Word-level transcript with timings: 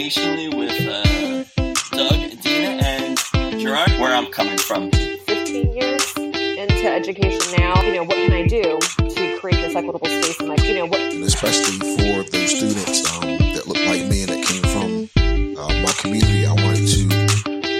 educationally 0.00 0.48
with 0.48 0.80
uh, 0.88 1.44
Doug, 1.92 2.40
Dina, 2.40 2.80
and 2.82 3.18
Gerard. 3.60 3.90
Where 4.00 4.14
I'm 4.14 4.32
coming 4.32 4.56
from. 4.56 4.90
15 4.90 5.72
years 5.76 6.16
into 6.16 6.86
education 6.90 7.58
now. 7.58 7.82
You 7.82 7.96
know, 7.96 8.04
what 8.04 8.16
can 8.16 8.32
I 8.32 8.46
do 8.46 8.78
to 8.80 9.38
create 9.38 9.60
this 9.60 9.76
equitable 9.76 10.06
space? 10.06 10.40
And 10.40 10.48
like, 10.48 10.64
you 10.64 10.74
know, 10.74 10.86
what? 10.86 11.00
especially 11.00 11.78
for 11.96 12.22
those 12.30 12.50
students 12.50 13.12
um, 13.18 13.28
that 13.52 13.66
look 13.66 13.76
like 13.76 14.06
me 14.06 14.22
and 14.22 14.30
that 14.30 14.42
came 14.42 14.62
from 14.72 15.58
uh, 15.58 15.68
my 15.82 15.92
community. 15.98 16.46
I 16.46 16.54
wanted 16.54 16.88
to 16.88 17.08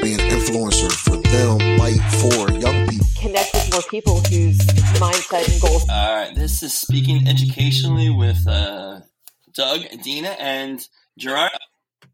be 0.02 0.12
an 0.12 0.20
influencer 0.20 0.92
for 0.92 1.16
them, 1.16 1.78
fight 1.78 2.00
for 2.20 2.52
young 2.52 2.86
people. 2.86 3.06
Connect 3.18 3.54
with 3.54 3.72
more 3.72 3.82
people 3.88 4.20
whose 4.28 4.58
mindset 5.00 5.50
and 5.50 5.62
goals. 5.62 5.88
All 5.88 6.16
right, 6.16 6.34
this 6.34 6.62
is 6.62 6.74
speaking 6.74 7.26
educationally 7.26 8.10
with 8.10 8.46
uh, 8.46 9.00
Doug, 9.54 9.80
Dina, 10.02 10.36
and 10.38 10.86
Gerard. 11.16 11.50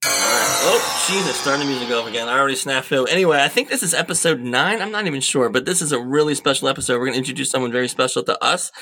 Oh, 0.05 1.07
Jesus, 1.09 1.37
starting 1.37 1.67
the 1.67 1.73
music 1.73 1.91
off 1.91 2.09
again. 2.09 2.29
I 2.29 2.39
already 2.39 2.55
snafu. 2.55 3.09
Anyway, 3.09 3.41
I 3.41 3.49
think 3.49 3.69
this 3.69 3.83
is 3.83 3.95
episode 3.95 4.41
nine. 4.41 4.83
I'm 4.83 4.91
not 4.91 5.07
even 5.07 5.21
sure, 5.21 5.49
but 5.49 5.65
this 5.65 5.83
is 5.83 5.93
a 5.93 6.01
really 6.01 6.35
special 6.35 6.69
episode. 6.69 6.99
We're 6.99 7.07
going 7.07 7.15
to 7.15 7.19
introduce 7.19 7.51
someone 7.51 7.73
very 7.73 7.89
special 7.89 8.23
to 8.25 8.43
us 8.45 8.73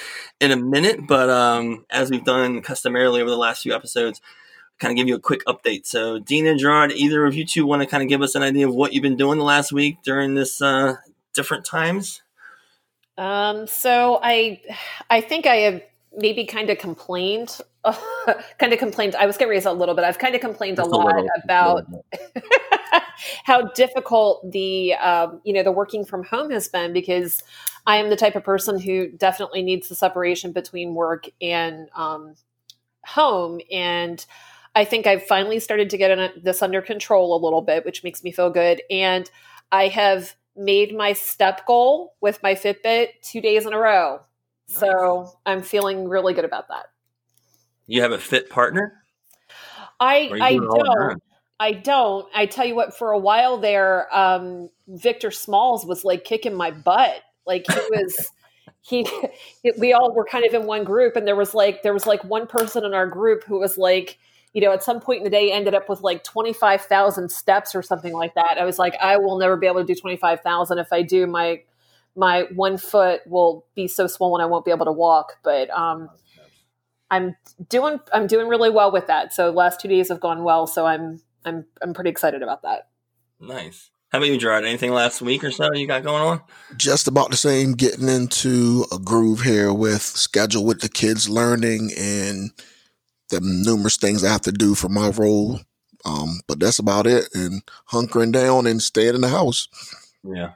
in 0.41 0.51
a 0.51 0.57
minute. 0.57 1.07
But 1.07 1.31
um, 1.31 1.85
as 1.91 2.11
we've 2.11 2.25
done 2.25 2.63
customarily 2.63 3.21
over 3.21 3.31
the 3.31 3.37
last 3.37 3.63
few 3.63 3.75
episodes, 3.75 4.21
kind 4.79 4.93
of 4.93 4.97
give 4.97 5.09
you 5.09 5.15
a 5.15 5.21
quick 5.21 5.45
update. 5.47 5.87
So, 5.87 6.19
Dina 6.19 6.51
and 6.51 6.59
Gerard, 6.59 6.93
either 6.93 7.25
of 7.27 7.35
you 7.35 7.45
two 7.47 7.67
want 7.67 7.83
to 7.83 7.87
kind 7.87 8.03
of 8.03 8.09
give 8.09 8.23
us 8.23 8.35
an 8.35 8.43
idea 8.43 8.69
of 8.69 8.75
what 8.75 8.93
you've 8.93 9.03
been 9.03 9.17
doing 9.17 9.39
the 9.39 9.45
last 9.45 9.73
week 9.73 9.99
during 10.03 10.35
this 10.35 10.61
uh, 10.61 10.97
different 11.33 11.65
times? 11.65 12.23
Um, 13.17 13.67
so 13.67 14.19
I, 14.23 14.61
I 15.09 15.21
think 15.21 15.47
I 15.47 15.57
have 15.57 15.83
maybe 16.17 16.47
kind 16.47 16.71
of 16.71 16.79
complained, 16.79 17.61
kind 18.59 18.73
of 18.73 18.79
complained. 18.79 19.15
I 19.15 19.27
was 19.27 19.37
getting 19.37 19.51
raised 19.51 19.67
a 19.67 19.73
little 19.73 19.95
bit. 19.95 20.05
I've 20.05 20.19
kind 20.19 20.35
of 20.35 20.41
complained 20.41 20.79
Just 20.79 20.91
a 20.91 20.95
a 20.95 20.97
lot 20.97 21.15
little. 21.17 21.29
about 21.43 21.87
how 23.45 23.63
difficult 23.73 24.51
the, 24.51 24.95
um, 24.95 25.41
you 25.45 25.53
know, 25.53 25.63
the 25.63 25.73
working 25.73 26.05
from 26.05 26.25
home 26.25 26.51
has 26.51 26.69
been 26.69 26.93
because 26.93 27.43
I 27.87 27.97
am 27.97 28.11
the 28.11 28.17
type 28.17 28.37
of 28.37 28.45
person 28.45 28.81
who 28.81 29.09
definitely 29.09 29.63
needs 29.63 29.89
the 29.89 29.95
separation 29.95 30.53
between 30.53 30.95
work 30.95 31.27
and 31.41 31.89
um, 31.95 32.35
home. 33.05 33.61
And 33.71 34.25
I 34.75 34.85
think 34.85 35.07
I've 35.07 35.25
finally 35.25 35.61
started 35.61 35.91
to 35.91 35.99
get 35.99 36.43
this 36.43 36.63
under 36.63 36.81
control 36.81 37.37
a 37.37 37.43
little 37.43 37.63
bit, 37.63 37.85
which 37.85 38.03
makes 38.03 38.25
me 38.25 38.33
feel 38.33 38.51
good. 38.51 38.83
And 38.91 39.31
I 39.71 39.89
have 39.89 40.35
made 40.57 40.97
my 40.97 41.13
step 41.13 41.67
goal 41.67 42.15
with 42.21 42.43
my 42.43 42.55
Fitbit 42.55 43.09
two 43.23 43.41
days 43.41 43.67
in 43.67 43.73
a 43.73 43.79
row. 43.79 44.21
So 44.67 45.31
I'm 45.45 45.63
feeling 45.63 46.09
really 46.09 46.33
good 46.33 46.45
about 46.45 46.69
that. 46.69 46.87
You 47.87 48.03
have 48.03 48.13
a 48.13 48.19
fit 48.19 48.51
partner? 48.51 49.05
I 50.01 50.31
I 50.41 50.51
doing 50.51 50.63
it 50.63 50.67
all 50.67 50.81
on 50.81 50.97
your 50.97 51.09
don't. 51.11 51.23
I 51.61 51.73
don't. 51.73 52.27
I 52.35 52.47
tell 52.47 52.67
you 52.67 52.75
what, 52.75 52.97
for 52.97 53.13
a 53.13 53.19
while 53.19 53.59
there, 53.59 54.15
um, 54.15 54.71
Victor 54.89 55.31
Smalls 55.31 55.87
was 55.87 56.05
like 56.05 56.25
kicking 56.25 56.55
my 56.55 56.71
butt. 56.71 57.23
Like 57.47 57.65
he 57.71 57.79
was, 57.91 58.31
he, 58.83 59.07
we 59.79 59.93
all 59.93 60.13
were 60.13 60.25
kind 60.25 60.45
of 60.47 60.55
in 60.55 60.67
one 60.67 60.85
group, 60.85 61.17
and 61.17 61.27
there 61.27 61.37
was 61.37 61.55
like 61.55 61.83
there 61.83 61.95
was 61.95 62.07
like 62.07 62.25
one 62.25 62.47
person 62.47 62.85
in 62.85 62.93
our 62.93 63.07
group 63.07 63.45
who 63.45 63.61
was 63.61 63.79
like, 63.79 64.19
you 64.53 64.61
know, 64.61 64.73
at 64.73 64.83
some 64.83 65.01
point 65.01 65.19
in 65.19 65.25
the 65.25 65.31
day, 65.31 65.53
ended 65.53 65.75
up 65.75 65.89
with 65.89 66.01
like 66.01 66.25
twenty 66.25 66.53
five 66.53 66.83
thousand 66.83 67.31
steps 67.31 67.75
or 67.75 67.83
something 67.83 68.13
like 68.13 68.35
that. 68.35 68.59
I 68.59 68.65
was 68.65 68.79
like, 68.79 68.97
I 69.01 69.17
will 69.17 69.39
never 69.39 69.57
be 69.57 69.67
able 69.67 69.81
to 69.81 69.87
do 69.87 69.99
twenty 69.99 70.17
five 70.17 70.41
thousand. 70.41 70.79
If 70.79 70.93
I 70.93 71.03
do, 71.03 71.27
my 71.27 71.63
my 72.17 72.43
one 72.55 72.79
foot 72.79 73.21
will 73.27 73.65
be 73.75 73.89
so 73.89 74.07
swollen 74.07 74.41
I 74.41 74.47
won't 74.47 74.65
be 74.65 74.71
able 74.71 74.87
to 74.87 74.93
walk. 74.93 75.39
But 75.43 75.71
um, 75.71 76.09
I'm 77.15 77.37
doing 77.69 78.01
I'm 78.13 78.27
doing 78.27 78.49
really 78.49 78.71
well 78.71 78.91
with 78.91 79.07
that. 79.07 79.33
So 79.33 79.51
last 79.51 79.81
two 79.81 79.89
days 79.89 80.09
have 80.09 80.21
gone 80.21 80.43
well. 80.43 80.67
So 80.67 80.85
I'm 80.87 81.21
I'm 81.45 81.65
I'm 81.81 81.95
pretty 81.95 82.11
excited 82.11 82.43
about 82.43 82.63
that. 82.63 82.89
Nice. 83.41 83.91
How 84.11 84.19
about 84.19 84.29
you, 84.29 84.39
Gerard? 84.39 84.65
Anything 84.65 84.93
last 84.93 85.23
week 85.23 85.43
or 85.43 85.51
so 85.51 85.73
you 85.75 85.87
got 85.87 86.03
going 86.03 86.23
on? 86.23 86.41
Just 86.77 87.09
about 87.09 87.31
the 87.31 87.37
same, 87.37 87.73
getting 87.73 88.09
into 88.09 88.85
a 88.93 88.99
groove 88.99 89.41
here 89.41 89.73
with 89.73 90.03
schedule 90.03 90.65
with 90.65 90.81
the 90.81 90.89
kids 90.89 91.29
learning 91.29 91.91
and 91.99 92.51
the 93.31 93.41
numerous 93.41 93.97
things 93.97 94.23
I 94.23 94.31
have 94.31 94.43
to 94.43 94.53
do 94.53 94.75
for 94.75 94.89
my 94.89 95.11
role. 95.11 95.61
Um, 96.05 96.41
but 96.47 96.61
that's 96.61 96.79
about 96.79 97.07
it. 97.07 97.29
And 97.35 97.63
hunkering 97.91 98.33
down 98.33 98.67
and 98.67 98.81
staying 98.83 99.17
in 99.17 99.21
the 99.21 99.29
house. 99.29 99.69
Yeah. 100.23 100.53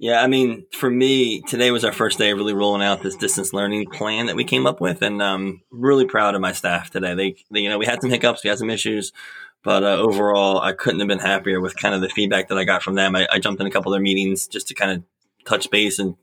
Yeah, 0.00 0.22
I 0.22 0.28
mean, 0.28 0.64
for 0.72 0.88
me, 0.88 1.40
today 1.42 1.72
was 1.72 1.84
our 1.84 1.92
first 1.92 2.18
day 2.18 2.30
of 2.30 2.38
really 2.38 2.54
rolling 2.54 2.82
out 2.82 3.02
this 3.02 3.16
distance 3.16 3.52
learning 3.52 3.86
plan 3.90 4.26
that 4.26 4.36
we 4.36 4.44
came 4.44 4.64
up 4.64 4.80
with, 4.80 5.02
and 5.02 5.20
I'm 5.20 5.62
really 5.72 6.04
proud 6.06 6.36
of 6.36 6.40
my 6.40 6.52
staff 6.52 6.90
today. 6.90 7.14
They, 7.14 7.36
they 7.50 7.60
you 7.60 7.68
know, 7.68 7.78
we 7.78 7.86
had 7.86 8.00
some 8.00 8.10
hiccups, 8.10 8.44
we 8.44 8.48
had 8.48 8.58
some 8.58 8.70
issues, 8.70 9.12
but 9.64 9.82
uh, 9.82 9.96
overall, 9.96 10.60
I 10.60 10.72
couldn't 10.72 11.00
have 11.00 11.08
been 11.08 11.18
happier 11.18 11.60
with 11.60 11.76
kind 11.76 11.96
of 11.96 12.00
the 12.00 12.08
feedback 12.08 12.48
that 12.48 12.58
I 12.58 12.62
got 12.62 12.84
from 12.84 12.94
them. 12.94 13.16
I, 13.16 13.26
I 13.32 13.40
jumped 13.40 13.60
in 13.60 13.66
a 13.66 13.70
couple 13.72 13.92
of 13.92 13.96
their 13.96 14.02
meetings 14.02 14.46
just 14.46 14.68
to 14.68 14.74
kind 14.74 14.92
of 14.92 15.02
touch 15.44 15.68
base 15.70 15.98
and 15.98 16.14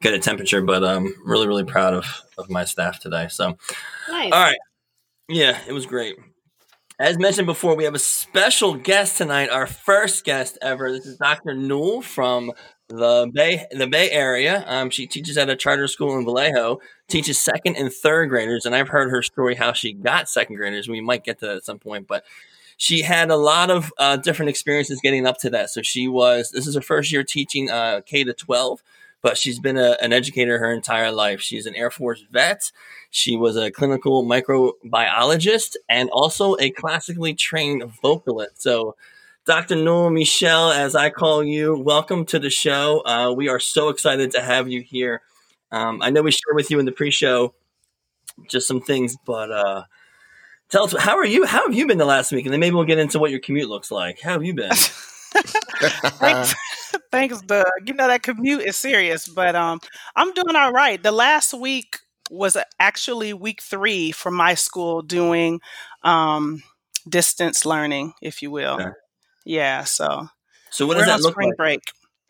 get 0.00 0.14
a 0.14 0.20
temperature, 0.20 0.62
but 0.62 0.84
I'm 0.84 1.12
really, 1.24 1.48
really 1.48 1.64
proud 1.64 1.94
of 1.94 2.06
of 2.38 2.48
my 2.50 2.64
staff 2.64 3.00
today. 3.00 3.26
So, 3.28 3.58
Nice. 4.08 4.32
all 4.32 4.40
right. 4.40 4.58
Yeah, 5.28 5.58
it 5.66 5.72
was 5.72 5.86
great. 5.86 6.16
As 7.00 7.18
mentioned 7.18 7.46
before, 7.46 7.74
we 7.74 7.84
have 7.84 7.94
a 7.94 7.98
special 7.98 8.74
guest 8.74 9.18
tonight, 9.18 9.50
our 9.50 9.66
first 9.66 10.24
guest 10.24 10.58
ever. 10.62 10.92
This 10.92 11.06
is 11.06 11.16
Dr. 11.16 11.54
Newell 11.54 12.02
from 12.02 12.52
the 12.88 13.30
Bay 13.32 13.66
the 13.70 13.86
Bay 13.86 14.10
Area. 14.10 14.64
Um, 14.66 14.90
she 14.90 15.06
teaches 15.06 15.38
at 15.38 15.50
a 15.50 15.56
charter 15.56 15.88
school 15.88 16.16
in 16.18 16.24
Vallejo, 16.24 16.80
teaches 17.08 17.38
second 17.38 17.76
and 17.76 17.92
third 17.92 18.28
graders, 18.28 18.66
and 18.66 18.74
I've 18.74 18.88
heard 18.88 19.10
her 19.10 19.22
story 19.22 19.54
how 19.54 19.72
she 19.72 19.92
got 19.92 20.28
second 20.28 20.56
graders. 20.56 20.88
We 20.88 21.00
might 21.00 21.24
get 21.24 21.38
to 21.40 21.46
that 21.46 21.56
at 21.56 21.64
some 21.64 21.78
point, 21.78 22.06
but 22.06 22.24
she 22.76 23.02
had 23.02 23.30
a 23.30 23.36
lot 23.36 23.70
of 23.70 23.92
uh, 23.98 24.16
different 24.16 24.50
experiences 24.50 25.00
getting 25.00 25.26
up 25.26 25.38
to 25.38 25.50
that. 25.50 25.70
So 25.70 25.82
she 25.82 26.08
was 26.08 26.50
this 26.50 26.66
is 26.66 26.74
her 26.74 26.80
first 26.82 27.12
year 27.12 27.24
teaching 27.24 27.70
uh, 27.70 28.00
K 28.04 28.24
to 28.24 28.34
twelve, 28.34 28.82
but 29.22 29.38
she's 29.38 29.58
been 29.58 29.78
a, 29.78 29.96
an 30.02 30.12
educator 30.12 30.58
her 30.58 30.72
entire 30.72 31.10
life. 31.10 31.40
She's 31.40 31.66
an 31.66 31.74
Air 31.74 31.90
Force 31.90 32.24
vet. 32.30 32.70
She 33.10 33.36
was 33.36 33.56
a 33.56 33.70
clinical 33.70 34.24
microbiologist 34.24 35.76
and 35.88 36.10
also 36.10 36.56
a 36.58 36.70
classically 36.70 37.32
trained 37.32 37.84
vocalist. 38.02 38.60
So, 38.60 38.96
Dr. 39.46 39.76
Newell 39.76 40.08
Michelle, 40.08 40.70
as 40.70 40.96
I 40.96 41.10
call 41.10 41.44
you, 41.44 41.76
welcome 41.76 42.24
to 42.26 42.38
the 42.38 42.48
show. 42.48 43.02
Uh, 43.04 43.30
we 43.30 43.48
are 43.48 43.60
so 43.60 43.90
excited 43.90 44.30
to 44.30 44.40
have 44.40 44.68
you 44.68 44.80
here. 44.80 45.20
Um, 45.70 46.00
I 46.00 46.08
know 46.08 46.22
we 46.22 46.30
shared 46.30 46.56
with 46.56 46.70
you 46.70 46.78
in 46.78 46.86
the 46.86 46.92
pre-show 46.92 47.54
just 48.48 48.66
some 48.66 48.80
things, 48.80 49.18
but 49.26 49.50
uh, 49.50 49.84
tell 50.70 50.84
us 50.84 50.96
how 50.98 51.18
are 51.18 51.26
you? 51.26 51.44
How 51.44 51.66
have 51.66 51.74
you 51.76 51.86
been 51.86 51.98
the 51.98 52.06
last 52.06 52.32
week? 52.32 52.46
And 52.46 52.54
then 52.54 52.60
maybe 52.60 52.74
we'll 52.74 52.86
get 52.86 52.98
into 52.98 53.18
what 53.18 53.30
your 53.30 53.40
commute 53.40 53.68
looks 53.68 53.90
like. 53.90 54.18
How 54.18 54.30
have 54.30 54.44
you 54.44 54.54
been? 54.54 54.72
Thanks, 55.34 56.54
thanks, 57.10 57.40
Doug. 57.42 57.66
You 57.84 57.92
know 57.92 58.06
that 58.06 58.22
commute 58.22 58.62
is 58.62 58.76
serious, 58.76 59.28
but 59.28 59.54
um, 59.56 59.80
I'm 60.16 60.32
doing 60.32 60.56
all 60.56 60.72
right. 60.72 61.02
The 61.02 61.12
last 61.12 61.52
week 61.52 61.98
was 62.30 62.56
actually 62.78 63.34
week 63.34 63.60
three 63.60 64.12
for 64.12 64.30
my 64.30 64.54
school 64.54 65.02
doing 65.02 65.60
um, 66.02 66.62
distance 67.08 67.66
learning, 67.66 68.14
if 68.22 68.40
you 68.40 68.50
will. 68.52 68.80
Okay. 68.80 68.90
Yeah, 69.44 69.84
so 69.84 70.28
So, 70.70 70.86
what 70.86 70.96
does 70.96 71.06
that 71.06 71.20
look 71.20 71.32
spring 71.32 71.48
like? 71.50 71.56
break. 71.56 71.80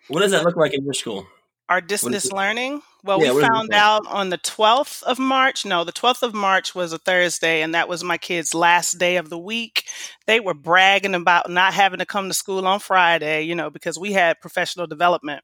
What 0.08 0.20
does 0.20 0.32
that 0.32 0.44
look 0.44 0.56
like 0.56 0.74
in 0.74 0.84
your 0.84 0.94
school? 0.94 1.26
Our 1.68 1.80
distance 1.80 2.30
learning. 2.30 2.82
Well, 3.04 3.20
Yeah, 3.22 3.32
we 3.32 3.40
does 3.40 3.42
it 3.42 3.42
look 3.42 3.52
found 3.52 3.74
out 3.74 4.06
on 4.06 4.28
the 4.30 4.38
12th 4.38 5.02
of 5.04 5.18
March. 5.18 5.64
No, 5.64 5.82
the 5.84 5.92
12th 5.92 6.22
of 6.22 6.34
March 6.34 6.74
was 6.74 6.92
a 6.92 6.98
Thursday, 6.98 7.62
and 7.62 7.74
that 7.74 7.88
was 7.88 8.04
my 8.04 8.18
kids' 8.18 8.54
last 8.54 8.98
day 8.98 9.16
of 9.16 9.30
the 9.30 9.38
week. 9.38 9.84
They 10.26 10.40
were 10.40 10.54
bragging 10.54 11.14
about 11.14 11.48
not 11.48 11.72
having 11.72 12.00
to 12.00 12.06
come 12.06 12.28
to 12.28 12.34
school 12.34 12.66
on 12.66 12.80
Friday, 12.80 13.42
you 13.42 13.54
know, 13.54 13.70
because 13.70 13.98
we 13.98 14.12
had 14.12 14.40
professional 14.40 14.86
development. 14.86 15.42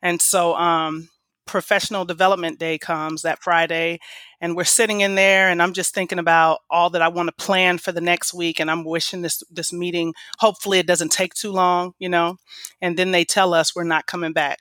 And 0.00 0.20
so, 0.20 0.54
um, 0.54 1.08
professional 1.46 2.04
development 2.04 2.58
day 2.58 2.78
comes 2.78 3.22
that 3.22 3.42
Friday, 3.42 3.98
and 4.40 4.56
we're 4.56 4.64
sitting 4.64 5.00
in 5.00 5.14
there, 5.14 5.48
and 5.48 5.62
I'm 5.62 5.72
just 5.72 5.94
thinking 5.94 6.18
about 6.18 6.60
all 6.70 6.90
that 6.90 7.02
I 7.02 7.08
want 7.08 7.28
to 7.28 7.44
plan 7.44 7.78
for 7.78 7.92
the 7.92 8.00
next 8.00 8.32
week, 8.34 8.60
and 8.60 8.70
I'm 8.70 8.84
wishing 8.84 9.22
this 9.22 9.42
this 9.50 9.72
meeting. 9.72 10.14
Hopefully, 10.38 10.78
it 10.78 10.86
doesn't 10.86 11.12
take 11.12 11.34
too 11.34 11.52
long, 11.52 11.94
you 11.98 12.08
know. 12.08 12.36
And 12.80 12.96
then 12.96 13.10
they 13.10 13.24
tell 13.24 13.54
us 13.54 13.74
we're 13.74 13.84
not 13.84 14.06
coming 14.06 14.32
back, 14.32 14.58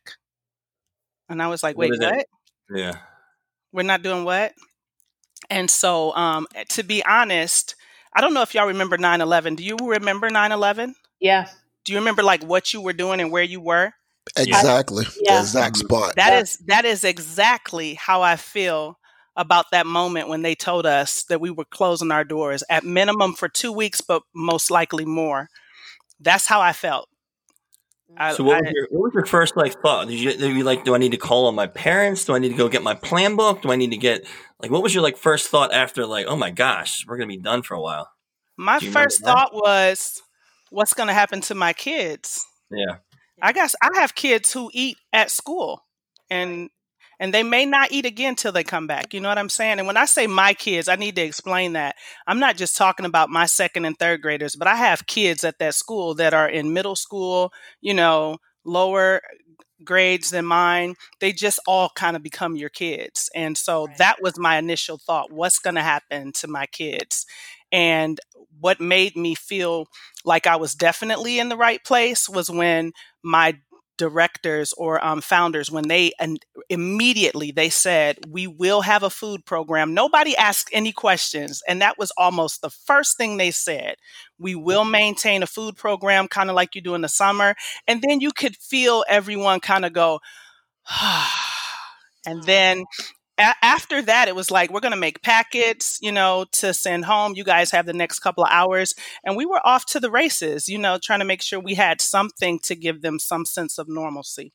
and 1.30 1.42
I 1.42 1.48
was 1.48 1.64
like, 1.64 1.78
"Wait, 1.78 1.92
is 1.94 2.00
it? 2.00 2.06
what? 2.06 2.26
Yeah. 2.74 2.98
We're 3.72 3.84
not 3.84 4.04
doing 4.04 4.24
what?" 4.26 4.54
And 5.50 5.70
so, 5.70 6.16
um, 6.16 6.48
to 6.70 6.84
be 6.84 7.04
honest, 7.06 7.76
I 8.14 8.22
don't 8.22 8.34
know 8.34 8.42
if 8.42 8.54
y'all 8.54 8.68
remember 8.68 8.98
9/11. 8.98 9.56
Do 9.56 9.64
you 9.64 9.78
remember 9.82 10.30
9/11? 10.30 10.96
Yeah. 11.20 11.48
Do 11.84 11.94
you 11.94 12.00
remember 12.00 12.24
like 12.24 12.44
what 12.44 12.74
you 12.74 12.82
were 12.82 12.94
doing 12.94 13.20
and 13.20 13.32
where 13.32 13.44
you 13.44 13.60
were? 13.62 13.94
Exactly. 14.38 15.06
Yeah. 15.22 15.36
The 15.36 15.40
exact 15.42 15.76
mm-hmm. 15.76 15.88
spot. 15.88 16.16
That 16.16 16.34
Yeah. 16.34 16.40
is 16.40 16.58
that 16.68 16.86
is 16.86 17.04
exactly 17.04 17.96
how 17.96 18.22
I 18.22 18.36
feel 18.36 18.98
about 19.36 19.72
that 19.72 19.86
moment 19.86 20.28
when 20.28 20.42
they 20.42 20.56
told 20.56 20.86
us 20.86 21.24
that 21.24 21.40
we 21.42 21.50
were 21.50 21.66
closing 21.66 22.12
our 22.12 22.24
doors 22.24 22.64
at 22.70 22.84
minimum 22.84 23.34
for 23.34 23.48
2 23.48 23.72
weeks 23.72 24.02
but 24.02 24.24
most 24.36 24.70
likely 24.70 25.06
more. 25.06 25.50
That's 26.20 26.48
how 26.48 26.62
I 26.62 26.74
felt. 26.74 27.10
Mm. 28.12 28.16
I, 28.18 28.34
So 28.34 28.44
what 28.44 28.58
I- 28.58 28.62
was, 28.62 28.72
your, 28.74 28.88
what 28.92 29.04
was 29.04 29.12
your 29.14 29.26
first 29.26 29.58
like 29.58 29.82
thought? 29.82 30.08
Did 30.08 30.20
you, 30.20 30.34
did 30.34 30.56
you 30.56 30.64
like, 30.64 30.84
do 30.84 30.94
I 30.94 30.98
need 30.98 31.12
to 31.12 31.18
call 31.18 31.48
on 31.48 31.56
my 31.56 31.68
parents? 31.68 32.26
Do 32.26 32.36
I 32.36 32.40
need 32.40 32.50
to 32.50 32.58
go 32.58 32.70
get 32.70 32.84
my 32.84 32.94
plan 32.94 33.36
book? 33.36 33.62
Do 33.62 33.72
I 33.72 33.76
need 33.76 33.92
to 33.92 33.98
get 33.98 34.26
like 34.62 34.70
what 34.72 34.84
was 34.84 34.94
your 34.94 35.04
like 35.04 35.18
first 35.18 35.50
thought 35.50 35.74
after 35.74 36.06
like, 36.06 36.28
oh 36.28 36.36
my 36.36 36.52
gosh, 36.52 37.06
we're 37.08 37.18
gonna 37.18 37.28
be 37.28 37.38
done 37.38 37.64
for 37.64 37.74
a 37.74 37.82
while? 37.82 38.12
My 38.58 38.78
Do 38.78 38.86
you 38.86 38.92
remember 38.92 39.10
first 39.10 39.22
thought 39.24 39.54
was, 39.54 40.22
what's 40.70 40.94
going 40.94 41.08
to 41.08 41.14
happen 41.14 41.42
to 41.42 41.56
my 41.56 41.74
kids? 41.74 42.46
Yeah. 42.70 42.98
I 43.42 43.54
guess 43.54 43.76
I 43.82 43.90
have 44.00 44.16
kids 44.16 44.52
who 44.54 44.70
eat 44.74 44.98
at 45.14 45.32
school 45.32 45.84
and 46.30 46.70
and 47.20 47.34
they 47.34 47.44
may 47.44 47.66
not 47.66 47.92
eat 47.92 48.06
again 48.06 48.36
till 48.36 48.52
they 48.52 48.64
come 48.64 48.88
back. 48.88 49.14
You 49.14 49.20
know 49.22 49.30
what 49.30 49.38
I'm 49.38 49.50
saying? 49.50 49.78
And 49.78 49.86
when 49.88 49.98
I 49.98 50.06
say 50.06 50.26
my 50.26 50.54
kids, 50.56 50.88
I 50.88 50.96
need 50.96 51.16
to 51.18 51.22
explain 51.22 51.74
that. 51.74 51.96
I'm 52.26 52.40
not 52.40 52.58
just 52.58 52.76
talking 52.76 53.06
about 53.06 53.30
my 53.30 53.46
second 53.46 53.86
and 53.86 53.98
third 53.98 54.22
graders, 54.24 54.56
but 54.56 54.68
I 54.68 54.76
have 54.76 55.06
kids 55.06 55.44
at 55.44 55.60
that 55.60 55.76
school 55.76 56.16
that 56.16 56.34
are 56.34 56.50
in 56.50 56.74
middle 56.74 56.96
school, 56.96 57.54
you 57.80 57.94
know, 57.94 58.38
lower 58.66 59.22
grades 59.84 60.30
than 60.32 60.46
mine. 60.46 60.96
They 61.20 61.34
just 61.34 61.60
all 61.68 61.90
kind 61.96 62.16
of 62.16 62.24
become 62.24 62.56
your 62.56 62.70
kids. 62.70 63.30
And 63.36 63.58
so 63.58 63.88
Right. 63.88 63.98
that 63.98 64.22
was 64.22 64.38
my 64.38 64.58
initial 64.58 64.98
thought. 64.98 65.32
What's 65.32 65.60
going 65.60 65.76
to 65.76 65.82
happen 65.82 66.32
to 66.34 66.48
my 66.48 66.66
kids? 66.68 67.26
And 67.72 68.20
what 68.60 68.80
made 68.80 69.16
me 69.16 69.34
feel 69.36 69.88
like 70.24 70.46
I 70.46 70.56
was 70.58 70.76
definitely 70.76 71.40
in 71.40 71.50
the 71.50 71.58
right 71.58 71.84
place 71.84 72.30
was 72.30 72.50
when 72.50 72.92
my 73.24 73.60
directors 73.98 74.74
or 74.74 75.04
um, 75.06 75.22
founders 75.22 75.70
when 75.70 75.88
they 75.88 76.12
immediately 76.70 77.52
they 77.52 77.70
said 77.70 78.18
we 78.28 78.48
will 78.48 78.82
have 78.82 79.04
a 79.04 79.12
food 79.12 79.46
program. 79.46 79.94
Nobody 79.94 80.36
asked 80.36 80.70
any 80.74 80.92
questions 80.92 81.62
and 81.68 81.82
that 81.82 82.00
was 82.00 82.12
almost 82.18 82.62
the 82.62 82.72
first 82.72 83.16
thing 83.16 83.38
they 83.38 83.52
said. 83.52 83.98
We 84.40 84.56
will 84.56 84.86
maintain 84.86 85.44
a 85.44 85.48
food 85.48 85.78
program 85.78 86.28
kind 86.28 86.50
of 86.50 86.56
like 86.56 86.74
you 86.74 86.82
do 86.82 86.96
in 86.96 87.02
the 87.02 87.10
summer 87.10 87.54
and 87.88 88.02
then 88.02 88.22
you 88.22 88.32
could 88.32 88.56
feel 88.58 89.06
everyone 89.08 89.60
kind 89.60 89.86
of 89.86 89.94
go 89.94 90.20
and 92.26 92.42
then 92.46 92.86
a- 93.38 93.56
after 93.64 94.02
that 94.02 94.28
it 94.28 94.36
was 94.36 94.52
like 94.52 94.72
we're 94.72 94.80
going 94.80 94.92
to 94.94 94.98
make 94.98 95.22
packets 95.22 95.98
you 96.02 96.12
know 96.12 96.46
to 96.52 96.74
send 96.74 97.06
home 97.06 97.34
you 97.36 97.44
guys 97.44 97.72
have 97.72 97.86
the 97.86 97.94
next 97.94 98.20
couple 98.20 98.44
of 98.44 98.50
hours 98.52 98.94
and 99.24 99.36
we 99.36 99.46
were 99.46 99.66
off 99.66 99.86
to 99.86 100.00
the 100.00 100.12
races 100.12 100.68
you 100.70 100.78
know 100.78 100.98
trying 101.02 101.20
to 101.20 101.26
make 101.26 101.42
sure 101.42 101.60
we 101.60 101.76
had 101.76 102.02
something 102.02 102.60
to 102.60 102.76
give 102.76 103.02
them 103.02 103.20
some 103.20 103.46
sense 103.46 103.78
of 103.78 103.88
normalcy 103.90 104.54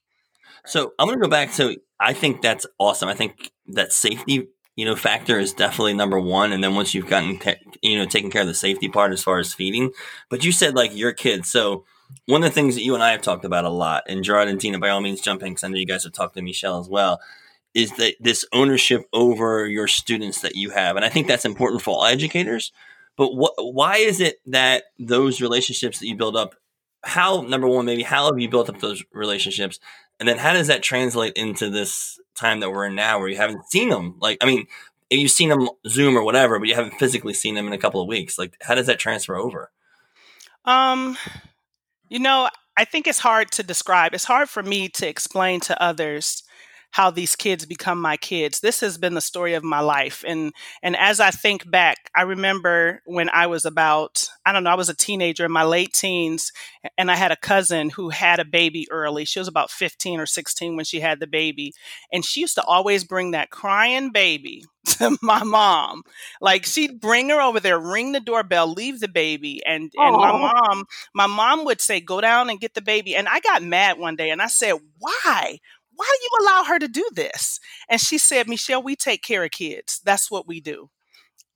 So 0.67 0.93
I'm 0.99 1.07
going 1.07 1.19
to 1.19 1.25
go 1.25 1.31
back 1.31 1.53
to. 1.55 1.77
I 2.01 2.13
think 2.13 2.43
that's 2.43 2.67
awesome. 2.79 3.09
I 3.09 3.15
think 3.15 3.53
that 3.69 3.93
safety, 3.93 4.49
you 4.75 4.85
know, 4.85 4.97
factor 4.97 5.39
is 5.39 5.53
definitely 5.53 5.95
number 5.95 6.19
one. 6.21 6.53
And 6.53 6.63
then 6.63 6.75
once 6.75 6.95
you've 6.95 7.09
gotten, 7.09 7.39
ca- 7.39 7.57
you 7.83 7.99
know, 7.99 8.07
taken 8.07 8.31
care 8.31 8.43
of 8.43 8.49
the 8.49 8.55
safety 8.55 8.89
part 8.89 9.13
as 9.13 9.23
far 9.23 9.39
as 9.39 9.55
feeding, 9.55 9.93
but 10.29 10.45
you 10.45 10.53
said 10.53 10.75
like 10.75 10.95
your 10.97 11.13
kids. 11.13 11.51
So 11.51 11.85
one 12.27 12.43
of 12.43 12.51
the 12.51 12.55
things 12.55 12.75
that 12.75 12.83
you 12.85 12.95
and 12.95 13.03
I 13.03 13.13
have 13.13 13.23
talked 13.23 13.45
about 13.45 13.65
a 13.65 13.71
lot, 13.71 14.05
and 14.09 14.23
Gerard 14.25 14.49
and 14.49 14.61
Dina, 14.61 14.79
by 14.79 14.91
all 14.91 15.01
means, 15.01 15.21
jump 15.21 15.43
in 15.43 15.51
because 15.51 15.65
I 15.65 15.69
know 15.69 15.77
you 15.77 15.87
guys 15.87 16.05
have 16.05 16.13
talked 16.13 16.37
to 16.37 16.43
Michelle 16.43 16.79
as 16.81 16.89
well. 16.89 17.21
Is 17.77 17.93
that 17.93 18.15
this 18.19 18.45
ownership 18.53 19.05
over 19.13 19.67
your 19.69 19.87
students 19.87 20.41
that 20.41 20.57
you 20.57 20.71
have, 20.71 20.97
and 20.97 21.05
I 21.05 21.09
think 21.09 21.29
that's 21.29 21.45
important 21.45 21.83
for 21.83 21.91
all 21.91 22.07
educators. 22.07 22.73
But 23.17 23.35
what? 23.35 23.53
Why 23.59 23.99
is 23.99 24.21
it 24.21 24.41
that 24.47 24.85
those 24.99 25.41
relationships 25.41 26.01
that 26.01 26.09
you 26.09 26.17
build 26.17 26.37
up? 26.37 26.55
How 27.05 27.43
number 27.43 27.69
one, 27.69 27.85
maybe 27.85 28.03
how 28.03 28.27
have 28.27 28.41
you 28.41 28.49
built 28.49 28.69
up 28.69 28.81
those 28.81 29.05
relationships? 29.13 29.79
And 30.19 30.29
then 30.29 30.39
how 30.39 30.55
does 30.55 30.67
that 30.69 30.83
translate 30.83 31.35
into 31.35 31.71
this 31.71 32.19
time 32.35 32.61
that 32.61 32.71
we're 32.71 32.87
in 32.87 32.95
now 32.95 33.19
where 33.19 33.29
you 33.29 33.37
haven't 33.37 33.71
seen 33.71 33.91
them? 33.91 34.17
Like, 34.19 34.39
I 34.41 34.47
mean, 34.47 34.67
you've 35.11 35.31
seen 35.31 35.51
them 35.51 35.69
Zoom 35.87 36.17
or 36.17 36.25
whatever, 36.25 36.59
but 36.59 36.69
you 36.69 36.75
haven't 36.75 36.99
physically 36.99 37.35
seen 37.35 37.55
them 37.55 37.67
in 37.67 37.75
a 37.75 37.79
couple 37.79 38.01
of 38.01 38.09
weeks. 38.09 38.39
Like, 38.39 38.57
how 38.63 38.75
does 38.75 38.87
that 38.87 38.99
transfer 38.99 39.37
over? 39.37 39.71
um 40.67 41.17
you 42.09 42.19
know 42.19 42.49
i 42.77 42.85
think 42.85 43.07
it's 43.07 43.21
hard 43.21 43.51
to 43.51 43.63
describe 43.63 44.13
it's 44.13 44.25
hard 44.25 44.49
for 44.49 44.63
me 44.63 44.89
to 44.89 45.09
explain 45.09 45.61
to 45.61 45.81
others 45.83 46.43
how 46.97 47.11
these 47.11 47.37
kids 47.37 47.67
become 47.67 48.01
my 48.01 48.17
kids. 48.17 48.61
This 48.61 48.81
has 48.81 48.97
been 48.97 49.13
the 49.13 49.21
story 49.21 49.53
of 49.53 49.63
my 49.63 49.81
life 49.81 50.25
and 50.27 50.53
and 50.83 50.97
as 50.97 51.21
i 51.21 51.31
think 51.31 51.71
back 51.71 52.11
i 52.15 52.23
remember 52.23 53.03
when 53.07 53.29
i 53.31 53.47
was 53.47 53.65
about 53.65 54.29
i 54.45 54.53
don't 54.53 54.65
know 54.65 54.71
i 54.71 54.75
was 54.75 54.89
a 54.89 54.95
teenager 54.95 55.45
in 55.45 55.53
my 55.53 55.65
late 55.65 55.93
teens 55.93 56.53
and 56.97 57.11
i 57.11 57.17
had 57.17 57.33
a 57.33 57.37
cousin 57.37 57.91
who 57.91 58.11
had 58.11 58.41
a 58.41 58.45
baby 58.45 58.87
early. 58.91 59.25
She 59.25 59.39
was 59.39 59.49
about 59.49 59.71
15 59.71 60.21
or 60.21 60.27
16 60.27 60.77
when 60.77 60.85
she 60.85 61.01
had 61.01 61.21
the 61.21 61.27
baby 61.27 61.73
and 62.13 62.25
she 62.25 62.41
used 62.41 62.55
to 62.57 62.65
always 62.65 63.05
bring 63.05 63.33
that 63.33 63.51
crying 63.51 64.11
baby 64.11 64.65
to 64.87 65.19
my 65.21 65.43
mom. 65.43 66.03
Like 66.41 66.65
she'd 66.65 67.01
bring 67.01 67.29
her 67.31 67.41
over 67.41 67.61
there 67.61 67.79
ring 67.79 68.13
the 68.13 68.21
doorbell 68.21 68.73
leave 68.73 69.01
the 69.01 69.09
baby 69.09 69.61
and 69.67 69.93
and 69.97 70.17
my 70.17 70.33
mom 70.33 70.85
my 71.15 71.27
mom 71.27 71.65
would 71.65 71.81
say 71.81 72.01
go 72.01 72.21
down 72.21 72.51
and 72.51 72.61
get 72.61 72.75
the 72.75 72.83
baby 72.83 73.17
and 73.17 73.29
i 73.29 73.41
got 73.41 73.63
mad 73.63 73.99
one 73.99 74.17
day 74.17 74.31
and 74.31 74.41
i 74.41 74.47
said 74.47 74.75
why 74.99 75.59
why 75.97 76.07
do 76.19 76.25
you 76.25 76.47
allow 76.47 76.65
her 76.65 76.79
to 76.79 76.89
do 76.89 77.05
this? 77.15 77.61
And 77.89 78.01
she 78.01 78.19
said 78.19 78.49
michelle 78.49 78.83
we 78.83 78.97
take 78.97 79.23
care 79.23 79.45
of 79.45 79.51
kids. 79.53 80.01
That's 80.05 80.31
what 80.31 80.47
we 80.49 80.61
do. 80.61 80.91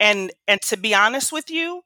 And 0.00 0.32
and 0.48 0.60
to 0.62 0.76
be 0.76 0.94
honest 0.94 1.32
with 1.32 1.50
you 1.50 1.82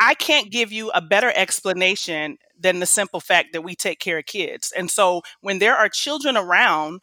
i 0.00 0.14
can't 0.14 0.50
give 0.52 0.72
you 0.72 0.90
a 0.92 1.00
better 1.02 1.32
explanation 1.36 2.38
than 2.58 2.80
the 2.80 2.86
simple 2.86 3.20
fact 3.20 3.50
that 3.52 3.62
we 3.62 3.74
take 3.76 4.00
care 4.00 4.18
of 4.18 4.26
kids. 4.26 4.72
And 4.76 4.90
so 4.90 5.22
when 5.42 5.58
there 5.60 5.76
are 5.76 5.88
children 5.88 6.36
around 6.36 7.00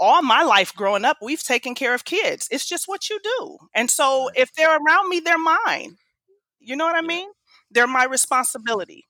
all 0.00 0.22
my 0.22 0.42
life 0.42 0.74
growing 0.74 1.04
up 1.04 1.18
we've 1.22 1.42
taken 1.44 1.74
care 1.74 1.94
of 1.94 2.04
kids. 2.04 2.48
It's 2.50 2.68
just 2.68 2.88
what 2.88 3.10
you 3.10 3.20
do. 3.22 3.58
And 3.74 3.90
so 3.90 4.30
if 4.36 4.52
they're 4.54 4.76
around 4.78 5.08
me 5.10 5.20
they're 5.20 5.38
mine. 5.38 5.96
You 6.60 6.76
know 6.76 6.86
what 6.86 6.96
i 6.96 7.02
mean? 7.02 7.28
They're 7.72 7.86
my 7.88 8.04
responsibility 8.06 9.06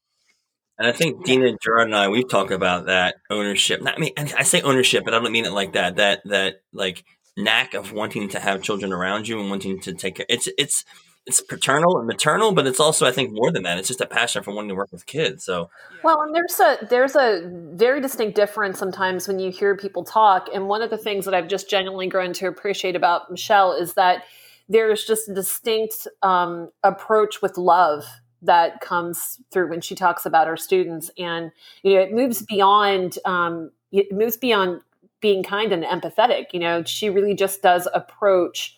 And 0.82 0.90
I 0.90 0.93
think 0.93 1.25
Dina, 1.25 1.56
Gerard, 1.62 1.87
and 1.87 1.94
I, 1.94 2.08
we've 2.08 2.29
talked 2.29 2.50
about 2.50 2.87
that 2.87 3.14
ownership. 3.31 3.81
Not, 3.82 3.94
I 3.94 4.00
mean, 4.00 4.12
I 4.17 4.43
say 4.43 4.62
ownership, 4.62 5.05
but 5.05 5.14
I 5.14 5.20
don't 5.20 5.31
mean 5.31 5.44
it 5.44 5.52
like 5.52 5.75
that. 5.75 5.94
That 5.94 6.23
that 6.25 6.62
like 6.73 7.05
knack 7.37 7.75
of 7.75 7.93
wanting 7.93 8.31
to 8.31 8.40
have 8.40 8.62
children 8.62 8.93
around 8.93 9.29
you 9.29 9.38
and 9.38 9.49
wanting 9.49 9.79
to 9.82 9.94
take 9.94 10.17
care. 10.17 10.26
It's 10.29 10.49
it's 10.58 10.84
it's 11.25 11.40
paternal 11.40 11.99
and 11.99 12.08
maternal, 12.08 12.50
but 12.50 12.67
it's 12.67 12.81
also 12.81 13.06
I 13.06 13.12
think 13.12 13.31
more 13.32 13.52
than 13.52 13.62
that. 13.62 13.79
It's 13.79 13.87
just 13.87 14.00
a 14.00 14.08
passion 14.08 14.43
for 14.43 14.52
wanting 14.52 14.70
to 14.70 14.75
work 14.75 14.90
with 14.90 15.06
kids. 15.06 15.44
So 15.44 15.70
Well, 16.02 16.20
and 16.20 16.34
there's 16.34 16.58
a 16.58 16.84
there's 16.90 17.14
a 17.14 17.49
very 17.75 18.00
distinct 18.00 18.34
difference 18.34 18.81
sometimes 18.81 19.29
when 19.29 19.38
you 19.38 19.52
hear 19.52 19.76
people 19.76 20.02
talk. 20.02 20.49
And 20.52 20.67
one 20.67 20.82
of 20.82 20.90
the 20.90 20.99
things 20.99 21.26
that 21.26 21.32
I've 21.34 21.46
just 21.46 21.70
genuinely 21.70 22.08
grown 22.08 22.32
to 22.32 22.49
appreciate 22.49 22.96
about 22.96 23.31
Michelle 23.31 23.73
is 23.73 23.94
that 23.94 24.25
there's 24.69 25.05
just 25.05 25.29
a 25.29 25.34
distinct 25.34 26.08
um, 26.23 26.70
approach 26.82 27.40
with 27.40 27.56
love 27.56 28.05
that 28.43 28.81
comes 28.81 29.41
through 29.50 29.71
when 29.71 29.81
she 29.81 29.94
talks 29.94 30.27
about 30.27 30.47
her 30.47 30.56
students, 30.56 31.11
and 31.19 31.53
you 31.83 31.94
know 31.94 32.00
it 32.00 32.12
moves 32.12 32.43
beyond 32.43 33.19
um, 33.25 33.71
it 33.91 34.12
moves 34.12 34.37
beyond 34.37 34.81
being 35.21 35.43
kind 35.43 35.73
and 35.73 35.85
empathetic. 35.85 36.47
You 36.53 36.61
know, 36.61 36.83
she 36.85 37.11
really 37.11 37.35
just 37.35 37.62
does 37.62 37.89
approach 37.94 38.77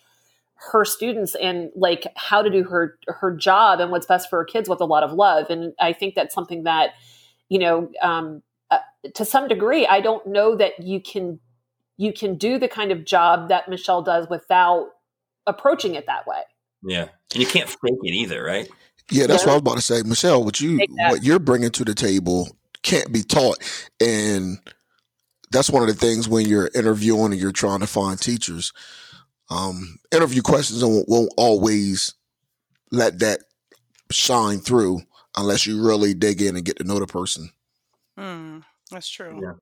her 0.71 0.85
students 0.85 1.35
and 1.35 1.71
like 1.75 2.07
how 2.15 2.41
to 2.41 2.49
do 2.49 2.63
her 2.63 2.97
her 3.07 3.35
job 3.35 3.79
and 3.79 3.91
what's 3.91 4.05
best 4.05 4.29
for 4.29 4.39
her 4.39 4.45
kids 4.45 4.69
with 4.69 4.79
a 4.79 4.85
lot 4.85 5.03
of 5.03 5.11
love 5.11 5.49
and 5.49 5.73
i 5.79 5.91
think 5.91 6.15
that's 6.15 6.33
something 6.33 6.63
that 6.63 6.91
you 7.49 7.59
know 7.59 7.91
um, 8.01 8.41
uh, 8.71 8.77
to 9.13 9.25
some 9.25 9.49
degree 9.49 9.85
i 9.85 9.99
don't 9.99 10.25
know 10.25 10.55
that 10.55 10.79
you 10.79 11.01
can 11.01 11.41
you 11.97 12.13
can 12.13 12.35
do 12.35 12.57
the 12.57 12.69
kind 12.69 12.89
of 12.89 13.03
job 13.03 13.49
that 13.49 13.67
michelle 13.67 14.01
does 14.01 14.29
without 14.29 14.91
approaching 15.45 15.93
it 15.93 16.05
that 16.05 16.25
way 16.25 16.41
yeah, 16.85 17.07
and 17.33 17.41
you 17.41 17.47
can't 17.47 17.67
fake 17.67 17.99
it 18.03 18.13
either, 18.13 18.43
right? 18.43 18.69
Yeah, 19.11 19.27
that's 19.27 19.43
Yeah. 19.43 19.47
what 19.47 19.51
I 19.51 19.55
was 19.55 19.61
about 19.61 19.75
to 19.75 19.81
say, 19.81 20.01
Michelle. 20.03 20.43
What 20.43 20.59
you 20.61 20.77
Take 20.79 20.89
that. 20.97 21.11
what 21.11 21.23
you're 21.23 21.39
bringing 21.39 21.71
to 21.71 21.85
the 21.85 21.93
table 21.95 22.55
can't 22.83 23.11
be 23.11 23.23
taught, 23.23 23.57
and 24.01 24.57
that's 25.51 25.69
one 25.69 25.81
of 25.83 25.87
the 25.89 25.95
things 25.95 26.27
when 26.27 26.47
you're 26.47 26.69
interviewing 26.75 27.31
and 27.31 27.39
you're 27.41 27.51
trying 27.51 27.79
to 27.81 27.87
find 27.87 28.19
teachers. 28.19 28.71
Um, 29.49 29.99
interview 30.11 30.41
questions 30.41 30.83
won't, 30.83 31.07
won't 31.07 31.31
always 31.37 32.13
let 32.91 33.19
that 33.19 33.41
shine 34.11 34.59
through 34.59 35.01
unless 35.37 35.65
you 35.67 35.81
really 35.85 36.13
dig 36.13 36.41
in 36.41 36.55
and 36.55 36.65
get 36.65 36.77
to 36.77 36.83
know 36.83 36.99
the 36.99 37.05
person. 37.07 37.51
Hmm, 38.17 38.59
that's 38.91 39.07
true 39.09 39.39
Yeah. 39.41 39.53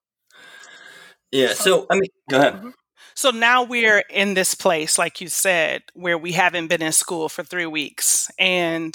Yeah. 1.48 1.54
So 1.54 1.86
I 1.90 1.94
mean, 1.94 2.10
go 2.30 2.38
ahead. 2.38 2.54
Mhm. 2.62 2.72
So 3.14 3.30
now 3.30 3.62
we're 3.62 4.02
in 4.10 4.34
this 4.34 4.54
place, 4.54 4.98
like 4.98 5.20
you 5.20 5.28
said, 5.28 5.82
where 5.94 6.18
we 6.18 6.32
haven't 6.32 6.68
been 6.68 6.82
in 6.82 6.92
school 6.92 7.28
for 7.28 7.42
three 7.44 7.66
weeks. 7.66 8.30
And 8.38 8.94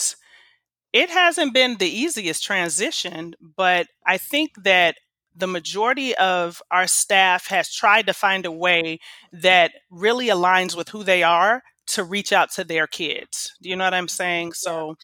it 0.94 1.10
hasn't 1.10 1.54
been 1.54 1.78
the 1.78 1.90
easiest 1.90 2.44
transition, 2.44 3.36
but 3.42 3.88
I 4.06 4.18
think 4.18 4.52
that 4.64 4.96
the 5.36 5.48
majority 5.48 6.16
of 6.16 6.62
our 6.72 6.88
staff 6.88 7.48
has 7.48 7.74
tried 7.74 8.08
to 8.08 8.14
find 8.14 8.46
a 8.46 8.52
way 8.52 9.00
that 9.32 9.72
really 9.90 10.28
aligns 10.28 10.76
with 10.76 10.90
who 10.90 11.04
they 11.04 11.24
are 11.24 11.62
to 11.88 12.04
reach 12.04 12.34
out 12.34 12.52
to 12.52 12.64
their 12.64 12.88
kids. 12.88 13.54
Do 13.62 13.70
you 13.70 13.76
know 13.76 13.86
what 13.86 13.94
I'm 13.94 14.08
saying? 14.08 14.54
So 14.54 14.96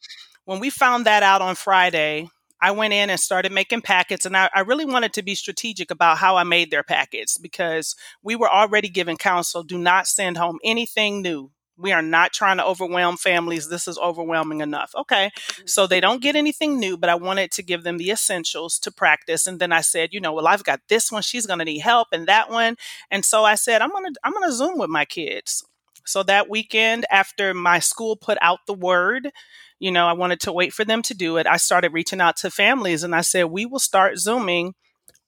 when 0.45 0.59
we 0.59 0.69
found 0.69 1.05
that 1.05 1.23
out 1.23 1.41
on 1.41 1.55
Friday, 1.55 2.29
I 2.61 2.71
went 2.71 2.93
in 2.93 3.09
and 3.09 3.19
started 3.19 3.51
making 3.51 3.81
packets, 3.81 4.25
and 4.25 4.35
I, 4.35 4.49
I 4.53 4.61
really 4.61 4.85
wanted 4.85 5.13
to 5.13 5.23
be 5.23 5.35
strategic 5.35 5.91
about 5.91 6.17
how 6.17 6.37
I 6.37 6.43
made 6.43 6.71
their 6.71 6.83
packets 6.83 7.37
because 7.37 7.95
we 8.23 8.35
were 8.35 8.49
already 8.49 8.89
given 8.89 9.17
counsel 9.17 9.63
do 9.63 9.77
not 9.77 10.07
send 10.07 10.37
home 10.37 10.57
anything 10.63 11.21
new. 11.21 11.51
We 11.77 11.91
are 11.91 12.01
not 12.01 12.31
trying 12.31 12.57
to 12.57 12.65
overwhelm 12.65 13.17
families. 13.17 13.67
This 13.67 13.87
is 13.87 13.97
overwhelming 13.97 14.61
enough. 14.61 14.91
Okay. 14.95 15.31
So 15.65 15.87
they 15.87 15.99
don't 15.99 16.21
get 16.21 16.35
anything 16.35 16.79
new, 16.79 16.97
but 16.97 17.09
I 17.09 17.15
wanted 17.15 17.51
to 17.51 17.63
give 17.63 17.83
them 17.83 17.97
the 17.97 18.11
essentials 18.11 18.79
to 18.79 18.91
practice. 18.91 19.45
And 19.45 19.59
then 19.59 19.71
I 19.71 19.81
said, 19.81 20.13
you 20.13 20.21
know, 20.21 20.33
well, 20.33 20.47
I've 20.47 20.63
got 20.63 20.81
this 20.87 21.11
one. 21.11 21.21
She's 21.21 21.45
going 21.45 21.59
to 21.59 21.65
need 21.65 21.79
help 21.79 22.09
and 22.11 22.27
that 22.27 22.49
one. 22.49 22.77
And 23.11 23.25
so 23.25 23.43
I 23.43 23.55
said, 23.55 23.81
I'm 23.81 23.89
going 23.89 24.13
to, 24.13 24.19
I'm 24.23 24.31
going 24.31 24.49
to 24.49 24.55
Zoom 24.55 24.77
with 24.77 24.89
my 24.89 25.05
kids. 25.05 25.65
So 26.05 26.23
that 26.23 26.49
weekend, 26.49 27.05
after 27.09 27.53
my 27.53 27.79
school 27.79 28.15
put 28.15 28.37
out 28.39 28.59
the 28.67 28.73
word, 28.73 29.31
you 29.79 29.91
know, 29.91 30.07
I 30.07 30.13
wanted 30.13 30.39
to 30.41 30.53
wait 30.53 30.71
for 30.71 30.85
them 30.85 31.01
to 31.03 31.13
do 31.13 31.37
it. 31.37 31.47
I 31.47 31.57
started 31.57 31.93
reaching 31.93 32.21
out 32.21 32.37
to 32.37 32.51
families 32.51 33.03
and 33.03 33.15
I 33.15 33.21
said, 33.21 33.45
we 33.45 33.65
will 33.65 33.79
start 33.79 34.17
Zooming 34.17 34.75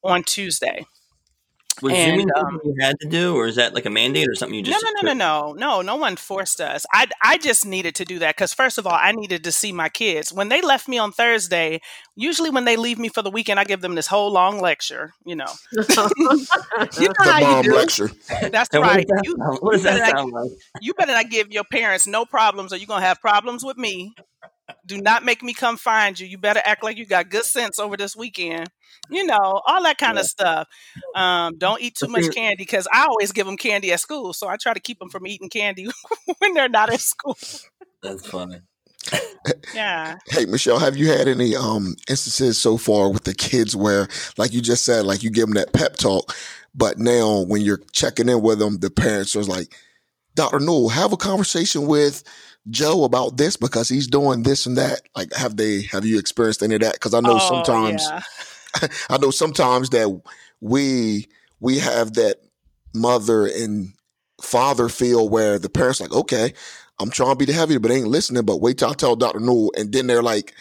on 0.03 0.23
Tuesday. 0.23 0.85
Was 1.81 1.95
And, 1.95 2.01
Zooming 2.01 2.33
um, 2.35 2.45
something 2.51 2.59
you 2.63 2.75
had 2.79 2.99
to 3.01 3.07
do, 3.07 3.35
or 3.35 3.47
is 3.47 3.55
that 3.55 3.73
like 3.73 3.85
a 3.85 3.89
mandate 3.89 4.27
or 4.29 4.35
something 4.35 4.55
you 4.55 4.63
just? 4.63 4.77
no, 4.81 4.91
no, 5.01 5.01
no, 5.01 5.13
no, 5.13 5.13
no. 5.13 5.53
No 5.53 5.81
No 5.81 5.95
one 5.95 6.15
forced 6.15 6.59
us. 6.61 6.85
I, 6.93 7.07
I 7.23 7.37
just 7.37 7.65
needed 7.65 7.95
to 7.95 8.05
do 8.05 8.19
that 8.19 8.35
because 8.35 8.53
first 8.53 8.77
of 8.77 8.85
all, 8.87 8.93
I 8.93 9.11
needed 9.11 9.43
to 9.43 9.51
see 9.51 9.71
my 9.71 9.89
kids. 9.89 10.31
When 10.33 10.49
they 10.49 10.61
left 10.61 10.87
me 10.87 10.97
on 10.97 11.11
Thursday, 11.11 11.79
usually 12.15 12.49
when 12.49 12.65
they 12.65 12.75
leave 12.77 12.97
me 12.99 13.09
for 13.09 13.21
the 13.21 13.29
weekend, 13.31 13.59
I 13.59 13.63
give 13.65 13.81
them 13.81 13.95
this 13.95 14.07
whole 14.07 14.31
long 14.31 14.59
lecture. 14.59 15.13
You 15.25 15.35
know, 15.35 15.53
you 16.97 17.07
know 17.07 17.13
The 17.25 17.33
how 17.33 17.39
you 17.39 17.55
do. 17.61 17.71
lecture. 17.73 18.09
That's 18.51 18.69
And 18.73 18.83
what 18.83 18.93
right. 18.93 19.05
does 19.07 19.07
that 19.07 19.23
You, 19.23 19.37
what 19.61 19.71
does 19.73 19.83
better 19.83 19.99
that 19.99 19.99
not, 19.99 20.15
sound 20.15 20.31
like? 20.31 20.51
you 20.79 20.93
better 20.93 21.13
not 21.13 21.29
give 21.29 21.51
your 21.51 21.63
parents 21.65 22.07
no 22.07 22.25
problems, 22.25 22.73
or 22.73 22.77
you're 22.77 22.87
gonna 22.87 23.05
have 23.05 23.21
problems 23.21 23.63
with 23.63 23.77
me. 23.77 24.13
Do 24.87 24.99
not 25.01 25.25
make 25.25 25.43
me 25.43 25.53
come 25.53 25.77
find 25.77 26.19
you. 26.19 26.27
You 26.27 26.37
better 26.37 26.61
act 26.65 26.83
like 26.83 26.97
you 26.97 27.05
got 27.05 27.29
good 27.29 27.45
sense 27.45 27.79
over 27.79 27.97
this 27.97 28.15
weekend. 28.15 28.69
You 29.09 29.25
know, 29.25 29.61
all 29.67 29.83
that 29.83 29.97
kind 29.97 30.15
Yeah. 30.15 30.21
of 30.21 30.25
stuff. 30.27 30.67
Um, 31.15 31.57
don't 31.57 31.81
eat 31.81 31.95
too 31.95 32.07
much 32.07 32.29
candy 32.31 32.55
because 32.57 32.87
I 32.93 33.05
always 33.05 33.31
give 33.33 33.45
them 33.45 33.57
candy 33.57 33.91
at 33.93 33.99
school. 33.99 34.33
So 34.33 34.47
I 34.47 34.57
try 34.57 34.73
to 34.73 34.79
keep 34.79 34.99
them 34.99 35.09
from 35.09 35.27
eating 35.27 35.49
candy 35.49 35.87
when 36.39 36.53
they're 36.53 36.69
not 36.69 36.91
at 36.91 37.01
school. 37.01 37.37
that's 38.01 38.25
funny. 38.27 38.61
Yeah. 39.73 40.17
Hey 40.29 40.45
Michelle, 40.45 40.79
have 40.79 40.97
you 40.97 41.07
had 41.09 41.27
any 41.27 41.55
um 41.55 41.95
instances 42.09 42.57
so 42.59 42.77
far 42.77 43.09
with 43.11 43.23
the 43.23 43.33
kids 43.33 43.75
where, 43.75 44.07
like 44.37 44.53
you 44.53 44.61
just 44.61 44.83
said, 44.85 45.05
like 45.05 45.23
you 45.23 45.29
give 45.29 45.45
them 45.47 45.55
that 45.55 45.73
pep 45.73 45.95
talk, 45.95 46.35
but 46.75 46.97
now 46.99 47.41
when 47.41 47.61
you're 47.61 47.81
checking 47.93 48.29
in 48.29 48.41
with 48.41 48.59
them, 48.59 48.77
the 48.79 48.89
parents 48.89 49.35
are 49.35 49.43
like, 49.43 49.75
"Doctor 50.35 50.59
Newell, 50.59 50.89
have 50.89 51.13
a 51.13 51.17
conversation 51.17 51.87
with 51.87 52.23
Joe 52.69 53.03
about 53.03 53.37
this 53.37 53.57
because 53.57 53.89
he's 53.89 54.07
doing 54.07 54.43
this 54.43 54.65
and 54.65 54.77
that." 54.77 55.01
Like, 55.15 55.33
have 55.33 55.57
they? 55.57 55.83
Have 55.83 56.05
you 56.05 56.19
experienced 56.19 56.63
any 56.63 56.75
of 56.75 56.81
that? 56.81 56.93
Because 56.93 57.13
I 57.13 57.19
know 57.19 57.37
Oh 57.39 57.63
sometimes, 57.63 58.03
yeah. 58.09 58.87
I 59.09 59.17
know 59.17 59.31
sometimes 59.31 59.89
that 59.89 60.21
we 60.61 61.27
we 61.59 61.79
have 61.79 62.13
that 62.13 62.37
mother 62.93 63.45
and 63.45 63.93
father 64.41 64.89
feel 64.89 65.29
where 65.29 65.59
the 65.59 65.69
parents 65.69 65.99
like, 66.01 66.13
okay, 66.13 66.53
I'm 66.99 67.09
trying 67.09 67.31
to 67.31 67.35
be 67.35 67.45
the 67.45 67.53
heavy, 67.53 67.77
but 67.77 67.89
they 67.89 67.97
ain't 67.97 68.07
listening. 68.07 68.45
But 68.45 68.61
wait 68.61 68.77
till 68.79 68.89
I 68.89 68.93
tell 68.93 69.15
Doctor 69.15 69.39
Newell, 69.39 69.71
and 69.77 69.91
then 69.91 70.07
they're 70.07 70.23
like 70.23 70.53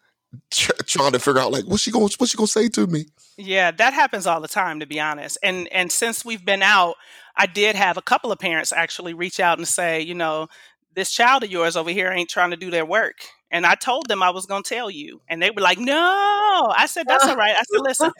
tr- 0.50 0.72
trying 0.86 1.12
to 1.12 1.18
figure 1.18 1.40
out 1.40 1.52
like 1.52 1.64
what's 1.66 1.82
she 1.82 1.90
going 1.90 2.02
what's 2.16 2.30
she 2.30 2.36
gonna 2.36 2.46
say 2.46 2.68
to 2.70 2.86
me. 2.86 3.06
Yeah, 3.36 3.70
that 3.70 3.94
happens 3.94 4.26
all 4.26 4.40
the 4.40 4.48
time 4.48 4.80
to 4.80 4.86
be 4.86 5.00
honest. 5.00 5.38
And 5.42 5.68
and 5.72 5.90
since 5.90 6.24
we've 6.24 6.44
been 6.44 6.62
out, 6.62 6.96
I 7.36 7.46
did 7.46 7.76
have 7.76 7.96
a 7.96 8.02
couple 8.02 8.32
of 8.32 8.38
parents 8.38 8.72
actually 8.72 9.14
reach 9.14 9.40
out 9.40 9.58
and 9.58 9.66
say, 9.66 10.00
you 10.00 10.14
know, 10.14 10.48
this 10.94 11.10
child 11.12 11.44
of 11.44 11.50
yours 11.50 11.76
over 11.76 11.90
here 11.90 12.10
ain't 12.10 12.30
trying 12.30 12.50
to 12.50 12.56
do 12.56 12.70
their 12.70 12.86
work. 12.86 13.16
And 13.50 13.66
I 13.66 13.74
told 13.74 14.08
them 14.08 14.22
I 14.22 14.30
was 14.30 14.46
going 14.46 14.62
to 14.62 14.74
tell 14.74 14.90
you. 14.90 15.20
And 15.28 15.42
they 15.42 15.50
were 15.50 15.60
like, 15.62 15.78
no. 15.78 16.72
I 16.74 16.86
said, 16.86 17.06
that's 17.08 17.26
all 17.26 17.36
right. 17.36 17.54
I 17.54 17.62
said, 17.64 17.80
listen, 17.82 18.12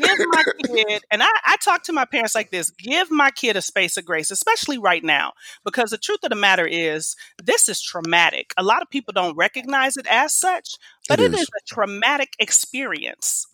give 0.00 0.18
my 0.20 0.44
kid, 0.66 1.02
and 1.10 1.22
I, 1.22 1.30
I 1.44 1.56
talk 1.64 1.84
to 1.84 1.92
my 1.92 2.04
parents 2.04 2.34
like 2.34 2.50
this 2.50 2.70
give 2.70 3.10
my 3.10 3.30
kid 3.30 3.56
a 3.56 3.62
space 3.62 3.96
of 3.96 4.04
grace, 4.04 4.30
especially 4.30 4.78
right 4.78 5.04
now, 5.04 5.32
because 5.64 5.90
the 5.90 5.98
truth 5.98 6.20
of 6.24 6.30
the 6.30 6.36
matter 6.36 6.66
is, 6.66 7.16
this 7.42 7.68
is 7.68 7.80
traumatic. 7.80 8.52
A 8.56 8.62
lot 8.62 8.82
of 8.82 8.90
people 8.90 9.12
don't 9.12 9.36
recognize 9.36 9.96
it 9.96 10.06
as 10.08 10.34
such, 10.34 10.76
but 11.08 11.20
It 11.20 11.26
it 11.26 11.34
is 11.34 11.42
is. 11.42 11.48
a 11.48 11.64
traumatic 11.74 12.34
experience. 12.38 13.46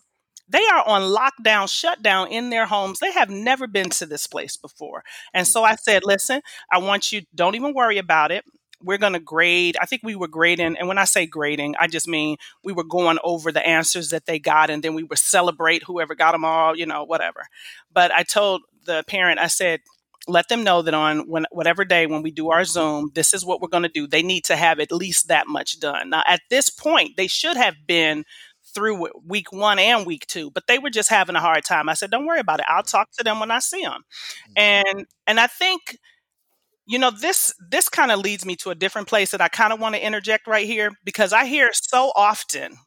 They 0.47 0.65
are 0.65 0.87
on 0.87 1.01
lockdown, 1.03 1.69
shutdown 1.71 2.29
in 2.29 2.49
their 2.49 2.65
homes. 2.65 2.99
They 2.99 3.11
have 3.11 3.29
never 3.29 3.67
been 3.67 3.89
to 3.91 4.05
this 4.07 4.25
place 4.25 4.57
before. 4.57 5.03
And 5.33 5.47
so 5.47 5.63
I 5.63 5.75
said, 5.75 6.03
listen, 6.03 6.41
I 6.71 6.79
want 6.79 7.11
you, 7.11 7.21
don't 7.35 7.55
even 7.55 7.73
worry 7.73 7.99
about 7.99 8.31
it. 8.31 8.43
We're 8.81 8.97
going 8.97 9.13
to 9.13 9.19
grade. 9.19 9.77
I 9.81 9.85
think 9.85 10.01
we 10.03 10.15
were 10.15 10.27
grading. 10.27 10.77
And 10.77 10.87
when 10.87 10.97
I 10.97 11.05
say 11.05 11.25
grading, 11.25 11.75
I 11.79 11.87
just 11.87 12.07
mean 12.07 12.37
we 12.63 12.73
were 12.73 12.83
going 12.83 13.19
over 13.23 13.51
the 13.51 13.65
answers 13.65 14.09
that 14.09 14.25
they 14.25 14.39
got 14.39 14.69
and 14.69 14.83
then 14.83 14.93
we 14.93 15.03
would 15.03 15.19
celebrate 15.19 15.83
whoever 15.83 16.15
got 16.15 16.31
them 16.31 16.45
all, 16.45 16.77
you 16.77 16.85
know, 16.85 17.03
whatever. 17.03 17.41
But 17.91 18.13
I 18.13 18.23
told 18.23 18.61
the 18.85 19.03
parent, 19.07 19.39
I 19.39 19.47
said, 19.47 19.81
let 20.27 20.47
them 20.47 20.63
know 20.63 20.81
that 20.81 20.93
on 20.93 21.27
when, 21.27 21.45
whatever 21.51 21.83
day 21.83 22.05
when 22.05 22.21
we 22.21 22.31
do 22.31 22.51
our 22.51 22.63
Zoom, 22.63 23.11
this 23.15 23.33
is 23.33 23.45
what 23.45 23.61
we're 23.61 23.67
going 23.67 23.83
to 23.83 23.89
do. 23.89 24.05
They 24.07 24.21
need 24.21 24.45
to 24.45 24.55
have 24.55 24.79
at 24.79 24.91
least 24.91 25.27
that 25.27 25.47
much 25.47 25.79
done. 25.79 26.11
Now, 26.11 26.23
at 26.27 26.41
this 26.49 26.69
point, 26.69 27.17
they 27.17 27.27
should 27.27 27.57
have 27.57 27.75
been 27.87 28.25
through 28.73 29.09
week 29.25 29.51
one 29.51 29.79
and 29.79 30.05
week 30.05 30.27
two, 30.27 30.51
but 30.51 30.67
they 30.67 30.77
were 30.77 30.89
just 30.89 31.09
having 31.09 31.35
a 31.35 31.41
hard 31.41 31.63
time. 31.63 31.89
I 31.89 31.95
said, 31.95 32.11
don't 32.11 32.25
worry 32.25 32.39
about 32.39 32.59
it. 32.59 32.65
I'll 32.69 32.83
talk 32.83 33.09
to 33.17 33.23
them 33.23 33.39
when 33.39 33.51
I 33.51 33.59
see 33.59 33.81
them. 33.81 34.03
Mm-hmm. 34.49 34.53
And 34.57 35.05
and 35.25 35.39
I 35.39 35.47
think 35.47 35.97
you 36.89 36.99
know 36.99 37.11
this 37.11 37.53
this 37.69 37.87
kind 37.87 38.11
of 38.11 38.19
leads 38.19 38.45
me 38.45 38.55
to 38.57 38.71
a 38.71 38.75
different 38.75 39.07
place 39.07 39.31
that 39.31 39.41
I 39.41 39.47
kind 39.47 39.71
of 39.71 39.79
want 39.79 39.95
to 39.95 40.05
interject 40.05 40.47
right 40.47 40.65
here 40.65 40.91
because 41.05 41.31
I 41.31 41.45
hear 41.45 41.69
so 41.73 42.11
often 42.15 42.77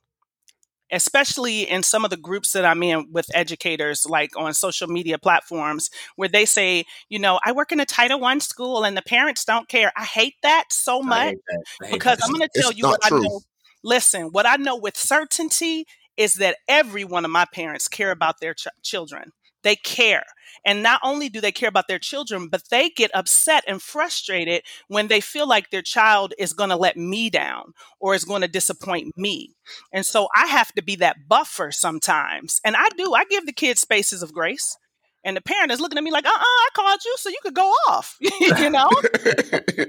especially 0.92 1.62
in 1.62 1.82
some 1.82 2.04
of 2.04 2.10
the 2.10 2.16
groups 2.16 2.52
that 2.52 2.66
I'm 2.66 2.82
in 2.82 3.08
with 3.10 3.26
educators, 3.34 4.04
like 4.06 4.36
on 4.36 4.52
social 4.52 4.86
media 4.88 5.18
platforms, 5.18 5.88
where 6.16 6.28
they 6.28 6.44
say, 6.44 6.84
you 7.08 7.18
know, 7.18 7.40
I 7.44 7.52
work 7.52 7.72
in 7.72 7.80
a 7.80 7.86
Title 7.86 8.20
One 8.20 8.40
school 8.40 8.84
and 8.84 8.96
the 8.96 9.02
parents 9.02 9.44
don't 9.44 9.68
care. 9.68 9.90
I 9.96 10.04
hate 10.04 10.34
that 10.42 10.64
so 10.70 11.02
much 11.02 11.34
that. 11.80 11.90
Because 11.90 12.18
that. 12.18 12.24
I'm 12.26 12.32
going 12.32 12.42
to 12.42 12.50
It's 12.52 12.62
tell 12.62 12.72
you 12.72 12.84
what 12.84 13.00
I 13.02 13.08
know. 13.10 13.40
Listen, 13.82 14.28
what 14.32 14.46
I 14.46 14.56
know 14.56 14.76
with 14.76 14.96
certainty 14.96 15.86
is 16.16 16.34
that 16.34 16.58
every 16.68 17.04
one 17.04 17.24
of 17.24 17.30
my 17.30 17.46
parents 17.52 17.88
care 17.88 18.10
about 18.10 18.40
their 18.40 18.54
ch- 18.54 18.68
children. 18.82 19.32
They 19.62 19.76
care. 19.76 20.24
And 20.64 20.82
not 20.82 21.00
only 21.02 21.28
do 21.28 21.40
they 21.40 21.52
care 21.52 21.68
about 21.68 21.88
their 21.88 21.98
children, 21.98 22.48
but 22.48 22.68
they 22.70 22.88
get 22.90 23.10
upset 23.14 23.64
and 23.66 23.82
frustrated 23.82 24.62
when 24.88 25.08
they 25.08 25.20
feel 25.20 25.48
like 25.48 25.70
their 25.70 25.82
child 25.82 26.34
is 26.38 26.52
going 26.52 26.70
to 26.70 26.76
let 26.76 26.96
me 26.96 27.30
down 27.30 27.72
or 27.98 28.14
is 28.14 28.24
going 28.24 28.42
to 28.42 28.48
disappoint 28.48 29.16
me. 29.16 29.54
And 29.92 30.06
so 30.06 30.28
I 30.36 30.46
have 30.46 30.72
to 30.74 30.82
be 30.82 30.96
that 30.96 31.28
buffer 31.28 31.72
sometimes. 31.72 32.60
And 32.64 32.76
I 32.76 32.88
do. 32.96 33.14
I 33.14 33.24
give 33.24 33.46
the 33.46 33.52
kids 33.52 33.80
spaces 33.80 34.22
of 34.22 34.32
grace. 34.32 34.76
And 35.24 35.36
the 35.36 35.40
parent 35.40 35.70
is 35.70 35.80
looking 35.80 35.98
at 35.98 36.04
me 36.04 36.10
like, 36.10 36.26
uh 36.26 36.30
uh 36.30 36.32
I 36.32 36.68
called 36.74 37.00
you 37.04 37.14
so 37.16 37.28
you 37.28 37.38
could 37.42 37.54
go 37.54 37.70
off, 37.88 38.16
you 38.20 38.70
know? 38.70 38.90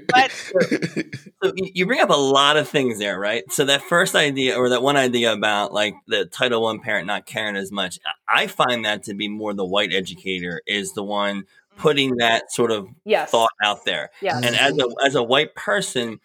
But 0.08 0.30
So 1.42 1.52
you 1.56 1.84
bring 1.86 2.00
up 2.00 2.10
a 2.10 2.14
lot 2.14 2.56
of 2.56 2.68
things 2.68 2.98
there, 2.98 3.18
right? 3.18 3.44
So 3.50 3.66
that 3.66 3.82
first 3.82 4.14
idea, 4.14 4.56
or 4.56 4.70
that 4.70 4.82
one 4.82 4.96
idea 4.96 5.32
about 5.32 5.74
like 5.74 5.94
the 6.06 6.24
Title 6.24 6.62
One 6.62 6.80
parent 6.80 7.06
not 7.06 7.26
caring 7.26 7.56
as 7.56 7.70
much, 7.70 7.98
I 8.28 8.44
I 8.44 8.46
find 8.46 8.84
that 8.84 9.04
to 9.04 9.14
be 9.14 9.28
more 9.28 9.54
the 9.54 9.64
white 9.64 9.92
educator 9.94 10.60
is 10.66 10.92
the 10.92 11.02
one 11.02 11.44
putting 11.76 12.16
that 12.16 12.52
sort 12.52 12.70
of 12.70 12.88
yes. 13.04 13.30
thought 13.30 13.50
out 13.62 13.84
there. 13.84 14.10
Yes. 14.20 14.44
And 14.44 14.54
as 14.54 14.78
a 14.78 14.88
as 15.04 15.14
a 15.14 15.22
white 15.22 15.54
person, 15.54 16.20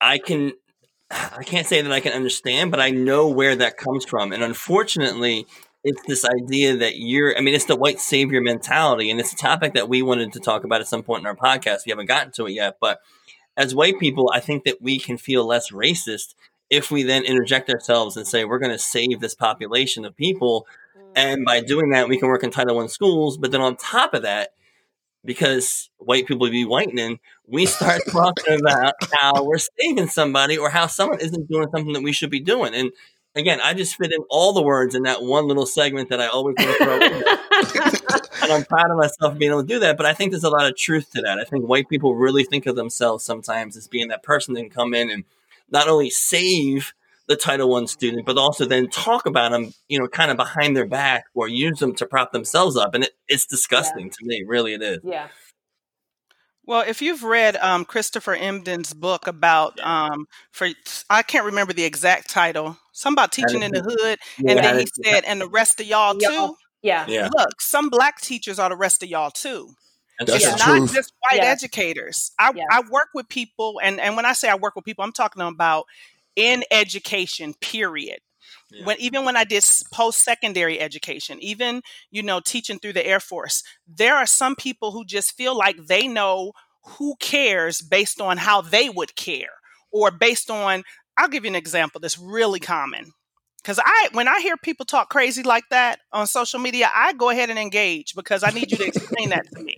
I 0.00 0.18
can 0.18 0.52
I 1.10 1.42
can't 1.44 1.66
say 1.66 1.80
that 1.80 1.92
I 1.92 2.00
can 2.00 2.12
understand, 2.12 2.70
but 2.70 2.80
I 2.80 2.90
know 2.90 3.28
where 3.28 3.56
that 3.56 3.76
comes 3.76 4.04
from. 4.04 4.32
And 4.32 4.42
unfortunately, 4.42 5.46
it's 5.86 6.02
this 6.02 6.24
idea 6.24 6.76
that 6.76 6.98
you're 6.98 7.38
I 7.38 7.40
mean, 7.40 7.54
it's 7.54 7.66
the 7.66 7.76
white 7.76 8.00
savior 8.00 8.40
mentality, 8.40 9.08
and 9.08 9.20
it's 9.20 9.32
a 9.32 9.36
topic 9.36 9.72
that 9.74 9.88
we 9.88 10.02
wanted 10.02 10.32
to 10.32 10.40
talk 10.40 10.64
about 10.64 10.80
at 10.80 10.88
some 10.88 11.04
point 11.04 11.20
in 11.20 11.26
our 11.26 11.36
podcast. 11.36 11.86
We 11.86 11.90
haven't 11.90 12.06
gotten 12.06 12.32
to 12.32 12.46
it 12.46 12.54
yet, 12.54 12.78
but 12.80 12.98
as 13.56 13.72
white 13.72 14.00
people, 14.00 14.28
I 14.34 14.40
think 14.40 14.64
that 14.64 14.82
we 14.82 14.98
can 14.98 15.16
feel 15.16 15.46
less 15.46 15.70
racist 15.70 16.34
if 16.68 16.90
we 16.90 17.04
then 17.04 17.22
interject 17.24 17.70
ourselves 17.70 18.16
and 18.16 18.26
say 18.26 18.44
we're 18.44 18.58
going 18.58 18.72
to 18.72 18.78
save 18.78 19.20
this 19.20 19.36
population 19.36 20.04
of 20.04 20.16
people, 20.16 20.66
and 21.14 21.44
by 21.44 21.60
doing 21.60 21.90
that, 21.90 22.08
we 22.08 22.18
can 22.18 22.28
work 22.28 22.42
in 22.42 22.50
Title 22.50 22.74
One 22.74 22.88
schools. 22.88 23.38
But 23.38 23.52
then 23.52 23.60
on 23.60 23.76
top 23.76 24.12
of 24.12 24.22
that, 24.22 24.54
because 25.24 25.88
white 25.98 26.26
people 26.26 26.50
be 26.50 26.64
whitening, 26.64 27.20
we 27.46 27.64
start 27.64 28.00
talking 28.10 28.58
about 28.58 28.94
how 29.12 29.44
we're 29.44 29.58
saving 29.58 30.08
somebody 30.08 30.58
or 30.58 30.70
how 30.70 30.88
someone 30.88 31.20
isn't 31.20 31.48
doing 31.48 31.68
something 31.70 31.92
that 31.92 32.02
we 32.02 32.12
should 32.12 32.30
be 32.30 32.40
doing. 32.40 32.74
And 32.74 32.90
again, 33.36 33.60
I 33.62 33.74
just 33.74 33.96
fit 33.96 34.12
in 34.12 34.22
all 34.30 34.52
the 34.52 34.62
words 34.62 34.94
in 34.94 35.02
that 35.04 35.22
one 35.22 35.46
little 35.46 35.66
segment 35.66 36.08
that 36.08 36.20
I 36.20 36.26
always 36.26 36.56
want 36.58 36.78
to 36.78 36.84
throw 36.84 36.96
in. 36.96 37.12
and 38.42 38.52
I'm 38.52 38.64
proud 38.64 38.90
of 38.90 38.96
myself 38.96 39.38
being 39.38 39.50
able 39.50 39.62
to 39.62 39.68
do 39.68 39.78
that. 39.80 39.96
But 39.96 40.06
I 40.06 40.14
think 40.14 40.32
there's 40.32 40.44
a 40.44 40.50
lot 40.50 40.66
of 40.66 40.76
truth 40.76 41.10
to 41.12 41.22
that. 41.22 41.38
I 41.38 41.44
think 41.44 41.68
white 41.68 41.88
people 41.88 42.14
really 42.14 42.44
think 42.44 42.66
of 42.66 42.76
themselves 42.76 43.24
sometimes 43.24 43.76
as 43.76 43.88
being 43.88 44.08
that 44.08 44.22
person 44.22 44.54
that 44.54 44.60
can 44.62 44.70
come 44.70 44.94
in 44.94 45.10
and 45.10 45.24
not 45.70 45.88
only 45.88 46.10
save 46.10 46.94
the 47.26 47.36
Title 47.36 47.68
One 47.68 47.86
student, 47.86 48.24
but 48.24 48.38
also 48.38 48.64
then 48.64 48.88
talk 48.88 49.26
about 49.26 49.50
them, 49.50 49.74
you 49.88 49.98
know, 49.98 50.06
kind 50.06 50.30
of 50.30 50.36
behind 50.36 50.76
their 50.76 50.86
back 50.86 51.24
or 51.34 51.48
use 51.48 51.80
them 51.80 51.94
to 51.96 52.06
prop 52.06 52.32
themselves 52.32 52.76
up. 52.76 52.94
And 52.94 53.04
it, 53.04 53.12
it's 53.28 53.46
disgusting 53.46 54.10
to 54.10 54.18
me, 54.22 54.44
really, 54.46 54.74
it 54.74 54.82
is. 54.82 55.00
yeah. 55.04 55.28
Well, 56.64 56.84
if 56.86 57.00
you've 57.00 57.22
read 57.22 57.56
um, 57.56 57.84
Christopher 57.84 58.36
Emdin's 58.36 58.92
book 58.92 59.28
about, 59.28 59.78
um, 59.80 60.26
for 60.50 60.68
I 61.08 61.22
can't 61.22 61.44
remember 61.44 61.72
the 61.72 61.84
exact 61.84 62.28
title, 62.28 62.76
some 62.96 63.12
about 63.12 63.30
teaching 63.32 63.62
in 63.62 63.72
the 63.72 63.82
hood, 63.82 64.18
and 64.38 64.58
then 64.58 64.78
he 64.80 64.86
said, 65.04 65.24
and 65.24 65.40
the 65.40 65.48
rest 65.48 65.80
of 65.80 65.86
y'all 65.86 66.16
Y'all. 66.20 66.48
too. 66.48 66.56
Yeah. 66.82 67.04
Yeah, 67.08 67.28
Look, 67.36 67.60
some 67.60 67.88
black 67.90 68.20
teachers 68.20 68.58
are 68.58 68.68
the 68.68 68.76
rest 68.76 69.02
of 69.02 69.08
y'all 69.08 69.30
too. 69.30 69.70
that's 70.18 70.30
That's 70.32 70.44
true. 70.44 70.52
It's 70.54 70.66
not 70.66 70.76
truth. 70.78 70.94
just 70.94 71.12
white 71.20 71.40
Yeah. 71.42 71.50
educators. 71.50 72.32
I, 72.38 72.52
Yeah. 72.54 72.64
I 72.70 72.82
work 72.90 73.08
with 73.14 73.28
people, 73.28 73.80
and, 73.82 74.00
and 74.00 74.16
when 74.16 74.24
I 74.24 74.32
say 74.32 74.48
I 74.48 74.54
work 74.54 74.76
with 74.76 74.84
people, 74.84 75.04
I'm 75.04 75.12
talking 75.12 75.42
about 75.42 75.84
in 76.36 76.64
education, 76.70 77.54
period. 77.60 78.20
Yeah. 78.70 78.84
When 78.86 78.96
even 79.00 79.24
when 79.24 79.36
I 79.36 79.44
did 79.44 79.64
post 79.92 80.20
secondary 80.20 80.80
education, 80.80 81.38
even 81.40 81.82
you 82.10 82.22
know 82.22 82.40
teaching 82.40 82.78
through 82.78 82.94
the 82.94 83.06
Air 83.06 83.20
Force, 83.20 83.62
there 83.86 84.14
are 84.16 84.26
some 84.26 84.54
people 84.56 84.92
who 84.92 85.04
just 85.04 85.36
feel 85.36 85.56
like 85.56 85.76
they 85.86 86.06
know 86.08 86.52
who 86.84 87.14
cares 87.20 87.80
based 87.82 88.20
on 88.20 88.36
how 88.38 88.60
they 88.60 88.88
would 88.88 89.14
care 89.16 89.54
or 89.92 90.10
based 90.10 90.50
on 90.50 90.82
I'll 91.18 91.28
give 91.28 91.44
you 91.44 91.50
an 91.50 91.56
example 91.56 92.00
that's 92.00 92.18
really 92.18 92.60
common. 92.60 93.12
Cuz 93.64 93.80
I 93.84 94.08
when 94.12 94.28
I 94.28 94.40
hear 94.40 94.56
people 94.56 94.86
talk 94.86 95.10
crazy 95.10 95.42
like 95.42 95.64
that 95.70 95.98
on 96.12 96.26
social 96.28 96.60
media, 96.60 96.88
I 96.94 97.12
go 97.14 97.30
ahead 97.30 97.50
and 97.50 97.58
engage 97.58 98.14
because 98.14 98.44
I 98.44 98.50
need 98.50 98.70
you 98.70 98.78
to 98.78 98.86
explain 98.86 99.30
that 99.30 99.44
to 99.54 99.60
me. 99.62 99.76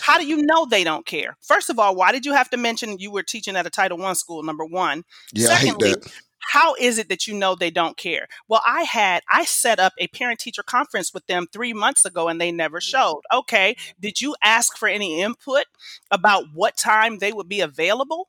How 0.00 0.18
do 0.18 0.26
you 0.26 0.42
know 0.42 0.66
they 0.66 0.84
don't 0.84 1.06
care? 1.06 1.36
First 1.40 1.70
of 1.70 1.78
all, 1.78 1.94
why 1.96 2.12
did 2.12 2.26
you 2.26 2.34
have 2.34 2.50
to 2.50 2.58
mention 2.58 2.98
you 2.98 3.10
were 3.10 3.22
teaching 3.22 3.56
at 3.56 3.66
a 3.66 3.70
Title 3.70 3.96
1 3.96 4.14
school 4.16 4.42
number 4.42 4.64
1? 4.64 5.04
Yeah, 5.32 5.46
Secondly, 5.46 5.88
I 5.88 5.90
hate 5.92 6.02
that. 6.02 6.12
how 6.40 6.74
is 6.74 6.98
it 6.98 7.08
that 7.08 7.26
you 7.26 7.32
know 7.34 7.54
they 7.54 7.70
don't 7.70 7.96
care? 7.96 8.28
Well, 8.46 8.60
I 8.66 8.82
had 8.82 9.22
I 9.32 9.46
set 9.46 9.80
up 9.80 9.94
a 9.96 10.08
parent 10.08 10.38
teacher 10.38 10.62
conference 10.62 11.14
with 11.14 11.26
them 11.26 11.46
3 11.50 11.72
months 11.72 12.04
ago 12.04 12.28
and 12.28 12.38
they 12.38 12.52
never 12.52 12.78
showed. 12.80 13.22
Okay, 13.32 13.74
did 13.98 14.20
you 14.20 14.36
ask 14.42 14.76
for 14.76 14.86
any 14.88 15.22
input 15.22 15.64
about 16.10 16.44
what 16.52 16.76
time 16.76 17.18
they 17.20 17.32
would 17.32 17.48
be 17.48 17.62
available? 17.62 18.28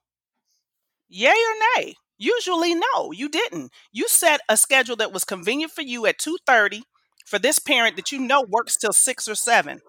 Yay 1.10 1.28
or 1.30 1.56
nay? 1.84 1.96
Usually 2.18 2.74
no, 2.76 3.12
you 3.12 3.28
didn't. 3.30 3.72
You 3.92 4.08
set 4.08 4.42
a 4.50 4.58
schedule 4.58 4.96
that 4.98 5.12
was 5.14 5.24
convenient 5.24 5.72
for 5.72 5.82
you 5.82 6.06
at 6.06 6.18
2:30 6.20 6.84
for 7.26 7.40
this 7.40 7.60
parent 7.60 7.96
that 7.98 8.12
you 8.12 8.20
know 8.20 8.46
works 8.48 8.78
till 8.78 8.94
6 8.94 9.28
or 9.28 9.36
7. 9.36 9.82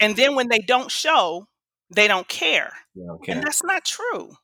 And 0.00 0.16
then 0.16 0.34
when 0.34 0.48
they 0.48 0.58
don't 0.58 0.90
show, 0.90 1.46
they 1.90 2.08
don't 2.08 2.26
care. 2.28 2.72
They 2.96 3.04
don't 3.06 3.28
And 3.28 3.42
that's 3.42 3.62
not 3.62 3.84
true. 3.84 4.34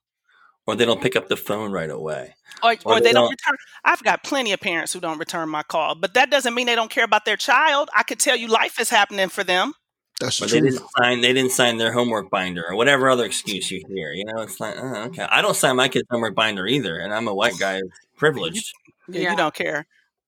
Or 0.67 0.77
they 0.77 0.85
don't 0.85 1.03
pick 1.03 1.17
up 1.17 1.27
the 1.29 1.37
phone 1.37 1.73
right 1.73 1.91
away. 1.91 2.35
Or, 2.63 2.73
Or 2.73 2.77
or 2.85 2.95
they 3.01 3.07
they 3.09 3.13
don't 3.13 3.23
don't- 3.25 3.31
return. 3.31 3.57
I've 3.85 4.03
got 4.05 4.23
plenty 4.23 4.53
of 4.53 4.61
parents 4.61 4.93
who 4.93 5.01
don't 5.01 5.19
return 5.19 5.49
my 5.49 5.63
call, 5.65 5.95
but 5.97 6.15
that 6.15 6.31
doesn't 6.31 6.55
mean 6.55 6.67
they 6.67 6.77
don't 6.77 6.91
care 6.91 7.05
about 7.05 7.25
their 7.25 7.37
child. 7.37 7.91
I 7.97 8.05
could 8.05 8.21
tell 8.21 8.37
you 8.37 8.47
life 8.47 8.79
is 8.79 8.91
happening 8.91 9.29
for 9.31 9.43
them. 9.43 9.73
That's 10.21 10.39
the 10.39 10.45
Or 10.45 10.49
they 10.49 10.61
didn't 10.61 10.83
sign 10.99 11.21
they 11.23 11.33
didn't 11.33 11.53
sign 11.53 11.79
their 11.79 11.93
homework 11.93 12.31
binder 12.31 12.65
or 12.69 12.77
whatever 12.77 13.09
other 13.11 13.25
excuse 13.25 13.71
you 13.71 13.83
hear. 13.89 14.13
You 14.13 14.25
know, 14.27 14.43
it's 14.43 14.61
like, 14.61 14.75
oh, 14.79 15.05
okay. 15.07 15.23
I 15.31 15.43
don't 15.43 15.57
sign 15.57 15.77
my 15.77 15.89
kid's 15.89 16.07
homework 16.11 16.35
binder 16.35 16.67
either, 16.67 16.99
and 16.99 17.13
I'm 17.13 17.27
a 17.29 17.35
white 17.35 17.59
guy 17.59 17.81
privileged. 18.17 18.73
Yeah, 19.09 19.21
Yeah. 19.23 19.31
You 19.33 19.37
don't 19.37 19.55
care. 19.55 19.87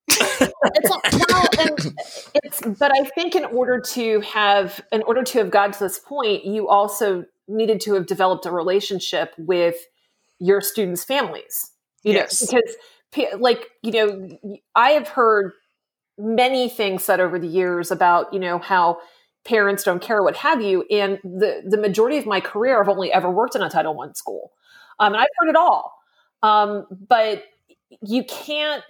it's 0.09 0.91
like, 0.91 1.13
well, 1.31 1.49
and 1.61 1.95
it's 2.35 2.61
but 2.79 2.93
I 2.93 3.05
think 3.05 3.35
in 3.35 3.45
order 3.45 3.81
to 3.93 4.21
have 4.23 4.81
in 4.91 5.03
order 5.03 5.23
to 5.23 5.39
have 5.39 5.51
gotten 5.51 5.73
to 5.73 5.79
this 5.79 5.99
point, 5.99 6.45
you 6.45 6.69
also 6.69 7.25
needed 7.49 7.81
to 7.83 7.95
have 7.95 8.07
developed 8.07 8.47
a 8.47 8.51
relationship 8.51 9.33
with 9.39 9.77
your 10.39 10.61
students' 10.61 11.05
families. 11.05 11.71
You 12.03 12.15
Yes. 12.15 12.51
know, 12.53 12.61
because 13.13 13.41
like 13.41 13.69
you 13.83 13.93
know, 13.93 14.59
I 14.75 14.91
have 14.91 15.09
heard 15.09 15.53
many 16.19 16.69
things 16.69 17.05
said 17.05 17.21
over 17.21 17.39
the 17.39 17.47
years 17.49 17.91
about 17.91 18.33
you 18.35 18.41
know 18.41 18.59
how 18.59 18.99
parents 19.45 19.85
don't 19.85 20.03
care, 20.03 20.23
what 20.23 20.37
have 20.37 20.63
you, 20.63 20.85
and 20.91 21.19
the 21.25 21.63
the 21.67 21.79
majority 21.79 22.19
of 22.19 22.27
my 22.27 22.41
career, 22.41 22.81
I've 22.81 22.89
only 22.89 23.13
ever 23.13 23.31
worked 23.31 23.55
in 23.55 23.63
a 23.63 23.71
Title 23.71 23.95
One 23.95 24.15
school, 24.15 24.53
um, 24.99 25.15
and 25.15 25.23
I've 25.23 25.29
heard 25.39 25.51
it 25.51 25.57
all. 25.57 25.95
Um, 26.43 26.87
but 27.09 27.45
you 28.01 28.25
can't 28.25 28.83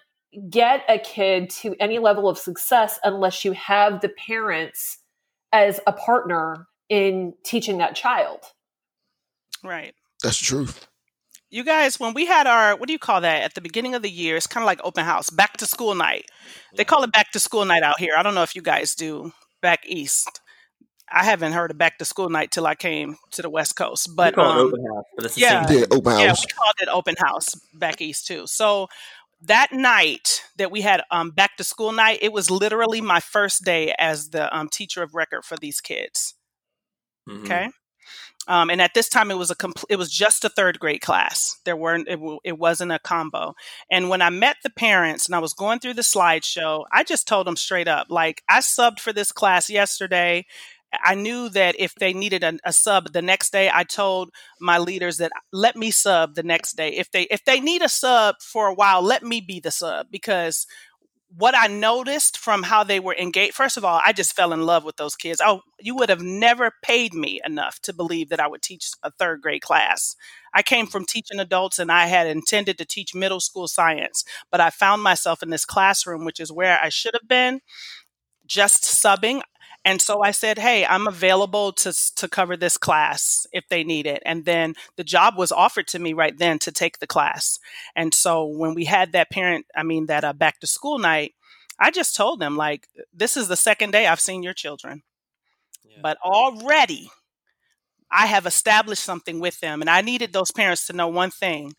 get 0.48 0.84
a 0.88 0.98
kid 0.98 1.50
to 1.50 1.74
any 1.78 1.98
level 1.98 2.28
of 2.28 2.38
success 2.38 2.98
unless 3.04 3.44
you 3.44 3.52
have 3.52 4.00
the 4.00 4.08
parents 4.08 4.98
as 5.52 5.80
a 5.86 5.92
partner 5.92 6.66
in 6.88 7.34
teaching 7.44 7.78
that 7.78 7.94
child. 7.94 8.40
Right. 9.62 9.94
That's 10.22 10.38
the 10.38 10.46
truth. 10.46 10.86
You 11.50 11.64
guys, 11.64 12.00
when 12.00 12.14
we 12.14 12.24
had 12.24 12.46
our, 12.46 12.76
what 12.76 12.86
do 12.86 12.94
you 12.94 12.98
call 12.98 13.20
that? 13.20 13.42
At 13.42 13.54
the 13.54 13.60
beginning 13.60 13.94
of 13.94 14.00
the 14.00 14.10
year, 14.10 14.36
it's 14.36 14.46
kind 14.46 14.64
of 14.64 14.66
like 14.66 14.80
open 14.82 15.04
house, 15.04 15.28
back 15.28 15.58
to 15.58 15.66
school 15.66 15.94
night. 15.94 16.24
They 16.76 16.84
call 16.84 17.02
it 17.02 17.12
back 17.12 17.30
to 17.32 17.38
school 17.38 17.66
night 17.66 17.82
out 17.82 18.00
here. 18.00 18.14
I 18.16 18.22
don't 18.22 18.34
know 18.34 18.42
if 18.42 18.56
you 18.56 18.62
guys 18.62 18.94
do 18.94 19.32
back 19.60 19.80
east. 19.86 20.40
I 21.12 21.24
haven't 21.24 21.52
heard 21.52 21.70
of 21.70 21.78
back 21.78 21.98
to 21.98 22.04
school 22.04 22.28
night 22.28 22.50
till 22.50 22.66
I 22.66 22.74
came 22.74 23.16
to 23.32 23.42
the 23.42 23.50
West 23.50 23.76
Coast. 23.76 24.10
But 24.14 24.38
um, 24.38 24.58
open 24.58 24.84
house, 24.84 25.04
but 25.16 25.24
it's 25.26 25.38
yeah. 25.38 25.66
same 25.66 25.80
Yeah, 25.80 25.86
open 25.90 26.12
yeah, 26.18 26.32
we 26.32 26.46
called 26.46 26.74
it 26.80 26.88
open 26.88 27.14
house 27.18 27.54
back 27.74 28.00
east 28.00 28.26
too. 28.26 28.46
So 28.46 28.88
that 29.42 29.72
night 29.72 30.42
that 30.56 30.70
we 30.70 30.80
had 30.80 31.02
um, 31.10 31.30
back 31.30 31.56
to 31.56 31.64
school 31.64 31.92
night, 31.92 32.18
it 32.22 32.32
was 32.32 32.50
literally 32.50 33.00
my 33.00 33.20
first 33.20 33.64
day 33.64 33.94
as 33.98 34.30
the 34.30 34.54
um, 34.56 34.68
teacher 34.68 35.02
of 35.02 35.14
record 35.14 35.44
for 35.44 35.56
these 35.56 35.80
kids. 35.80 36.34
Mhm. 37.28 37.44
Okay. 37.44 37.70
Um, 38.48 38.70
and 38.70 38.82
at 38.82 38.94
this 38.94 39.08
time, 39.08 39.30
it 39.30 39.38
was 39.38 39.52
a 39.52 39.54
compl- 39.54 39.84
it 39.88 39.96
was 39.96 40.10
just 40.10 40.44
a 40.44 40.48
third 40.48 40.80
grade 40.80 41.00
class. 41.00 41.60
There 41.64 41.76
weren't 41.76 42.08
it, 42.08 42.16
w- 42.16 42.40
it 42.42 42.58
wasn't 42.58 42.90
a 42.90 42.98
combo. 42.98 43.54
And 43.88 44.08
when 44.08 44.20
I 44.20 44.30
met 44.30 44.56
the 44.64 44.70
parents 44.70 45.26
and 45.26 45.34
I 45.36 45.38
was 45.38 45.54
going 45.54 45.78
through 45.78 45.94
the 45.94 46.02
slideshow, 46.02 46.84
I 46.92 47.04
just 47.04 47.28
told 47.28 47.46
them 47.46 47.56
straight 47.56 47.86
up, 47.86 48.08
like 48.10 48.42
I 48.48 48.58
subbed 48.58 48.98
for 48.98 49.12
this 49.12 49.30
class 49.30 49.70
yesterday. 49.70 50.44
I 51.04 51.14
knew 51.14 51.48
that 51.50 51.76
if 51.78 51.94
they 51.94 52.12
needed 52.12 52.44
a, 52.44 52.58
a 52.64 52.72
sub 52.72 53.12
the 53.12 53.22
next 53.22 53.50
day, 53.52 53.70
I 53.72 53.84
told 53.84 54.30
my 54.60 54.78
leaders 54.78 55.18
that 55.18 55.32
let 55.52 55.76
me 55.76 55.90
sub 55.90 56.34
the 56.34 56.42
next 56.42 56.76
day. 56.76 56.90
If 56.90 57.10
they 57.10 57.22
if 57.24 57.44
they 57.44 57.60
need 57.60 57.82
a 57.82 57.88
sub 57.88 58.36
for 58.42 58.66
a 58.68 58.74
while, 58.74 59.02
let 59.02 59.22
me 59.22 59.40
be 59.40 59.60
the 59.60 59.70
sub 59.70 60.06
because 60.10 60.66
what 61.34 61.54
I 61.56 61.66
noticed 61.66 62.36
from 62.36 62.62
how 62.62 62.84
they 62.84 63.00
were 63.00 63.14
engaged, 63.14 63.54
first 63.54 63.78
of 63.78 63.84
all, 63.86 64.00
I 64.04 64.12
just 64.12 64.36
fell 64.36 64.52
in 64.52 64.66
love 64.66 64.84
with 64.84 64.96
those 64.96 65.16
kids. 65.16 65.40
Oh, 65.42 65.62
you 65.80 65.96
would 65.96 66.10
have 66.10 66.20
never 66.20 66.72
paid 66.82 67.14
me 67.14 67.40
enough 67.46 67.80
to 67.82 67.94
believe 67.94 68.28
that 68.28 68.40
I 68.40 68.46
would 68.46 68.60
teach 68.60 68.90
a 69.02 69.10
third 69.10 69.40
grade 69.40 69.62
class. 69.62 70.14
I 70.52 70.62
came 70.62 70.86
from 70.86 71.06
teaching 71.06 71.40
adults 71.40 71.78
and 71.78 71.90
I 71.90 72.06
had 72.06 72.26
intended 72.26 72.76
to 72.78 72.84
teach 72.84 73.14
middle 73.14 73.40
school 73.40 73.66
science, 73.66 74.24
but 74.50 74.60
I 74.60 74.68
found 74.68 75.02
myself 75.02 75.42
in 75.42 75.48
this 75.48 75.64
classroom, 75.64 76.26
which 76.26 76.38
is 76.38 76.52
where 76.52 76.78
I 76.78 76.90
should 76.90 77.14
have 77.14 77.26
been, 77.28 77.60
just 78.46 78.82
subbing. 78.84 79.42
And 79.84 80.00
so 80.00 80.22
I 80.22 80.30
said, 80.30 80.58
"Hey, 80.58 80.86
I'm 80.86 81.08
available 81.08 81.72
to 81.74 81.92
to 82.16 82.28
cover 82.28 82.56
this 82.56 82.78
class 82.78 83.46
if 83.52 83.64
they 83.68 83.82
need 83.84 84.06
it." 84.06 84.22
And 84.24 84.44
then 84.44 84.74
the 84.96 85.04
job 85.04 85.36
was 85.36 85.50
offered 85.52 85.88
to 85.88 85.98
me 85.98 86.12
right 86.12 86.36
then 86.36 86.58
to 86.60 86.72
take 86.72 86.98
the 86.98 87.06
class. 87.06 87.58
And 87.96 88.14
so 88.14 88.44
when 88.46 88.74
we 88.74 88.84
had 88.84 89.12
that 89.12 89.30
parent, 89.30 89.66
I 89.74 89.82
mean 89.82 90.06
that 90.06 90.24
uh, 90.24 90.32
back 90.32 90.60
to 90.60 90.66
school 90.66 90.98
night, 90.98 91.34
I 91.78 91.90
just 91.90 92.14
told 92.16 92.40
them 92.40 92.56
like, 92.56 92.88
"This 93.12 93.36
is 93.36 93.48
the 93.48 93.56
second 93.56 93.90
day 93.92 94.06
I've 94.06 94.20
seen 94.20 94.42
your 94.44 94.54
children, 94.54 95.02
Yeah. 95.84 95.98
but 96.02 96.18
already 96.24 97.10
I 98.10 98.26
have 98.26 98.46
established 98.46 99.02
something 99.02 99.40
with 99.40 99.60
them." 99.60 99.80
And 99.80 99.90
I 99.90 100.00
needed 100.00 100.32
those 100.32 100.50
parents 100.52 100.86
to 100.86 100.92
know 100.92 101.08
one 101.08 101.30
thing. 101.30 101.74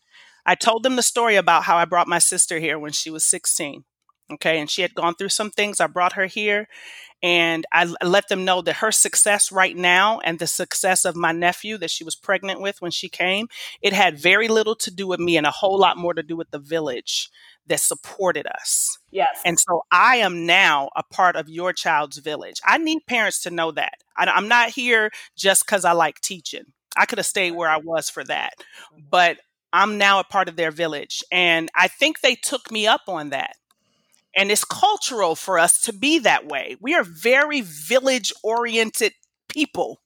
I 0.46 0.54
told 0.54 0.82
them 0.82 0.96
the 0.96 1.02
story 1.02 1.36
about 1.36 1.64
how 1.64 1.76
I 1.76 1.84
brought 1.86 2.08
my 2.08 2.18
sister 2.18 2.58
here 2.58 2.78
when 2.78 2.92
she 2.92 3.10
was 3.10 3.24
16. 3.24 3.84
Okay, 4.32 4.58
and 4.58 4.70
she 4.70 4.82
had 4.82 4.94
gone 4.94 5.14
through 5.14 5.28
some 5.30 5.50
things. 5.50 5.80
I 5.80 5.86
brought 5.86 6.14
her 6.14 6.26
here 6.26 6.66
and 7.24 7.64
I 7.72 7.90
let 8.04 8.28
them 8.28 8.44
know 8.44 8.60
that 8.60 8.76
her 8.76 8.92
success 8.92 9.50
right 9.50 9.74
now 9.74 10.20
and 10.20 10.38
the 10.38 10.46
success 10.46 11.06
of 11.06 11.16
my 11.16 11.32
nephew 11.32 11.78
that 11.78 11.90
she 11.90 12.04
was 12.04 12.14
pregnant 12.14 12.60
with 12.60 12.82
when 12.82 12.90
she 12.90 13.08
came, 13.08 13.48
it 13.80 13.94
had 13.94 14.18
very 14.18 14.46
little 14.46 14.76
to 14.76 14.90
do 14.90 15.06
with 15.06 15.20
me 15.20 15.38
and 15.38 15.46
a 15.46 15.50
whole 15.50 15.78
lot 15.78 15.96
more 15.96 16.12
to 16.12 16.22
do 16.22 16.36
with 16.36 16.50
the 16.50 16.58
village 16.58 17.30
that 17.66 17.80
supported 17.80 18.46
us. 18.46 18.98
Yes. 19.10 19.40
And 19.42 19.58
so 19.58 19.86
I 19.90 20.16
am 20.16 20.44
now 20.44 20.90
a 20.96 21.02
part 21.02 21.34
of 21.36 21.48
your 21.48 21.72
child's 21.72 22.18
village. 22.18 22.60
I 22.62 22.76
need 22.76 23.06
parents 23.06 23.40
to 23.44 23.50
know 23.50 23.70
that. 23.70 23.94
I, 24.18 24.26
I'm 24.26 24.48
not 24.48 24.68
here 24.68 25.10
just 25.34 25.64
because 25.64 25.86
I 25.86 25.92
like 25.92 26.20
teaching. 26.20 26.64
I 26.94 27.06
could 27.06 27.16
have 27.16 27.26
stayed 27.26 27.52
where 27.52 27.70
I 27.70 27.78
was 27.78 28.10
for 28.10 28.22
that, 28.24 28.52
mm-hmm. 28.58 29.04
but 29.08 29.38
I'm 29.72 29.96
now 29.96 30.20
a 30.20 30.24
part 30.24 30.50
of 30.50 30.56
their 30.56 30.70
village. 30.70 31.24
And 31.32 31.70
I 31.74 31.88
think 31.88 32.20
they 32.20 32.34
took 32.34 32.70
me 32.70 32.86
up 32.86 33.08
on 33.08 33.30
that. 33.30 33.56
And 34.36 34.50
it's 34.50 34.64
cultural 34.64 35.36
for 35.36 35.58
us 35.58 35.80
to 35.82 35.92
be 35.92 36.18
that 36.20 36.46
way. 36.46 36.76
We 36.80 36.94
are 36.94 37.04
very 37.04 37.60
village 37.62 38.32
oriented 38.42 39.12
people. 39.48 40.00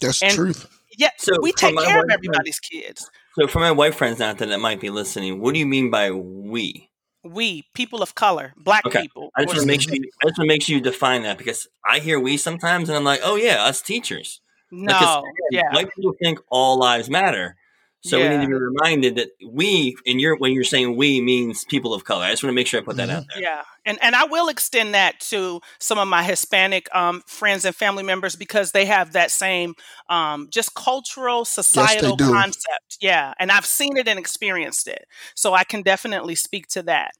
That's 0.00 0.20
the 0.20 0.26
And- 0.26 0.34
truth. 0.34 0.66
Yeah, 0.98 1.08
So 1.16 1.32
we 1.40 1.52
take 1.52 1.74
care 1.78 2.00
of 2.00 2.04
wife, 2.06 2.14
everybody's 2.14 2.58
kids. 2.60 3.10
So 3.38 3.46
for 3.46 3.60
my 3.60 3.70
white 3.70 3.94
friends 3.94 4.20
out 4.20 4.36
there 4.36 4.48
that 4.48 4.60
might 4.60 4.78
be 4.78 4.90
listening, 4.90 5.40
what 5.40 5.54
do 5.54 5.58
you 5.60 5.64
mean 5.66 5.90
by 5.90 6.10
we? 6.10 6.90
We, 7.24 7.66
people 7.74 8.02
of 8.02 8.14
color, 8.14 8.52
black 8.58 8.84
Okay. 8.84 9.00
people. 9.00 9.30
I 9.34 9.44
just 9.44 9.54
want 9.54 9.60
to 9.60 9.66
make 9.66 9.80
sure 9.80 9.94
you, 9.94 10.02
I 10.22 10.26
just 10.26 10.38
want 10.38 10.48
to 10.48 10.52
make 10.52 10.62
sure 10.62 10.74
you 10.76 10.82
define 10.82 11.22
that 11.22 11.38
because 11.38 11.66
I 11.88 12.00
hear 12.00 12.20
we 12.20 12.36
sometimes 12.36 12.90
and 12.90 12.98
I'm 12.98 13.04
like, 13.04 13.20
oh 13.24 13.36
yeah, 13.36 13.64
us 13.64 13.80
teachers. 13.80 14.40
Because, 14.70 15.00
no, 15.00 15.18
again, 15.20 15.32
yeah. 15.50 15.74
White 15.74 15.88
people 15.94 16.12
think 16.22 16.40
all 16.50 16.78
lives 16.78 17.08
matter. 17.08 17.56
So 18.04 18.18
we 18.18 18.28
need 18.28 18.40
to 18.42 18.46
be 18.48 18.54
reminded 18.54 19.14
that 19.16 19.30
we, 19.46 19.96
and 20.06 20.20
you're 20.20 20.36
when 20.36 20.52
you're 20.52 20.64
saying 20.64 20.96
we 20.96 21.20
means 21.20 21.64
people 21.64 21.94
of 21.94 22.04
color. 22.04 22.24
I 22.24 22.30
just 22.30 22.42
want 22.42 22.50
to 22.50 22.54
make 22.54 22.66
sure 22.66 22.80
I 22.80 22.82
put 22.82 22.96
that 22.96 23.10
out 23.10 23.24
there. 23.32 23.42
Yeah, 23.42 23.62
and 23.84 23.96
and 24.02 24.16
I 24.16 24.24
will 24.24 24.48
extend 24.48 24.94
that 24.94 25.20
to 25.20 25.60
some 25.78 25.98
of 25.98 26.08
my 26.08 26.24
Hispanic 26.24 26.92
um, 26.94 27.22
friends 27.26 27.64
and 27.64 27.74
family 27.74 28.02
members 28.02 28.34
because 28.34 28.72
they 28.72 28.86
have 28.86 29.12
that 29.12 29.30
same 29.30 29.74
um, 30.08 30.48
just 30.50 30.74
cultural 30.74 31.44
societal 31.44 32.16
do. 32.16 32.28
concept. 32.32 32.98
Yeah, 33.00 33.34
and 33.38 33.52
I've 33.52 33.66
seen 33.66 33.96
it 33.96 34.08
and 34.08 34.18
experienced 34.18 34.88
it, 34.88 35.06
so 35.36 35.54
I 35.54 35.62
can 35.62 35.82
definitely 35.82 36.34
speak 36.34 36.66
to 36.68 36.82
that. 36.82 37.12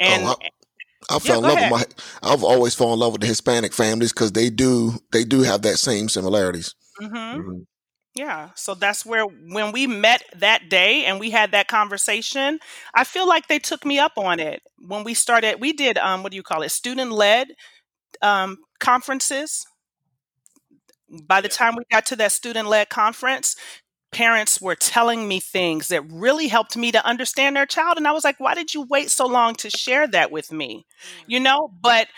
And 0.00 0.22
oh, 0.24 0.36
I, 1.10 1.16
I 1.16 1.18
fell 1.18 1.38
in 1.38 1.42
go 1.42 1.48
love 1.48 1.58
ahead. 1.58 1.72
with 1.72 1.80
my. 2.22 2.30
I've 2.32 2.44
always 2.44 2.74
fallen 2.74 2.94
in 2.94 3.00
love 3.00 3.12
with 3.12 3.20
the 3.20 3.26
Hispanic 3.26 3.74
families 3.74 4.12
because 4.12 4.32
they 4.32 4.48
do 4.50 4.94
they 5.12 5.24
do 5.24 5.42
have 5.42 5.62
that 5.62 5.78
same 5.78 6.08
similarities. 6.08 6.74
mhm. 7.00 7.36
Mhm. 7.36 7.66
Yeah. 8.14 8.50
So 8.54 8.74
that's 8.74 9.06
where 9.06 9.24
when 9.24 9.72
we 9.72 9.86
met 9.86 10.22
that 10.36 10.68
day 10.68 11.04
and 11.06 11.18
we 11.18 11.30
had 11.30 11.52
that 11.52 11.68
conversation, 11.68 12.58
I 12.94 13.04
feel 13.04 13.26
like 13.26 13.48
they 13.48 13.58
took 13.58 13.84
me 13.86 13.98
up 13.98 14.18
on 14.18 14.38
it. 14.38 14.62
When 14.78 15.02
we 15.04 15.14
started, 15.14 15.60
we 15.60 15.72
did 15.72 15.96
um 15.98 16.22
what 16.22 16.30
do 16.32 16.36
you 16.36 16.42
call 16.42 16.62
it? 16.62 16.70
Student 16.70 17.12
led 17.12 17.48
um 18.22 18.58
conferences. 18.80 19.66
By 21.26 21.40
the 21.40 21.48
time 21.48 21.74
we 21.76 21.84
got 21.90 22.06
to 22.06 22.16
that 22.16 22.32
student 22.32 22.68
led 22.68 22.88
conference, 22.88 23.54
parents 24.12 24.60
were 24.60 24.76
telling 24.76 25.28
me 25.28 25.40
things 25.40 25.88
that 25.88 26.02
really 26.10 26.48
helped 26.48 26.76
me 26.76 26.92
to 26.92 27.04
understand 27.06 27.56
their 27.56 27.66
child. 27.66 27.96
And 27.98 28.06
I 28.08 28.12
was 28.12 28.24
like, 28.24 28.40
why 28.40 28.54
did 28.54 28.74
you 28.74 28.82
wait 28.82 29.10
so 29.10 29.26
long 29.26 29.54
to 29.56 29.70
share 29.70 30.06
that 30.08 30.30
with 30.32 30.52
me? 30.52 30.86
You 31.26 31.40
know, 31.40 31.72
but 31.80 32.08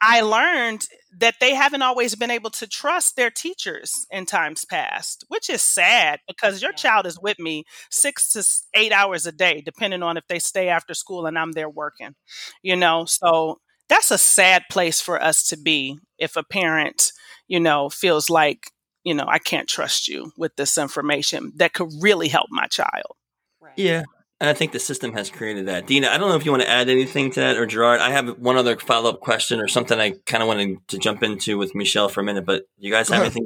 I 0.00 0.22
learned 0.22 0.86
that 1.18 1.36
they 1.40 1.54
haven't 1.54 1.82
always 1.82 2.14
been 2.14 2.30
able 2.30 2.50
to 2.50 2.66
trust 2.66 3.16
their 3.16 3.30
teachers 3.30 4.06
in 4.10 4.26
times 4.26 4.64
past, 4.64 5.24
which 5.28 5.48
is 5.48 5.62
sad 5.62 6.20
because 6.26 6.62
your 6.62 6.72
child 6.72 7.06
is 7.06 7.18
with 7.20 7.38
me 7.38 7.64
six 7.90 8.32
to 8.32 8.44
eight 8.78 8.92
hours 8.92 9.26
a 9.26 9.32
day, 9.32 9.62
depending 9.64 10.02
on 10.02 10.16
if 10.16 10.24
they 10.28 10.38
stay 10.38 10.68
after 10.68 10.94
school 10.94 11.26
and 11.26 11.38
I'm 11.38 11.52
there 11.52 11.70
working, 11.70 12.14
you 12.62 12.76
know? 12.76 13.04
So 13.06 13.60
that's 13.88 14.10
a 14.10 14.18
sad 14.18 14.64
place 14.70 15.00
for 15.00 15.22
us 15.22 15.42
to 15.48 15.56
be 15.56 15.98
if 16.18 16.36
a 16.36 16.44
parent, 16.44 17.12
you 17.48 17.60
know, 17.60 17.88
feels 17.88 18.28
like, 18.28 18.70
you 19.04 19.14
know, 19.14 19.26
I 19.26 19.38
can't 19.38 19.68
trust 19.68 20.08
you 20.08 20.32
with 20.36 20.56
this 20.56 20.76
information 20.76 21.52
that 21.56 21.72
could 21.72 21.90
really 22.00 22.28
help 22.28 22.48
my 22.50 22.66
child. 22.66 23.16
Right. 23.60 23.72
Yeah. 23.76 24.02
And 24.38 24.50
I 24.50 24.52
think 24.52 24.72
the 24.72 24.78
system 24.78 25.14
has 25.14 25.30
created 25.30 25.66
that. 25.66 25.86
Dina, 25.86 26.08
I 26.08 26.18
don't 26.18 26.28
know 26.28 26.36
if 26.36 26.44
you 26.44 26.50
want 26.50 26.62
to 26.62 26.68
add 26.68 26.90
anything 26.90 27.30
to 27.32 27.40
that 27.40 27.56
or 27.56 27.64
Gerard. 27.64 28.00
I 28.00 28.10
have 28.10 28.38
one 28.38 28.56
other 28.56 28.76
follow 28.78 29.08
up 29.10 29.20
question 29.20 29.60
or 29.60 29.68
something 29.68 29.98
I 29.98 30.12
kind 30.26 30.42
of 30.42 30.46
wanted 30.48 30.86
to 30.88 30.98
jump 30.98 31.22
into 31.22 31.56
with 31.56 31.74
Michelle 31.74 32.10
for 32.10 32.20
a 32.20 32.24
minute, 32.24 32.44
but 32.44 32.64
you 32.78 32.92
guys 32.92 33.08
Go 33.08 33.14
have 33.14 33.22
ahead. 33.22 33.38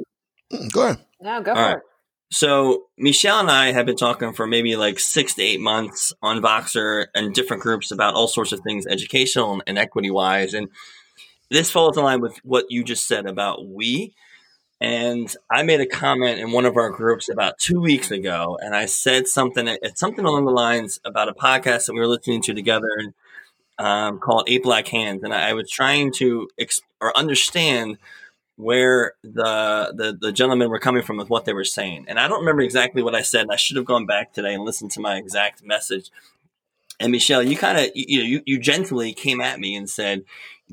anything? 0.51 0.69
Go 0.71 0.83
ahead. 0.83 0.97
No, 1.21 1.41
go 1.41 1.51
All 1.51 1.55
for 1.55 1.61
right. 1.63 1.77
it. 1.77 1.83
So 2.33 2.85
Michelle 2.97 3.39
and 3.39 3.49
I 3.51 3.71
have 3.71 3.85
been 3.85 3.95
talking 3.95 4.33
for 4.33 4.47
maybe 4.47 4.75
like 4.75 4.99
six 4.99 5.33
to 5.35 5.41
eight 5.41 5.59
months 5.61 6.11
on 6.21 6.41
Voxer 6.41 7.07
and 7.15 7.33
different 7.33 7.61
groups 7.61 7.91
about 7.91 8.13
all 8.13 8.27
sorts 8.27 8.51
of 8.51 8.59
things, 8.61 8.85
educational 8.87 9.53
and, 9.53 9.63
and 9.67 9.77
equity 9.77 10.11
wise. 10.11 10.53
And 10.53 10.69
this 11.49 11.71
falls 11.71 11.97
in 11.97 12.03
line 12.03 12.21
with 12.21 12.37
what 12.43 12.65
you 12.69 12.83
just 12.83 13.07
said 13.07 13.25
about 13.25 13.65
we. 13.65 14.13
And 14.81 15.33
I 15.51 15.61
made 15.61 15.79
a 15.79 15.85
comment 15.85 16.39
in 16.39 16.51
one 16.51 16.65
of 16.65 16.75
our 16.75 16.89
groups 16.89 17.29
about 17.29 17.59
two 17.59 17.79
weeks 17.79 18.09
ago, 18.09 18.57
and 18.59 18.75
I 18.75 18.87
said 18.87 19.27
something, 19.27 19.67
it's 19.67 19.99
something 19.99 20.25
along 20.25 20.45
the 20.45 20.51
lines 20.51 20.99
about 21.05 21.29
a 21.29 21.33
podcast 21.33 21.85
that 21.85 21.93
we 21.93 21.99
were 21.99 22.07
listening 22.07 22.41
to 22.41 22.53
together 22.55 23.13
um, 23.77 24.17
called 24.19 24.45
Eight 24.47 24.63
Black 24.63 24.87
Hands. 24.87 25.23
And 25.23 25.35
I, 25.35 25.53
was 25.53 25.69
trying 25.69 26.11
to 26.13 26.49
ex- 26.57 26.81
or 26.99 27.15
understand 27.15 27.99
where 28.55 29.13
the, 29.23 29.93
the 29.95 30.17
the 30.19 30.31
gentlemen 30.31 30.69
were 30.69 30.79
coming 30.79 31.03
from 31.03 31.17
with 31.17 31.29
what 31.29 31.45
they 31.45 31.53
were 31.53 31.63
saying. 31.63 32.05
And 32.07 32.19
I 32.19 32.27
don't 32.27 32.39
remember 32.39 32.63
exactly 32.63 33.03
what 33.03 33.15
I 33.15 33.21
said. 33.21 33.43
And 33.43 33.51
I 33.51 33.55
should 33.57 33.77
have 33.77 33.85
gone 33.85 34.07
back 34.07 34.33
today 34.33 34.53
and 34.53 34.63
listened 34.63 34.91
to 34.91 34.99
my 34.99 35.17
exact 35.17 35.63
message. 35.63 36.11
And 36.99 37.11
Michelle, 37.11 37.41
you 37.41 37.57
kind 37.57 37.77
of 37.77 37.89
you 37.95 38.19
know 38.19 38.25
you, 38.25 38.41
you 38.45 38.59
gently 38.59 39.13
came 39.13 39.41
at 39.41 39.59
me 39.59 39.75
and 39.75 39.89
said, 39.89 40.23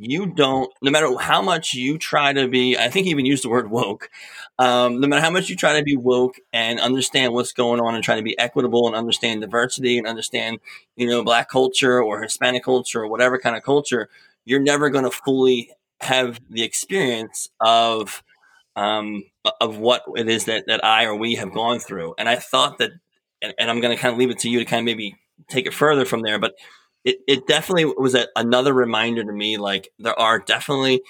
"You 0.01 0.27
don't. 0.27 0.71
No 0.83 0.91
matter 0.91 1.17
how 1.19 1.43
much 1.43 1.75
you 1.75 1.99
try 1.99 2.33
to 2.33 2.49
be, 2.49 2.77
I 2.77 2.89
think 2.89 3.07
you 3.07 3.11
even 3.13 3.27
used 3.27 3.45
the 3.45 3.49
word 3.49 3.71
woke. 3.71 4.11
Um, 4.59 5.01
no 5.01 5.09
matter 5.09 5.23
how 5.23 5.31
much 5.31 5.49
you 5.49 5.57
try 5.57 5.77
to 5.79 5.85
be 5.85 5.97
woke 5.97 6.37
and 6.53 6.81
understand 6.81 7.33
what's 7.33 7.53
going 7.53 7.81
on 7.81 7.95
and 7.95 8.05
try 8.05 8.17
to 8.17 8.23
be 8.23 8.39
equitable 8.39 8.87
and 8.87 8.97
understand 8.97 9.41
diversity 9.41 9.99
and 9.99 10.07
understand, 10.07 10.59
you 10.97 11.07
know, 11.07 11.23
black 11.25 11.49
culture 11.49 12.03
or 12.03 12.23
Hispanic 12.23 12.65
culture 12.65 13.03
or 13.03 13.09
whatever 13.09 13.39
kind 13.39 13.57
of 13.57 13.63
culture, 13.63 14.09
you're 14.45 14.61
never 14.61 14.91
going 14.91 15.05
to 15.05 15.11
fully 15.11 15.71
have 16.01 16.41
the 16.49 16.63
experience 16.63 17.49
of 17.61 18.23
um, 18.77 19.25
of 19.61 19.79
what 19.79 20.05
it 20.17 20.29
is 20.29 20.45
that, 20.45 20.67
that 20.69 20.85
I 20.85 21.05
or 21.07 21.15
we 21.17 21.35
have 21.35 21.53
gone 21.53 21.81
through. 21.81 22.15
And 22.17 22.29
I 22.29 22.37
thought 22.37 22.79
that, 22.79 22.93
and, 23.43 23.53
and 23.59 23.71
I'm 23.71 23.81
going 23.81 23.97
to 23.97 24.01
kind 24.01 24.13
of 24.13 24.19
leave 24.19 24.31
it 24.31 24.39
to 24.41 24.49
you 24.49 24.61
to 24.61 24.65
kind 24.65 24.81
of 24.81 24.85
maybe 24.85 25.17
take 25.49 25.67
it 25.67 25.75
further 25.75 26.05
from 26.05 26.23
there, 26.23 26.39
but 26.39 26.55
it, 27.09 27.21
it 27.27 27.47
definitely 27.47 27.87
was 27.87 28.15
a, 28.15 28.27
another 28.37 28.75
reminder 28.75 29.25
to 29.25 29.33
me 29.33 29.57
like 29.57 29.91
there 29.99 30.19
are 30.19 30.39
definitely 30.39 31.01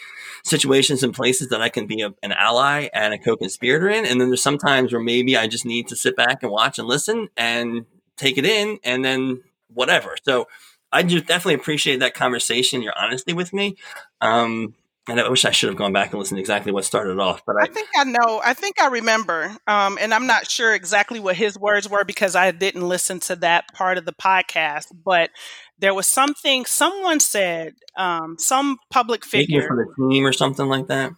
situations 0.44 1.02
and 1.02 1.12
places 1.12 1.48
that 1.48 1.60
I 1.60 1.68
can 1.68 1.88
be 1.88 2.02
a, 2.02 2.14
an 2.22 2.30
ally 2.30 2.88
and 2.94 3.12
a 3.12 3.18
co-conspirator 3.18 3.88
in. 3.88 4.06
And 4.06 4.20
then 4.20 4.28
there's 4.28 4.42
sometimes 4.42 4.92
where 4.92 5.02
maybe 5.02 5.36
I 5.36 5.48
just 5.48 5.66
need 5.66 5.88
to 5.88 5.96
sit 5.96 6.14
back 6.14 6.44
and 6.44 6.52
watch 6.52 6.78
and 6.78 6.86
listen 6.86 7.30
and 7.36 7.84
take 8.16 8.38
it 8.38 8.46
in 8.46 8.78
and 8.84 9.04
then 9.04 9.42
whatever. 9.74 10.14
So 10.22 10.46
I 10.92 11.02
just 11.02 11.26
definitely 11.26 11.54
appreciate 11.54 11.98
that 11.98 12.14
conversation, 12.14 12.80
your 12.80 12.94
honesty 12.96 13.32
with 13.32 13.52
me. 13.52 13.74
Um, 14.20 14.74
and 15.08 15.20
I 15.20 15.28
wish 15.28 15.44
I 15.44 15.50
should 15.50 15.68
have 15.68 15.76
gone 15.78 15.92
back 15.92 16.10
and 16.10 16.18
listened 16.18 16.36
to 16.36 16.40
exactly 16.40 16.70
what 16.72 16.84
started 16.84 17.18
off, 17.18 17.42
but 17.46 17.56
I, 17.56 17.64
I 17.64 17.66
think 17.68 17.88
I 17.96 18.04
know. 18.04 18.40
I 18.44 18.54
think 18.54 18.80
I 18.80 18.88
remember. 18.88 19.56
Um, 19.66 19.98
and 20.00 20.12
I'm 20.12 20.26
not 20.26 20.50
sure 20.50 20.74
exactly 20.74 21.18
what 21.20 21.36
his 21.36 21.58
words 21.58 21.88
were 21.88 22.04
because 22.04 22.36
I 22.36 22.50
didn't 22.50 22.86
listen 22.86 23.20
to 23.20 23.36
that 23.36 23.72
part 23.74 23.98
of 23.98 24.04
the 24.04 24.12
podcast. 24.12 24.86
But 25.04 25.30
there 25.78 25.94
was 25.94 26.06
something 26.06 26.64
someone 26.66 27.20
said, 27.20 27.74
um, 27.96 28.36
some 28.38 28.78
public 28.90 29.24
figure. 29.24 29.66
for 29.66 29.76
the 29.96 30.10
team 30.10 30.26
or 30.26 30.32
something 30.32 30.66
like 30.66 30.88
that. 30.88 31.12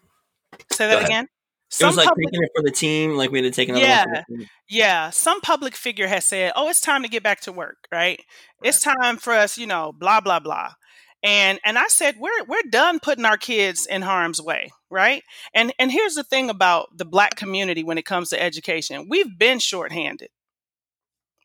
Say 0.73 0.87
that 0.89 1.05
again. 1.05 1.27
It 1.81 1.85
was 1.85 1.97
like 1.97 2.09
public 2.09 2.27
taking 2.27 2.43
it 2.43 2.51
for 2.57 2.63
the 2.65 2.73
team, 2.73 3.15
like 3.17 3.31
we 3.31 3.39
had 3.39 3.53
to 3.53 3.57
take 3.57 3.69
another 3.69 3.85
Yeah. 3.87 4.05
one 4.05 4.15
for 4.15 4.25
the 4.29 4.37
team. 4.39 4.47
Yeah, 4.69 5.11
some 5.11 5.41
public 5.41 5.77
figure 5.77 6.09
has 6.09 6.27
said, 6.27 6.53
"Oh, 6.57 6.69
it's 6.69 6.81
time 6.81 7.03
to 7.03 7.09
get 7.09 7.23
back 7.23 7.41
to 7.43 7.53
work, 7.53 7.77
right? 7.93 8.21
It's 8.63 8.81
time 8.81 9.17
for 9.19 9.33
us, 9.33 9.57
you 9.57 9.67
know, 9.67 9.93
blah 9.97 10.21
blah 10.21 10.41
blah." 10.41 10.73
And 11.23 11.61
and 11.65 11.79
I 11.79 11.89
said, 11.89 12.17
"We're 12.19 12.45
we're 12.47 12.63
done 12.71 12.99
putting 12.99 13.27
our 13.27 13.37
kids 13.37 13.87
in 13.87 14.03
harm's 14.03 14.41
way, 14.41 14.71
right?" 14.91 15.23
And 15.55 15.73
and 15.79 15.93
here's 15.93 16.15
the 16.15 16.25
thing 16.25 16.49
about 16.49 16.97
the 16.97 17.05
black 17.05 17.37
community 17.37 17.85
when 17.85 17.99
it 17.99 18.07
comes 18.07 18.31
to 18.31 18.43
education. 18.43 19.07
We've 19.09 19.39
been 19.39 19.59
shorthanded. 19.59 20.31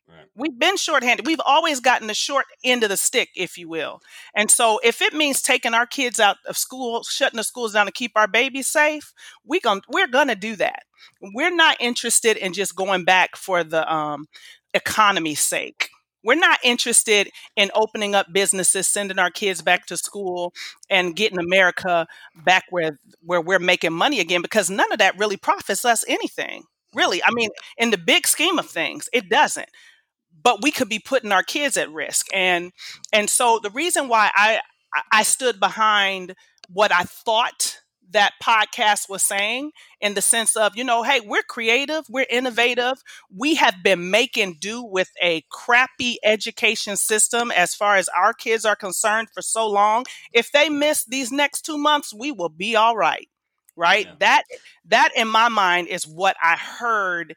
Right. 0.08 0.26
We've 0.36 0.58
been 0.58 0.76
shorthanded. 0.76 1.26
We've 1.26 1.40
always 1.44 1.80
gotten 1.80 2.06
the 2.06 2.14
short 2.14 2.46
end 2.62 2.84
of 2.84 2.90
the 2.90 2.96
stick, 2.96 3.30
if 3.34 3.58
you 3.58 3.68
will. 3.68 4.00
And 4.36 4.50
so 4.50 4.78
if 4.84 5.02
it 5.02 5.12
means 5.12 5.42
taking 5.42 5.74
our 5.74 5.86
kids 5.86 6.20
out 6.20 6.36
of 6.46 6.56
school, 6.56 7.02
shutting 7.02 7.36
the 7.38 7.42
schools 7.44 7.72
down 7.72 7.86
to 7.86 7.92
keep 7.92 8.12
our 8.14 8.28
babies 8.28 8.68
safe, 8.68 9.12
we 9.44 9.58
gon- 9.58 9.82
we're 9.88 10.06
going 10.06 10.28
to 10.28 10.36
do 10.36 10.54
that. 10.56 10.84
We're 11.20 11.54
not 11.54 11.76
interested 11.80 12.36
in 12.36 12.52
just 12.52 12.76
going 12.76 13.04
back 13.04 13.34
for 13.36 13.64
the 13.64 13.92
um, 13.92 14.26
economy's 14.74 15.40
sake. 15.40 15.90
We're 16.26 16.34
not 16.36 16.60
interested 16.64 17.30
in 17.56 17.70
opening 17.74 18.14
up 18.16 18.32
businesses, 18.32 18.88
sending 18.88 19.18
our 19.20 19.30
kids 19.30 19.62
back 19.62 19.86
to 19.86 19.96
school, 19.96 20.52
and 20.90 21.16
getting 21.16 21.38
America 21.38 22.08
back 22.44 22.64
where 22.70 22.98
where 23.22 23.40
we're 23.40 23.60
making 23.60 23.94
money 23.94 24.20
again 24.20 24.42
because 24.42 24.70
none 24.70 24.92
of 24.92 24.98
that 24.98 25.18
really 25.18 25.38
profits 25.38 25.86
us 25.86 26.04
anything. 26.08 26.64
Really, 26.94 27.22
I 27.24 27.30
mean, 27.32 27.50
in 27.78 27.90
the 27.92 27.98
big 27.98 28.26
scheme 28.26 28.58
of 28.58 28.68
things, 28.68 29.08
it 29.14 29.30
doesn't. 29.30 29.68
But 30.42 30.62
we 30.62 30.70
could 30.70 30.88
be 30.88 30.98
putting 31.00 31.32
our 31.32 31.42
kids 31.42 31.76
at 31.76 31.90
risk, 31.92 32.26
and 32.34 32.72
and 33.12 33.30
so 33.30 33.58
the 33.62 33.70
reason 33.70 34.08
why 34.08 34.30
I 34.34 34.60
I- 35.12 35.22
stood 35.24 35.60
behind 35.60 36.34
what 36.68 36.92
I 36.92 37.02
thought 37.04 37.80
that 38.10 38.34
podcast 38.42 39.08
was 39.08 39.22
saying 39.22 39.72
in 40.00 40.14
the 40.14 40.22
sense 40.22 40.56
of, 40.56 40.76
you 40.76 40.84
know, 40.84 41.02
hey, 41.02 41.20
we're 41.20 41.42
creative, 41.42 42.04
we're 42.08 42.26
innovative. 42.30 43.02
We 43.34 43.56
have 43.56 43.82
been 43.82 44.10
making 44.10 44.58
do 44.60 44.82
with 44.82 45.10
a 45.22 45.44
crappy 45.50 46.18
education 46.24 46.96
system 46.96 47.50
as 47.50 47.74
far 47.74 47.96
as 47.96 48.08
our 48.08 48.32
kids 48.32 48.64
are 48.64 48.76
concerned 48.76 49.28
for 49.32 49.42
so 49.42 49.68
long. 49.68 50.04
If 50.32 50.52
they 50.52 50.68
miss 50.68 51.04
these 51.04 51.32
next 51.32 51.62
two 51.62 51.78
months, 51.78 52.14
we 52.14 52.32
will 52.32 52.48
be 52.48 52.76
all 52.76 52.96
right. 52.96 53.28
Right? 53.76 54.06
Yeah. 54.06 54.14
That 54.20 54.42
that 54.86 55.10
in 55.16 55.28
my 55.28 55.48
mind 55.48 55.88
is 55.88 56.06
what 56.06 56.36
I 56.42 56.56
heard 56.56 57.34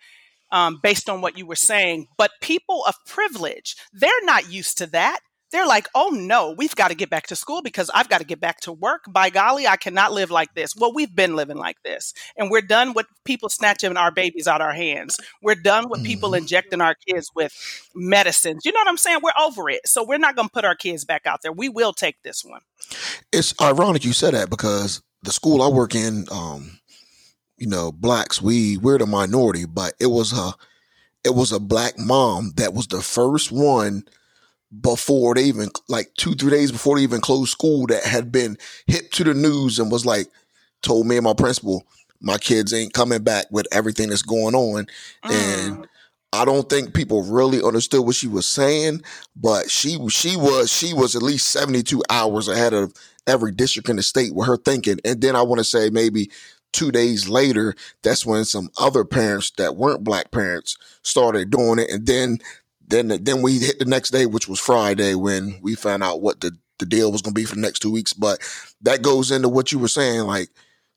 um, 0.51 0.79
based 0.81 1.09
on 1.09 1.21
what 1.21 1.37
you 1.37 1.45
were 1.45 1.55
saying. 1.55 2.07
But 2.17 2.31
people 2.41 2.83
of 2.85 2.95
privilege, 3.05 3.75
they're 3.93 4.11
not 4.23 4.51
used 4.51 4.77
to 4.79 4.87
that. 4.87 5.19
They're 5.51 5.65
like, 5.67 5.87
oh 5.95 6.09
no, 6.09 6.51
we've 6.57 6.75
got 6.75 6.89
to 6.89 6.95
get 6.95 7.09
back 7.09 7.27
to 7.27 7.35
school 7.35 7.61
because 7.61 7.89
I've 7.93 8.07
got 8.09 8.19
to 8.19 8.25
get 8.25 8.39
back 8.39 8.59
to 8.61 8.71
work. 8.71 9.05
By 9.09 9.29
golly, 9.29 9.65
I 9.67 9.77
cannot 9.77 10.11
live 10.11 10.29
like 10.29 10.53
this. 10.53 10.75
Well, 10.75 10.93
we've 10.93 11.13
been 11.15 11.35
living 11.35 11.57
like 11.57 11.77
this. 11.83 12.13
And 12.37 12.51
we're 12.51 12.61
done 12.61 12.93
with 12.93 13.07
people 13.25 13.49
snatching 13.49 13.97
our 13.97 14.11
babies 14.11 14.47
out 14.47 14.61
our 14.61 14.73
hands. 14.73 15.17
We're 15.41 15.55
done 15.55 15.89
with 15.89 16.03
people 16.03 16.31
Mhm. 16.31 16.39
injecting 16.39 16.81
our 16.81 16.95
kids 17.07 17.31
with 17.35 17.53
medicines. 17.95 18.63
You 18.63 18.71
know 18.71 18.79
what 18.79 18.89
I'm 18.89 18.97
saying? 18.97 19.19
We're 19.23 19.31
over 19.39 19.69
it. 19.69 19.87
So 19.87 20.03
we're 20.03 20.19
not 20.19 20.35
going 20.35 20.49
to 20.49 20.53
put 20.53 20.65
our 20.65 20.75
kids 20.75 21.03
back 21.03 21.25
out 21.25 21.41
there. 21.41 21.51
We 21.51 21.69
will 21.69 21.93
take 21.93 22.21
this 22.23 22.43
one. 22.45 22.61
It's 23.31 23.53
ironic 23.59 24.05
you 24.05 24.13
said 24.13 24.33
that 24.35 24.49
because 24.49 25.01
the 25.23 25.31
school 25.31 25.61
I 25.61 25.67
work 25.67 25.95
in, 25.95 26.25
um, 26.31 26.79
you 27.57 27.67
know, 27.67 27.91
blacks, 27.91 28.41
we 28.41 28.77
we're 28.77 28.99
the 28.99 29.05
minority, 29.07 29.65
but 29.65 29.93
it 29.99 30.07
was 30.07 30.31
a 30.31 30.53
it 31.23 31.35
was 31.35 31.51
a 31.51 31.59
black 31.59 31.97
mom 31.97 32.53
that 32.55 32.73
was 32.73 32.87
the 32.87 33.01
first 33.01 33.51
one 33.51 34.03
before 34.81 35.35
they 35.35 35.43
even 35.43 35.69
like 35.87 36.13
two, 36.17 36.33
three 36.33 36.51
days 36.51 36.71
before 36.71 36.97
they 36.97 37.03
even 37.03 37.21
closed 37.21 37.51
school 37.51 37.87
that 37.87 38.03
had 38.03 38.31
been 38.31 38.57
hit 38.87 39.11
to 39.13 39.23
the 39.23 39.33
news 39.33 39.79
and 39.79 39.91
was 39.91 40.05
like 40.05 40.27
told 40.81 41.07
me 41.07 41.17
and 41.17 41.23
my 41.23 41.33
principal, 41.33 41.83
my 42.21 42.37
kids 42.37 42.73
ain't 42.73 42.93
coming 42.93 43.23
back 43.23 43.45
with 43.51 43.67
everything 43.71 44.09
that's 44.09 44.21
going 44.21 44.55
on. 44.55 44.87
And 45.23 45.77
Mm. 45.77 45.85
I 46.31 46.45
don't 46.45 46.69
think 46.69 46.93
people 46.93 47.23
really 47.23 47.63
understood 47.63 48.05
what 48.05 48.15
she 48.15 48.27
was 48.27 48.45
saying, 48.45 49.01
but 49.35 49.71
she 49.71 49.97
she 50.09 50.35
was 50.37 50.71
she 50.71 50.93
was 50.93 51.15
at 51.15 51.23
least 51.23 51.47
72 51.49 52.03
hours 52.09 52.47
ahead 52.47 52.73
of 52.73 52.93
every 53.25 53.51
district 53.51 53.89
in 53.89 53.95
the 53.95 54.03
state 54.03 54.35
with 54.35 54.47
her 54.47 54.57
thinking. 54.57 54.99
And 55.03 55.21
then 55.21 55.35
I 55.35 55.41
want 55.41 55.59
to 55.59 55.63
say 55.63 55.89
maybe 55.89 56.29
two 56.71 56.91
days 56.91 57.27
later, 57.27 57.73
that's 58.03 58.25
when 58.27 58.45
some 58.45 58.69
other 58.79 59.03
parents 59.03 59.49
that 59.57 59.75
weren't 59.75 60.03
black 60.03 60.29
parents 60.29 60.77
started 61.01 61.49
doing 61.49 61.79
it. 61.79 61.89
And 61.89 62.05
then 62.05 62.37
then 62.89 63.07
then 63.23 63.41
we 63.41 63.59
hit 63.59 63.79
the 63.79 63.85
next 63.85 64.09
day, 64.11 64.25
which 64.25 64.47
was 64.47 64.59
Friday, 64.59 65.15
when 65.15 65.59
we 65.61 65.75
found 65.75 66.03
out 66.03 66.21
what 66.21 66.41
the, 66.41 66.57
the 66.79 66.85
deal 66.85 67.11
was 67.11 67.21
gonna 67.21 67.33
be 67.33 67.45
for 67.45 67.55
the 67.55 67.61
next 67.61 67.79
two 67.79 67.91
weeks. 67.91 68.13
But 68.13 68.39
that 68.81 69.01
goes 69.01 69.31
into 69.31 69.49
what 69.49 69.71
you 69.71 69.79
were 69.79 69.87
saying, 69.87 70.21
like 70.21 70.49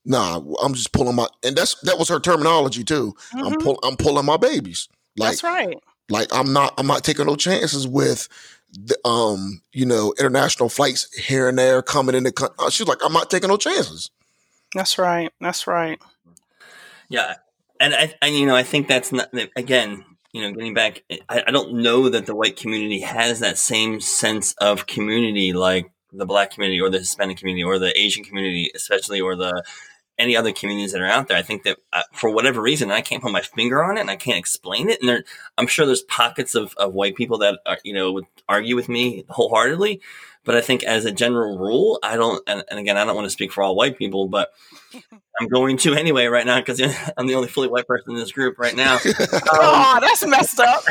Nah, 0.04 0.40
I'm 0.60 0.74
just 0.74 0.92
pulling 0.92 1.14
my, 1.14 1.28
and 1.44 1.54
that's 1.54 1.76
that 1.82 1.96
was 1.96 2.08
her 2.08 2.18
terminology 2.18 2.82
too. 2.82 3.14
I'm 3.32 3.52
Mhm. 3.52 3.62
pull, 3.62 3.78
I'm 3.84 3.96
pulling 3.96 4.26
my 4.26 4.36
babies. 4.36 4.88
Like, 5.16 5.30
That's 5.30 5.44
right. 5.44 5.78
like 6.10 6.34
I'm 6.34 6.52
not, 6.52 6.74
I'm 6.76 6.88
not 6.88 7.04
taking 7.04 7.26
no 7.26 7.36
chances 7.36 7.86
with, 7.86 8.28
the, 8.72 8.96
um, 9.06 9.62
you 9.72 9.86
know, 9.86 10.12
international 10.18 10.68
flights 10.70 11.06
here 11.16 11.48
and 11.48 11.56
there 11.56 11.82
coming 11.82 12.16
in 12.16 12.24
the. 12.24 12.32
coun- 12.32 12.50
uh, 12.58 12.68
She's 12.70 12.88
like, 12.88 12.98
I'm 13.04 13.12
not 13.12 13.30
taking 13.30 13.48
no 13.48 13.56
chances. 13.56 14.10
That's 14.74 14.98
right. 14.98 15.30
That's 15.40 15.66
right. 15.68 16.00
Yeah, 17.08 17.34
and 17.78 17.94
I, 17.94 18.12
and 18.22 18.34
you 18.34 18.46
know, 18.46 18.56
I 18.56 18.62
think 18.64 18.88
that's 18.88 19.12
not 19.12 19.32
again. 19.54 20.04
You 20.32 20.42
know, 20.42 20.52
getting 20.52 20.74
back, 20.74 21.02
I, 21.28 21.44
I 21.46 21.50
don't 21.50 21.74
know 21.74 22.08
that 22.08 22.26
the 22.26 22.34
white 22.34 22.56
community 22.56 23.00
has 23.00 23.40
that 23.40 23.58
same 23.58 24.00
sense 24.00 24.54
of 24.54 24.86
community 24.86 25.52
like 25.52 25.90
the 26.12 26.26
black 26.26 26.50
community 26.52 26.80
or 26.80 26.90
the 26.90 26.98
Hispanic 26.98 27.38
community 27.38 27.64
or 27.64 27.78
the 27.78 27.98
Asian 27.98 28.24
community, 28.24 28.70
especially, 28.74 29.20
or 29.20 29.36
the 29.36 29.62
any 30.18 30.36
other 30.36 30.52
communities 30.52 30.92
that 30.92 31.00
are 31.00 31.06
out 31.06 31.28
there. 31.28 31.36
I 31.36 31.42
think 31.42 31.64
that 31.64 31.78
uh, 31.92 32.02
for 32.12 32.30
whatever 32.30 32.60
reason, 32.60 32.90
I 32.90 33.00
can't 33.00 33.22
put 33.22 33.32
my 33.32 33.40
finger 33.40 33.82
on 33.82 33.96
it 33.96 34.02
and 34.02 34.10
I 34.10 34.16
can't 34.16 34.38
explain 34.38 34.88
it. 34.88 35.00
And 35.00 35.08
there, 35.08 35.24
I'm 35.58 35.66
sure 35.66 35.86
there's 35.86 36.02
pockets 36.02 36.54
of, 36.54 36.74
of 36.76 36.94
white 36.94 37.16
people 37.16 37.38
that 37.38 37.60
are, 37.66 37.78
you 37.82 37.94
know, 37.94 38.12
would 38.12 38.26
argue 38.48 38.76
with 38.76 38.88
me 38.88 39.24
wholeheartedly. 39.28 40.00
But 40.44 40.56
I 40.56 40.60
think 40.60 40.82
as 40.82 41.04
a 41.04 41.12
general 41.12 41.58
rule, 41.58 41.98
I 42.02 42.16
don't, 42.16 42.42
and, 42.46 42.64
and 42.68 42.78
again, 42.78 42.96
I 42.96 43.04
don't 43.04 43.14
want 43.14 43.26
to 43.26 43.30
speak 43.30 43.52
for 43.52 43.62
all 43.62 43.76
white 43.76 43.96
people, 43.96 44.28
but 44.28 44.52
I'm 45.40 45.48
going 45.48 45.76
to 45.78 45.94
anyway 45.94 46.26
right 46.26 46.46
now 46.46 46.60
because 46.60 46.80
I'm 47.16 47.26
the 47.26 47.34
only 47.34 47.48
fully 47.48 47.68
white 47.68 47.86
person 47.86 48.12
in 48.12 48.16
this 48.16 48.32
group 48.32 48.58
right 48.58 48.76
now. 48.76 48.98
oh, 49.52 49.98
that's 50.00 50.26
messed 50.26 50.60
up. 50.60 50.84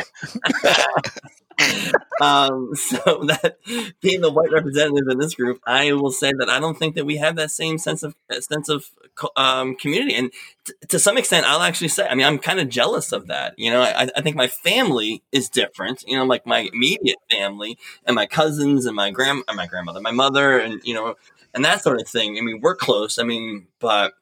um, 2.20 2.74
so 2.74 3.24
that 3.26 3.56
being 4.00 4.20
the 4.20 4.32
white 4.32 4.50
representative 4.50 5.08
in 5.08 5.18
this 5.18 5.34
group, 5.34 5.60
I 5.66 5.92
will 5.92 6.10
say 6.10 6.32
that 6.38 6.48
I 6.48 6.60
don't 6.60 6.78
think 6.78 6.94
that 6.96 7.06
we 7.06 7.16
have 7.16 7.36
that 7.36 7.50
same 7.50 7.78
sense 7.78 8.02
of 8.02 8.14
uh, 8.30 8.40
sense 8.40 8.68
of 8.68 8.90
um, 9.36 9.76
community, 9.76 10.14
and 10.14 10.32
t- 10.64 10.72
to 10.88 10.98
some 10.98 11.18
extent, 11.18 11.46
I'll 11.46 11.62
actually 11.62 11.88
say, 11.88 12.06
I 12.08 12.14
mean, 12.14 12.26
I'm 12.26 12.38
kind 12.38 12.58
of 12.58 12.68
jealous 12.68 13.12
of 13.12 13.26
that. 13.28 13.54
You 13.58 13.70
know, 13.70 13.82
I, 13.82 14.08
I 14.16 14.20
think 14.22 14.36
my 14.36 14.48
family 14.48 15.22
is 15.30 15.48
different. 15.48 16.04
You 16.06 16.16
know, 16.16 16.24
like 16.24 16.46
my 16.46 16.70
immediate 16.72 17.18
family 17.30 17.78
and 18.04 18.14
my 18.14 18.26
cousins 18.26 18.86
and 18.86 18.96
my 18.96 19.10
grand, 19.10 19.44
and 19.46 19.56
my 19.56 19.66
grandmother, 19.66 20.00
my 20.00 20.10
mother, 20.10 20.58
and 20.58 20.80
you 20.84 20.94
know, 20.94 21.16
and 21.54 21.64
that 21.64 21.82
sort 21.82 22.00
of 22.00 22.08
thing. 22.08 22.38
I 22.38 22.40
mean, 22.40 22.60
we're 22.60 22.76
close. 22.76 23.18
I 23.18 23.24
mean, 23.24 23.66
but 23.78 24.14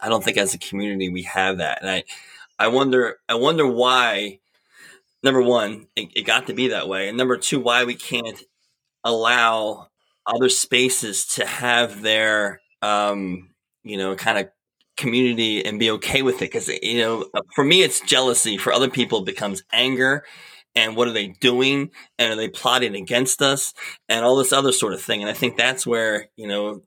I 0.00 0.08
don't 0.08 0.22
think 0.22 0.36
as 0.36 0.54
a 0.54 0.58
community 0.58 1.08
we 1.08 1.22
have 1.22 1.58
that, 1.58 1.80
and 1.80 1.90
I, 1.90 2.04
I 2.58 2.68
wonder, 2.68 3.18
I 3.28 3.34
wonder 3.34 3.66
why 3.66 4.40
number 5.22 5.42
one, 5.42 5.86
it, 5.96 6.10
it, 6.14 6.22
got 6.22 6.46
to 6.46 6.54
be 6.54 6.68
that 6.68 6.88
way, 6.88 7.08
and 7.08 7.16
number 7.16 7.36
two, 7.36 7.58
why 7.58 7.84
we 7.84 7.94
can't 7.94 8.42
allow 9.02 9.88
other 10.26 10.48
spaces 10.48 11.26
to 11.26 11.46
have 11.46 12.02
their, 12.02 12.60
um, 12.82 13.50
you 13.82 13.96
know, 13.96 14.14
kind 14.14 14.38
of 14.38 14.48
community 14.96 15.64
and 15.64 15.78
be 15.78 15.90
okay 15.90 16.22
with 16.22 16.36
it. 16.36 16.52
Because 16.52 16.68
you 16.68 16.98
know, 16.98 17.26
for 17.54 17.64
me, 17.64 17.82
it's 17.82 18.00
jealousy. 18.00 18.56
For 18.56 18.72
other 18.72 18.90
people, 18.90 19.20
it 19.20 19.26
becomes 19.26 19.62
anger. 19.72 20.24
And 20.76 20.96
what 20.96 21.06
are 21.06 21.12
they 21.12 21.28
doing? 21.28 21.90
And 22.18 22.32
are 22.32 22.36
they 22.36 22.48
plotting 22.48 22.96
against 22.96 23.40
us? 23.40 23.74
And 24.08 24.24
all 24.24 24.36
this 24.36 24.52
other 24.52 24.72
sort 24.72 24.92
of 24.92 25.00
thing. 25.00 25.20
And 25.20 25.30
I 25.30 25.34
think 25.34 25.56
that's 25.56 25.86
where 25.86 26.28
you 26.36 26.46
know 26.48 26.82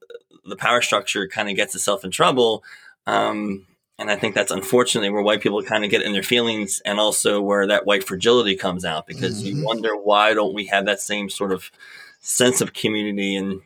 the 0.46 0.56
power 0.56 0.82
structure 0.82 1.28
kind 1.28 1.50
of 1.50 1.56
gets 1.56 1.76
itself 1.76 2.04
in 2.04 2.12
trouble. 2.12 2.64
Um, 3.08 3.66
and 3.98 4.12
I 4.12 4.16
think 4.16 4.36
that's 4.36 4.52
unfortunately 4.52 5.10
where 5.10 5.24
white 5.24 5.42
people 5.42 5.64
kind 5.64 5.84
of 5.84 5.90
get 5.90 6.04
in 6.04 6.14
their 6.14 6.22
feelings 6.22 6.82
and 6.86 7.00
also 7.00 7.42
where 7.42 7.66
that 7.66 7.88
white 7.88 8.04
fragility 8.04 8.56
comes 8.56 8.86
out 8.86 9.08
because 9.08 9.42
mm-hmm. 9.42 9.58
you 9.58 9.66
wonder 9.66 9.96
why 9.96 10.36
don't 10.36 10.54
we 10.54 10.68
have 10.68 10.86
that 10.86 11.00
same 11.00 11.30
sort 11.30 11.52
of 11.52 11.72
sense 12.20 12.62
of 12.62 12.74
community 12.74 13.36
and 13.36 13.62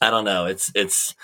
I 0.00 0.10
don't 0.10 0.24
know. 0.24 0.46
It's 0.46 0.70
it's 0.74 1.14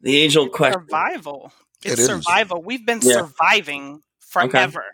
the 0.00 0.16
age 0.16 0.36
old 0.36 0.52
question. 0.52 0.80
Survival. 0.80 1.52
It's 1.84 1.94
It 1.94 1.98
is. 2.00 2.06
survival. 2.06 2.62
We've 2.62 2.84
been 2.84 3.00
Yeah. 3.02 3.14
surviving 3.14 4.02
forever. 4.28 4.84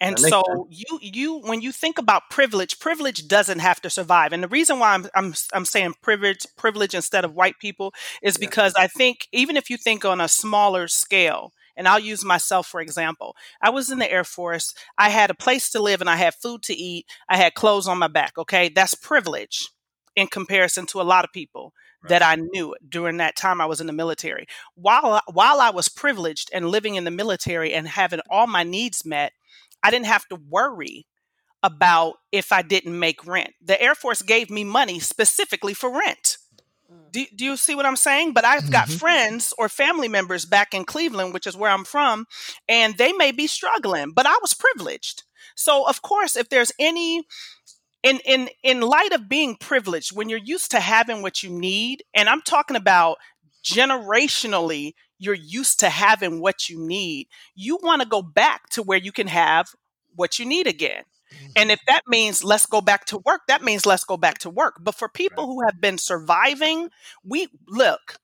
And 0.00 0.16
That 0.16 0.20
makes 0.20 0.36
so 0.42 0.68
you 0.70 0.98
you 1.00 1.38
when 1.40 1.60
you 1.60 1.72
think 1.72 1.98
about 1.98 2.30
privilege, 2.30 2.78
privilege 2.78 3.26
doesn't 3.28 3.60
have 3.60 3.80
to 3.82 3.90
survive. 3.90 4.32
And 4.32 4.42
the 4.42 4.48
reason 4.48 4.78
why 4.78 4.94
I'm 4.94 5.06
I'm 5.14 5.34
I'm 5.52 5.64
saying 5.64 5.94
privilege 6.02 6.46
privilege 6.56 6.94
instead 6.94 7.24
of 7.24 7.34
white 7.34 7.58
people 7.58 7.92
is 8.22 8.36
Yeah. 8.36 8.48
because 8.48 8.74
I 8.76 8.86
think 8.86 9.28
even 9.32 9.56
if 9.56 9.70
you 9.70 9.76
think 9.76 10.04
on 10.04 10.20
a 10.20 10.28
smaller 10.28 10.88
scale, 10.88 11.52
and 11.76 11.88
I'll 11.88 11.98
use 11.98 12.24
myself 12.24 12.66
for 12.66 12.80
example. 12.80 13.34
I 13.62 13.70
was 13.70 13.90
in 13.90 13.98
the 13.98 14.10
Air 14.10 14.24
Force. 14.24 14.74
I 14.98 15.10
had 15.10 15.30
a 15.30 15.34
place 15.34 15.70
to 15.70 15.82
live 15.82 16.00
and 16.00 16.10
I 16.10 16.16
had 16.16 16.34
food 16.34 16.62
to 16.64 16.74
eat. 16.74 17.06
I 17.28 17.36
had 17.36 17.54
clothes 17.54 17.88
on 17.88 17.98
my 17.98 18.08
back, 18.08 18.36
okay? 18.38 18.68
That's 18.68 18.94
privilege 18.94 19.68
in 20.14 20.26
comparison 20.26 20.86
to 20.86 21.00
a 21.00 21.02
lot 21.02 21.24
of 21.24 21.32
people 21.32 21.72
that 22.08 22.22
I 22.22 22.36
knew 22.36 22.74
during 22.88 23.18
that 23.18 23.36
time 23.36 23.60
I 23.60 23.66
was 23.66 23.80
in 23.80 23.86
the 23.86 23.92
military. 23.92 24.46
While 24.74 25.20
while 25.32 25.60
I 25.60 25.70
was 25.70 25.88
privileged 25.88 26.50
and 26.52 26.68
living 26.70 26.94
in 26.96 27.04
the 27.04 27.10
military 27.10 27.72
and 27.74 27.86
having 27.88 28.20
all 28.30 28.46
my 28.46 28.62
needs 28.64 29.04
met, 29.04 29.32
I 29.82 29.90
didn't 29.90 30.06
have 30.06 30.26
to 30.28 30.36
worry 30.48 31.06
about 31.62 32.14
if 32.32 32.52
I 32.52 32.62
didn't 32.62 32.98
make 32.98 33.26
rent. 33.26 33.52
The 33.62 33.80
Air 33.80 33.94
Force 33.94 34.22
gave 34.22 34.50
me 34.50 34.64
money 34.64 34.98
specifically 35.00 35.74
for 35.74 35.90
rent. 35.90 36.38
Do, 37.10 37.24
do 37.34 37.44
you 37.44 37.56
see 37.56 37.74
what 37.74 37.86
I'm 37.86 37.96
saying? 37.96 38.32
But 38.32 38.44
I've 38.44 38.70
got 38.70 38.88
Mhm. 38.88 38.98
friends 38.98 39.52
or 39.58 39.68
family 39.68 40.08
members 40.08 40.44
back 40.44 40.74
in 40.74 40.84
Cleveland, 40.84 41.32
which 41.34 41.46
is 41.46 41.56
where 41.56 41.70
I'm 41.70 41.84
from, 41.84 42.26
and 42.68 42.96
they 42.96 43.12
may 43.12 43.32
be 43.32 43.46
struggling, 43.46 44.12
but 44.12 44.26
I 44.26 44.36
was 44.40 44.54
privileged. 44.54 45.22
So 45.54 45.86
of 45.88 46.02
course, 46.02 46.36
if 46.36 46.48
there's 46.48 46.72
any 46.78 47.24
in 48.02 48.20
in 48.24 48.48
in 48.62 48.80
light 48.80 49.12
of 49.12 49.28
being 49.28 49.56
privileged, 49.56 50.14
when 50.14 50.28
you're 50.28 50.38
used 50.38 50.70
to 50.72 50.80
having 50.80 51.22
what 51.22 51.42
you 51.42 51.50
need, 51.50 52.02
and 52.14 52.28
I'm 52.28 52.42
talking 52.42 52.76
about 52.76 53.18
generationally, 53.64 54.92
you're 55.18 55.34
used 55.34 55.80
to 55.80 55.88
having 55.88 56.40
what 56.40 56.68
you 56.68 56.84
need. 56.84 57.28
You 57.54 57.78
want 57.82 58.02
to 58.02 58.08
go 58.08 58.22
back 58.22 58.68
to 58.70 58.82
where 58.82 58.98
you 58.98 59.12
can 59.12 59.28
have 59.28 59.68
what 60.14 60.38
you 60.38 60.46
need 60.46 60.66
again. 60.66 61.04
And 61.56 61.70
mm-hmm. 61.70 61.70
if 61.70 61.80
that 61.86 62.02
means 62.06 62.44
let's 62.44 62.66
go 62.66 62.80
back 62.80 63.06
to 63.06 63.18
work, 63.18 63.42
that 63.48 63.62
means 63.62 63.86
let's 63.86 64.04
go 64.04 64.16
back 64.16 64.38
to 64.38 64.50
work. 64.50 64.76
But 64.80 64.94
for 64.94 65.08
people 65.08 65.46
who 65.46 65.64
have 65.64 65.80
been 65.80 65.96
surviving, 65.96 66.90
we 67.24 67.48
look, 67.68 68.18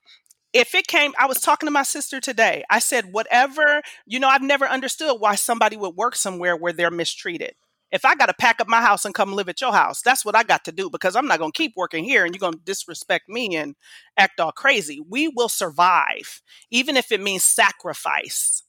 if 0.53 0.75
it 0.75 0.87
came, 0.87 1.13
I 1.19 1.27
was 1.27 1.41
talking 1.41 1.67
to 1.67 1.71
my 1.71 1.83
sister 1.83 2.21
today. 2.21 2.65
I 2.69 2.81
said, 2.81 3.13
whatever, 3.13 3.83
you 4.07 4.19
know, 4.19 4.29
I've 4.29 4.43
never 4.43 4.67
understood 4.67 5.17
why 5.21 5.37
somebody 5.37 5.77
would 5.77 5.95
work 5.95 6.17
somewhere 6.17 6.57
where 6.57 6.73
they're 6.73 6.91
mistreated. 6.91 7.55
If 7.91 8.05
I 8.05 8.15
got 8.15 8.27
to 8.27 8.35
pack 8.35 8.61
up 8.61 8.69
my 8.69 8.81
house 8.81 9.05
and 9.05 9.15
come 9.15 9.33
live 9.33 9.49
at 9.49 9.61
your 9.61 9.73
house, 9.73 10.03
that's 10.03 10.25
what 10.25 10.37
I 10.37 10.43
got 10.43 10.65
to 10.67 10.73
do 10.73 10.91
because 10.91 11.17
I'm 11.17 11.27
not 11.27 11.39
going 11.39 11.53
to 11.53 11.57
keep 11.57 11.73
working 11.77 12.05
here 12.05 12.25
and 12.25 12.35
you're 12.35 12.41
going 12.41 12.53
to 12.53 12.65
disrespect 12.65 13.29
me 13.29 13.57
and 13.57 13.75
act 14.17 14.41
all 14.41 14.53
crazy. 14.53 15.03
We 15.09 15.29
will 15.29 15.49
survive, 15.49 16.43
even 16.71 16.97
if 16.97 17.11
it 17.11 17.23
means 17.23 17.45
sacrifice. 17.45 18.63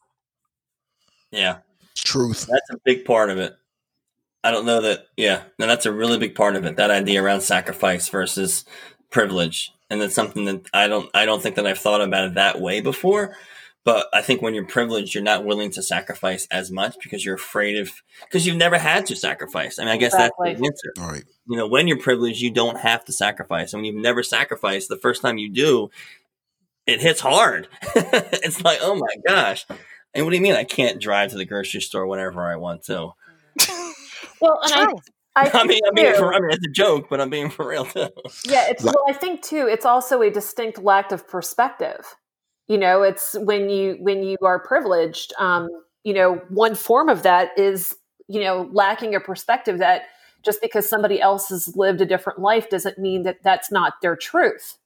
Yeah. 1.32 1.58
Truth. 1.96 2.48
That's 2.50 2.70
a 2.72 2.80
big 2.86 3.04
part 3.06 3.30
of 3.30 3.38
it. 3.38 3.56
I 4.44 4.52
don't 4.52 4.66
know 4.66 4.82
that. 4.82 5.08
Yeah, 5.18 5.44
no, 5.58 5.68
that's 5.68 5.86
a 5.86 5.92
really 5.92 6.18
big 6.18 6.36
part 6.36 6.56
of 6.56 6.66
it. 6.66 6.78
That 6.78 6.92
idea 6.92 7.22
around 7.22 7.42
sacrifice 7.42 8.08
versus 8.08 8.64
privilege, 9.10 9.74
and 9.90 10.02
that's 10.02 10.16
something 10.16 10.46
that 10.46 10.62
I 10.74 10.88
don't. 10.88 11.10
I 11.14 11.26
don't 11.26 11.44
think 11.44 11.56
that 11.56 11.68
I've 11.68 11.80
thought 11.80 12.02
about 12.02 12.26
it 12.26 12.34
that 12.36 12.62
way 12.62 12.80
before. 12.80 13.36
But 13.89 14.08
I 14.13 14.21
think 14.21 14.43
when 14.43 14.54
you're 14.54 14.67
privileged, 14.67 15.15
you're 15.15 15.23
not 15.23 15.45
willing 15.45 15.71
to 15.71 15.82
sacrifice 15.82 16.47
as 16.52 16.69
much 16.69 16.95
because 17.02 17.25
you're 17.25 17.34
afraid 17.34 17.75
of 17.75 17.91
because 18.21 18.45
you've 18.45 18.56
never 18.56 18.78
had 18.78 19.08
to 19.08 19.15
sacrifice. 19.15 19.80
I 19.80 19.84
mean, 19.84 19.91
I 19.91 19.97
guess 19.97 20.13
Exactly. 20.13 20.49
that's 20.49 20.62
the 20.62 20.67
answer. 20.67 20.93
All 20.99 21.12
right. 21.12 21.23
You 21.47 21.58
know, 21.58 21.67
when 21.67 21.88
you're 21.88 21.97
privileged, 21.97 22.39
you 22.39 22.52
don't 22.52 22.78
have 22.78 23.04
to 23.06 23.12
sacrifice, 23.12 23.73
and 23.73 23.80
when 23.82 23.86
you've 23.86 24.04
never 24.04 24.21
sacrificed, 24.21 24.89
the 24.89 24.97
first 24.97 25.23
time 25.23 25.39
you 25.39 25.52
do, 25.52 25.89
it 26.86 27.02
hits 27.02 27.19
hard. 27.19 27.67
it's 27.95 28.63
like, 28.63 28.78
oh 28.84 28.93
my 28.93 29.15
gosh. 29.28 29.65
And 30.13 30.23
what 30.23 30.30
do 30.30 30.38
you 30.38 30.43
mean 30.43 30.54
I 30.54 30.65
can't 30.65 31.02
drive 31.02 31.32
to 31.32 31.38
the 31.38 31.45
grocery 31.45 31.82
store 31.82 32.06
whenever 32.06 32.45
I 32.45 32.58
want 32.58 32.84
to? 32.84 33.13
Well, 34.41 34.58
and 34.63 34.71
I, 34.71 34.86
True. 34.86 34.99
I, 35.36 35.52
I 35.54 35.63
mean, 35.65 35.82
I'm 35.86 35.93
being 35.95 36.13
for, 36.13 36.34
I 36.34 36.39
mean, 36.39 36.52
it's 36.52 36.65
a 36.65 36.71
joke, 36.71 37.08
but 37.10 37.19
I'm 37.19 37.30
being 37.30 37.49
for 37.49 37.67
real 37.67 37.86
too. 37.86 38.08
Yeah, 38.45 38.67
it's 38.69 38.84
well, 38.84 39.04
I 39.10 39.13
think 39.13 39.41
too, 39.41 39.67
it's 39.67 39.86
also 39.86 40.21
a 40.21 40.30
distinct 40.30 40.78
lack 40.82 41.12
of 41.12 41.28
perspective. 41.28 42.15
You 42.70 42.78
know, 42.78 43.02
it's 43.02 43.34
when 43.34 43.70
you 43.70 43.98
when 44.00 44.24
you 44.24 44.38
are 44.44 44.60
privileged, 44.60 45.34
um, 45.40 45.70
you 46.04 46.14
know, 46.14 46.36
one 46.50 46.76
form 46.76 47.10
of 47.10 47.24
that 47.24 47.50
is, 47.58 47.96
you 48.28 48.40
know, 48.40 48.70
lacking 48.72 49.16
a 49.16 49.20
perspective 49.20 49.80
that 49.80 50.04
just 50.46 50.62
because 50.62 50.88
somebody 50.88 51.20
else 51.20 51.50
has 51.50 51.76
lived 51.76 52.00
a 52.00 52.06
different 52.06 52.40
life 52.40 52.70
doesn't 52.70 52.98
mean 52.98 53.24
that 53.24 53.44
that's 53.44 53.72
not 53.72 53.94
their 54.02 54.16
truth. 54.16 54.78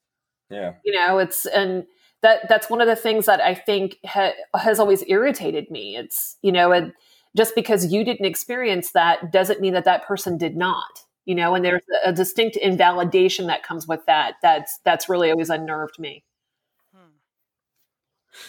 Yeah. 0.50 0.74
You 0.86 0.94
know, 0.94 1.20
it's 1.20 1.46
and 1.46 1.86
that 2.22 2.48
that's 2.48 2.70
one 2.70 2.80
of 2.80 2.88
the 2.88 2.96
things 2.96 3.26
that 3.26 3.42
I 3.42 3.54
think 3.54 3.98
ha- 4.06 4.34
has 4.56 4.80
always 4.80 5.04
irritated 5.08 5.70
me. 5.70 5.98
It's, 5.98 6.38
you 6.42 6.54
know, 6.54 6.72
and 6.72 6.94
just 7.36 7.54
because 7.54 7.92
you 7.92 8.06
didn't 8.06 8.26
experience 8.26 8.92
that 8.92 9.32
doesn't 9.32 9.60
mean 9.60 9.74
that 9.74 9.86
that 9.86 10.08
person 10.08 10.38
did 10.38 10.56
not. 10.56 11.02
You 11.26 11.36
know, 11.36 11.54
and 11.54 11.64
there's 11.64 11.84
a 12.06 12.14
distinct 12.14 12.56
invalidation 12.58 13.48
that 13.48 13.64
comes 13.64 13.88
with 13.88 14.06
that. 14.08 14.36
That's 14.42 14.80
that's 14.86 15.10
really 15.10 15.32
always 15.32 15.50
unnerved 15.50 16.00
me. 16.00 16.24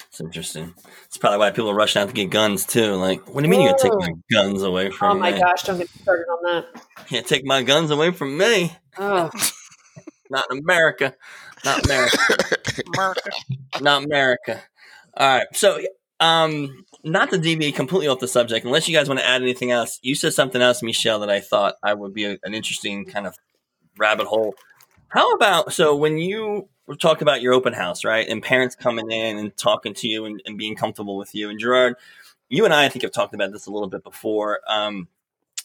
It's 0.09 0.21
interesting. 0.21 0.75
It's 1.07 1.17
probably 1.17 1.39
why 1.39 1.51
people 1.51 1.71
are 1.71 1.75
rushing 1.75 2.03
out 2.03 2.09
to 2.09 2.15
get 2.15 2.31
guns 2.31 2.67
too. 2.67 2.95
Like, 2.95 3.27
what 3.29 3.43
do 3.43 3.49
you 3.49 3.51
mean 3.51 3.63
you 3.63 3.69
can 3.69 3.79
take 3.79 3.93
my 3.93 4.13
guns 4.31 4.63
away 4.63 4.91
from 4.91 5.21
me? 5.21 5.29
Oh 5.29 5.31
my 5.31 5.33
me? 5.33 5.41
gosh, 5.41 5.63
don't 5.63 5.79
get 5.79 5.89
started 5.89 6.25
on 6.25 6.43
that. 6.45 6.83
Can't 7.07 7.27
take 7.27 7.45
my 7.45 7.63
guns 7.63 7.91
away 7.91 8.11
from 8.11 8.37
me. 8.37 8.77
Oh, 8.99 9.31
Not 10.31 10.45
America. 10.51 11.15
Not 11.65 11.85
America. 11.85 12.19
America. 12.95 13.31
Not 13.81 14.05
America. 14.05 14.63
All 15.17 15.39
right. 15.39 15.47
So, 15.53 15.81
um, 16.21 16.85
not 17.05 17.31
to 17.31 17.39
deviate 17.39 17.75
completely 17.75 18.09
off 18.09 18.21
the 18.21 18.29
subject, 18.29 18.65
unless 18.65 18.89
you 18.89 18.97
guys 18.97 19.09
want 19.09 19.21
to 19.21 19.27
add 19.27 19.43
anything 19.43 19.71
else. 19.71 19.99
You 20.03 20.15
said 20.15 20.33
something 20.33 20.63
else, 20.63 20.83
Michelle, 20.83 21.21
that 21.21 21.31
I 21.31 21.41
thought 21.41 21.75
I 21.83 21.95
would 21.95 22.15
be 22.15 22.25
a, 22.25 22.39
an 22.43 22.55
interesting 22.55 23.05
kind 23.05 23.27
of 23.27 23.37
rabbit 23.99 24.27
hole. 24.27 24.55
How 25.15 25.31
about 25.31 25.73
so 25.73 25.95
when 25.95 26.19
you 26.19 26.69
talk 27.01 27.23
about 27.23 27.41
your 27.41 27.55
open 27.55 27.73
house, 27.73 28.05
right, 28.05 28.29
and 28.29 28.43
parents 28.43 28.75
coming 28.75 29.13
in 29.13 29.39
and 29.39 29.57
talking 29.57 29.95
to 29.95 30.09
you 30.09 30.25
and, 30.25 30.43
and 30.45 30.59
being 30.59 30.75
comfortable 30.75 31.17
with 31.17 31.37
you, 31.37 31.49
and 31.49 31.61
Gerard, 31.61 31.95
you 32.49 32.65
and 32.65 32.75
I, 32.75 32.87
I 32.87 32.89
think, 32.89 33.05
have 33.05 33.13
talked 33.13 33.33
about 33.33 33.53
this 33.53 33.67
a 33.67 33.71
little 33.71 33.89
bit 33.89 34.03
before. 34.03 34.59
Um, 34.67 35.07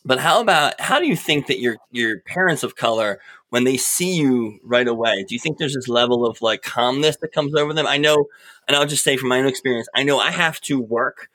but 0.06 0.20
how 0.20 0.40
about 0.40 0.80
how 0.80 1.00
do 1.00 1.08
you 1.08 1.16
think 1.16 1.48
that 1.48 1.60
your 1.60 1.78
your 1.90 2.20
parents 2.20 2.62
of 2.62 2.76
color 2.76 3.20
when 3.50 3.64
they 3.64 3.76
see 3.76 4.16
you 4.18 4.60
right 4.64 4.88
away 4.88 5.26
do 5.28 5.34
you 5.34 5.40
think 5.40 5.58
there's 5.58 5.74
this 5.74 5.90
level 5.90 6.26
of 6.28 6.42
like 6.42 6.62
calmness 6.62 7.18
that 7.18 7.34
comes 7.34 7.54
over 7.54 7.74
them 7.74 7.86
i 7.86 7.98
know 7.98 8.28
and 8.66 8.78
i'll 8.78 8.86
just 8.86 9.04
say 9.04 9.18
from 9.18 9.28
my 9.28 9.40
own 9.40 9.46
experience 9.46 9.90
i 9.94 10.04
know 10.04 10.18
i 10.18 10.32
have 10.32 10.62
to 10.62 10.80
work 10.80 11.30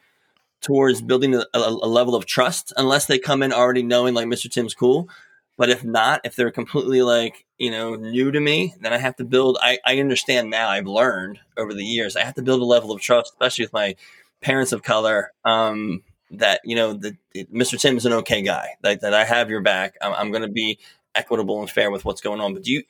towards 0.63 1.03
building 1.03 1.35
a, 1.35 1.45
a, 1.53 1.59
a 1.59 1.89
level 1.89 2.15
of 2.15 2.25
trust 2.25 2.73
unless 2.79 3.05
they 3.05 3.19
come 3.19 3.43
in 3.43 3.53
already 3.53 3.83
knowing 3.83 4.15
like 4.15 4.27
mr 4.27 4.51
timm's 4.51 4.73
cool 4.73 5.11
but 5.57 5.71
if 5.71 5.85
not 5.85 6.21
if 6.25 6.37
they're 6.37 6.51
completely 6.51 7.03
like 7.03 7.45
you 7.59 7.71
know 7.71 7.95
new 7.95 8.31
to 8.31 8.41
me 8.41 8.75
then 8.81 8.93
i 8.93 8.99
have 8.99 9.17
to 9.17 9.25
build 9.25 9.59
i, 9.61 9.79
I 9.85 9.99
understand 10.01 10.51
now 10.51 10.69
i've 10.69 10.87
learned 10.87 11.39
over 11.57 11.73
the 11.73 11.85
years 11.85 12.17
i 12.17 12.25
have 12.25 12.35
to 12.35 12.43
build 12.43 12.61
a 12.61 12.65
level 12.65 12.93
of 12.93 13.01
trust 13.01 13.33
especially 13.33 13.65
with 13.65 13.73
my 13.73 13.97
parents 14.45 14.73
of 14.73 14.83
color 14.83 15.33
um, 15.45 16.03
that 16.31 16.61
you 16.65 16.77
know 16.77 16.93
that 16.93 17.17
Mr. 17.35 17.81
Timm 17.81 17.97
is 17.97 18.07
an 18.07 18.13
okay 18.13 18.43
guy. 18.43 18.77
That, 18.83 19.01
that 19.01 19.15
I 19.15 19.25
have 19.25 19.51
your 19.51 19.63
back. 19.63 19.97
I'm, 20.01 20.13
I'm 20.13 20.31
going 20.31 20.43
to 20.43 20.49
be 20.49 20.79
equitable 21.15 21.61
and 21.61 21.71
fair 21.71 21.91
with 21.91 22.05
what's 22.05 22.21
going 22.21 22.41
on. 22.41 22.55
But 22.55 22.63
do 22.63 22.73
you 22.73 22.83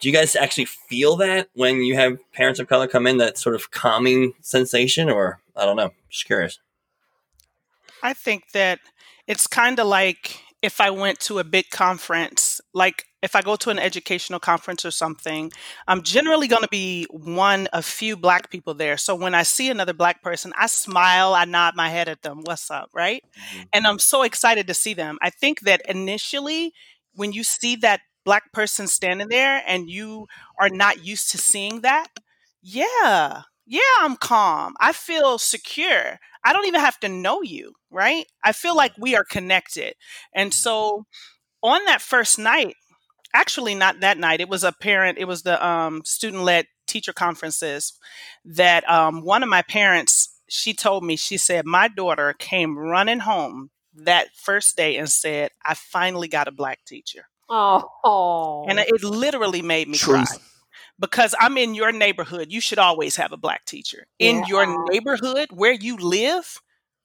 do 0.00 0.08
you 0.08 0.14
guys 0.14 0.34
actually 0.34 0.64
feel 0.64 1.16
that 1.16 1.48
when 1.54 1.82
you 1.82 1.94
have 1.94 2.18
parents 2.32 2.58
of 2.58 2.68
color 2.68 2.88
come 2.88 3.06
in, 3.06 3.18
that 3.18 3.38
sort 3.38 3.54
of 3.54 3.70
calming 3.70 4.32
sensation, 4.40 5.08
or 5.08 5.40
I 5.54 5.64
don't 5.64 5.76
know, 5.76 5.90
just 6.08 6.24
curious. 6.24 6.58
I 8.02 8.14
think 8.14 8.50
that 8.52 8.80
it's 9.28 9.46
kind 9.46 9.78
of 9.78 9.86
like 9.86 10.40
if 10.62 10.80
I 10.80 10.90
went 10.90 11.18
to 11.20 11.40
a 11.40 11.44
big 11.44 11.70
conference, 11.70 12.60
like 12.72 13.06
if 13.20 13.34
I 13.34 13.42
go 13.42 13.56
to 13.56 13.70
an 13.70 13.80
educational 13.80 14.38
conference 14.38 14.84
or 14.84 14.92
something, 14.92 15.52
I'm 15.88 16.02
generally 16.02 16.46
going 16.46 16.62
to 16.62 16.68
be 16.68 17.06
one 17.10 17.66
of 17.68 17.84
few 17.84 18.16
black 18.16 18.48
people 18.48 18.72
there. 18.74 18.96
So 18.96 19.14
when 19.14 19.34
I 19.34 19.42
see 19.42 19.70
another 19.70 19.92
black 19.92 20.22
person, 20.22 20.52
I 20.56 20.68
smile, 20.68 21.34
I 21.34 21.44
nod 21.44 21.74
my 21.76 21.88
head 21.88 22.08
at 22.08 22.22
them, 22.22 22.42
what's 22.44 22.70
up, 22.70 22.90
right? 22.94 23.22
Mm-hmm. 23.24 23.62
And 23.72 23.86
I'm 23.86 23.98
so 23.98 24.22
excited 24.22 24.68
to 24.68 24.74
see 24.74 24.94
them. 24.94 25.18
I 25.20 25.30
think 25.30 25.60
that 25.62 25.82
initially, 25.88 26.72
when 27.14 27.32
you 27.32 27.42
see 27.42 27.76
that 27.76 28.00
black 28.24 28.52
person 28.52 28.86
standing 28.86 29.28
there 29.28 29.62
and 29.66 29.90
you 29.90 30.26
are 30.60 30.70
not 30.70 31.04
used 31.04 31.30
to 31.32 31.38
seeing 31.38 31.80
that, 31.80 32.08
yeah, 32.62 33.42
yeah, 33.66 33.80
I'm 34.00 34.16
calm. 34.16 34.74
I 34.80 34.92
feel 34.92 35.38
secure. 35.38 36.18
I 36.44 36.52
don't 36.52 36.66
even 36.66 36.80
have 36.80 36.98
to 37.00 37.08
know 37.08 37.42
you, 37.42 37.74
right? 37.92 38.26
I 38.42 38.52
feel 38.52 38.76
like 38.76 38.92
we 38.98 39.14
are 39.16 39.24
connected. 39.24 39.94
And 40.34 40.50
mm-hmm. 40.50 40.56
so 40.56 41.06
on 41.62 41.84
that 41.86 42.02
first 42.02 42.38
night, 42.38 42.74
actually 43.34 43.74
not 43.74 44.00
that 44.00 44.18
night. 44.18 44.40
It 44.40 44.48
was 44.48 44.64
a 44.64 44.72
parent. 44.72 45.18
It 45.18 45.26
was 45.26 45.42
the 45.42 45.64
um, 45.64 46.04
student 46.04 46.42
led 46.42 46.66
teacher 46.86 47.12
conferences 47.12 47.92
that 48.44 48.88
um, 48.88 49.24
one 49.24 49.42
of 49.42 49.48
my 49.48 49.62
parents. 49.62 50.28
She 50.48 50.74
told 50.74 51.02
me. 51.02 51.16
She 51.16 51.38
said 51.38 51.64
my 51.64 51.88
daughter 51.88 52.34
came 52.38 52.76
running 52.76 53.20
home 53.20 53.70
that 53.94 54.28
first 54.36 54.76
day 54.76 54.98
and 54.98 55.10
said, 55.10 55.50
"I 55.64 55.72
finally 55.72 56.28
got 56.28 56.46
a 56.46 56.52
black 56.52 56.84
teacher." 56.84 57.24
Oh, 57.48 58.66
and 58.68 58.78
it 58.78 59.02
literally 59.02 59.62
made 59.62 59.88
me 59.88 59.96
Truth. 59.96 60.28
cry 60.28 60.38
because 60.98 61.34
I'm 61.40 61.56
in 61.56 61.74
your 61.74 61.90
neighborhood. 61.92 62.48
You 62.50 62.60
should 62.60 62.78
always 62.78 63.16
have 63.16 63.32
a 63.32 63.36
black 63.36 63.64
teacher 63.64 64.06
in 64.18 64.40
yeah. 64.40 64.44
your 64.48 64.90
neighborhood 64.90 65.48
where 65.52 65.72
you 65.72 65.96
live. 65.96 66.60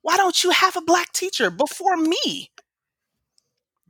Why 0.08 0.16
don't 0.16 0.42
you 0.42 0.52
have 0.52 0.78
a 0.78 0.82
black 0.82 1.12
teacher 1.12 1.52
before 1.52 1.98
me? 1.98 2.50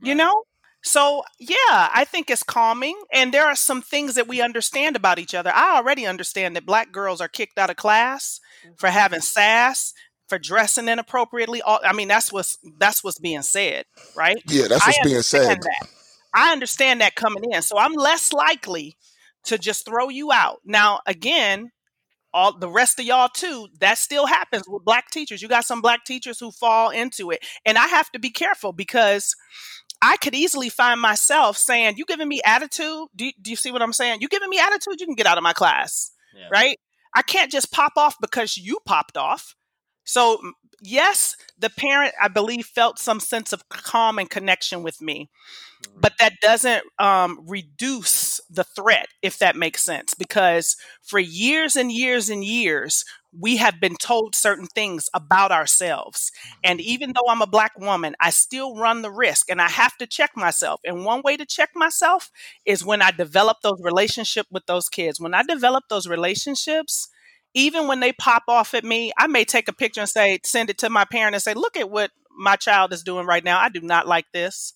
You 0.02 0.16
know, 0.16 0.42
so, 0.82 1.22
yeah, 1.38 1.56
I 1.94 2.04
think 2.10 2.28
it's 2.28 2.42
calming. 2.42 3.00
And 3.12 3.32
there 3.32 3.46
are 3.46 3.54
some 3.54 3.82
things 3.82 4.16
that 4.16 4.26
we 4.26 4.40
understand 4.40 4.96
about 4.96 5.20
each 5.20 5.32
other. 5.32 5.52
I 5.54 5.76
already 5.76 6.06
understand 6.06 6.56
that 6.56 6.66
black 6.66 6.90
girls 6.90 7.20
are 7.20 7.28
kicked 7.28 7.56
out 7.56 7.70
of 7.70 7.76
class 7.76 8.40
for 8.78 8.88
mm-hmm. 8.88 8.98
having 8.98 9.20
sass, 9.20 9.94
for 10.26 10.40
dressing 10.40 10.88
inappropriately. 10.88 11.62
All, 11.62 11.78
I 11.84 11.92
mean, 11.92 12.08
that's 12.08 12.32
what's 12.32 12.58
that's 12.80 13.04
what's 13.04 13.20
being 13.20 13.42
said, 13.42 13.84
right? 14.16 14.42
Yeah, 14.48 14.66
that's 14.66 14.84
what's 14.84 15.04
being 15.04 15.22
said. 15.22 15.62
That. 15.62 15.88
I 16.34 16.52
understand 16.52 17.00
that 17.00 17.14
coming 17.14 17.44
in. 17.52 17.62
So 17.62 17.78
I'm 17.78 17.94
less 17.94 18.32
likely 18.32 18.96
to 19.44 19.56
just 19.56 19.86
throw 19.86 20.08
you 20.08 20.32
out. 20.32 20.62
Now, 20.64 20.98
again, 21.06 21.70
all 22.38 22.56
the 22.56 22.70
rest 22.70 23.00
of 23.00 23.04
y'all 23.04 23.28
too, 23.28 23.66
that 23.80 23.98
still 23.98 24.26
happens 24.26 24.62
with 24.68 24.84
black 24.84 25.10
teachers. 25.10 25.42
You 25.42 25.48
got 25.48 25.64
some 25.64 25.80
black 25.80 26.04
teachers 26.04 26.38
who 26.38 26.52
fall 26.52 26.90
into 26.90 27.32
it. 27.32 27.44
And 27.66 27.76
I 27.76 27.86
have 27.88 28.10
to 28.12 28.20
be 28.20 28.30
careful 28.30 28.72
because 28.72 29.34
I 30.00 30.16
could 30.18 30.36
easily 30.36 30.68
find 30.68 31.00
myself 31.00 31.56
saying, 31.56 31.96
"You 31.96 32.04
giving 32.06 32.28
me 32.28 32.40
attitude? 32.46 33.08
Do 33.16 33.26
you, 33.26 33.32
do 33.42 33.50
you 33.50 33.56
see 33.56 33.72
what 33.72 33.82
I'm 33.82 33.92
saying? 33.92 34.20
You 34.20 34.28
giving 34.28 34.48
me 34.48 34.60
attitude? 34.60 35.00
You 35.00 35.06
can 35.06 35.16
get 35.16 35.26
out 35.26 35.36
of 35.36 35.42
my 35.42 35.52
class, 35.52 36.12
yeah. 36.36 36.46
right? 36.52 36.78
I 37.16 37.22
can't 37.22 37.50
just 37.50 37.72
pop 37.72 37.94
off 37.96 38.14
because 38.20 38.56
you 38.56 38.78
popped 38.86 39.16
off." 39.16 39.56
So 40.04 40.40
yes, 40.80 41.36
the 41.58 41.70
parent, 41.70 42.14
I 42.20 42.28
believe, 42.28 42.66
felt 42.66 42.98
some 42.98 43.20
sense 43.20 43.52
of 43.52 43.68
calm 43.68 44.18
and 44.18 44.30
connection 44.30 44.82
with 44.82 45.00
me. 45.00 45.28
Mm-hmm. 45.82 46.00
But 46.00 46.14
that 46.18 46.34
doesn't 46.40 46.84
um, 46.98 47.40
reduce 47.46 48.40
the 48.50 48.64
threat, 48.64 49.08
if 49.22 49.38
that 49.38 49.56
makes 49.56 49.84
sense, 49.84 50.14
because 50.14 50.76
for 51.02 51.18
years 51.18 51.76
and 51.76 51.92
years 51.92 52.30
and 52.30 52.44
years, 52.44 53.04
we 53.38 53.58
have 53.58 53.80
been 53.80 53.96
told 53.96 54.34
certain 54.34 54.66
things 54.66 55.08
about 55.12 55.52
ourselves. 55.52 56.32
And 56.64 56.80
mm-hmm. 56.80 56.88
even 56.88 57.12
though 57.12 57.30
I'm 57.30 57.42
a 57.42 57.46
black 57.46 57.78
woman, 57.78 58.16
I 58.20 58.30
still 58.30 58.76
run 58.76 59.02
the 59.02 59.10
risk 59.10 59.50
and 59.50 59.60
I 59.60 59.68
have 59.68 59.96
to 59.98 60.06
check 60.06 60.30
myself. 60.34 60.80
And 60.84 61.04
one 61.04 61.22
way 61.22 61.36
to 61.36 61.46
check 61.46 61.70
myself 61.74 62.30
is 62.64 62.84
when 62.84 63.02
I 63.02 63.10
develop 63.10 63.58
those 63.62 63.80
relationships 63.82 64.48
with 64.50 64.66
those 64.66 64.88
kids. 64.88 65.20
When 65.20 65.34
I 65.34 65.42
develop 65.42 65.84
those 65.88 66.08
relationships, 66.08 67.08
even 67.54 67.86
when 67.86 68.00
they 68.00 68.12
pop 68.12 68.44
off 68.48 68.74
at 68.74 68.84
me, 68.84 69.12
I 69.18 69.26
may 69.26 69.44
take 69.44 69.68
a 69.68 69.72
picture 69.72 70.00
and 70.00 70.08
say, 70.08 70.38
send 70.44 70.70
it 70.70 70.78
to 70.78 70.90
my 70.90 71.04
parent 71.04 71.34
and 71.34 71.42
say, 71.42 71.54
look 71.54 71.76
at 71.76 71.90
what 71.90 72.10
my 72.36 72.56
child 72.56 72.92
is 72.92 73.02
doing 73.02 73.26
right 73.26 73.44
now. 73.44 73.58
I 73.60 73.68
do 73.68 73.80
not 73.80 74.06
like 74.06 74.26
this. 74.32 74.74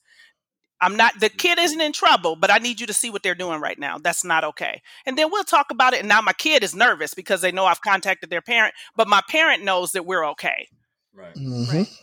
I'm 0.80 0.96
not, 0.96 1.20
the 1.20 1.28
kid 1.28 1.60
isn't 1.60 1.80
in 1.80 1.92
trouble, 1.92 2.34
but 2.34 2.50
I 2.50 2.58
need 2.58 2.80
you 2.80 2.88
to 2.88 2.92
see 2.92 3.08
what 3.08 3.22
they're 3.22 3.36
doing 3.36 3.60
right 3.60 3.78
now. 3.78 3.98
That's 3.98 4.24
not 4.24 4.42
okay. 4.42 4.82
And 5.06 5.16
then 5.16 5.30
we'll 5.30 5.44
talk 5.44 5.70
about 5.70 5.94
it. 5.94 6.00
And 6.00 6.08
now 6.08 6.20
my 6.20 6.32
kid 6.32 6.64
is 6.64 6.74
nervous 6.74 7.14
because 7.14 7.40
they 7.40 7.52
know 7.52 7.66
I've 7.66 7.80
contacted 7.80 8.30
their 8.30 8.42
parent, 8.42 8.74
but 8.96 9.06
my 9.06 9.20
parent 9.28 9.62
knows 9.62 9.92
that 9.92 10.06
we're 10.06 10.26
okay. 10.30 10.66
Right. 11.14 11.34
Mm-hmm. 11.36 11.76
right. 11.76 11.98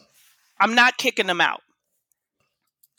I'm 0.61 0.75
not 0.75 0.97
kicking 0.97 1.27
them 1.27 1.41
out. 1.41 1.61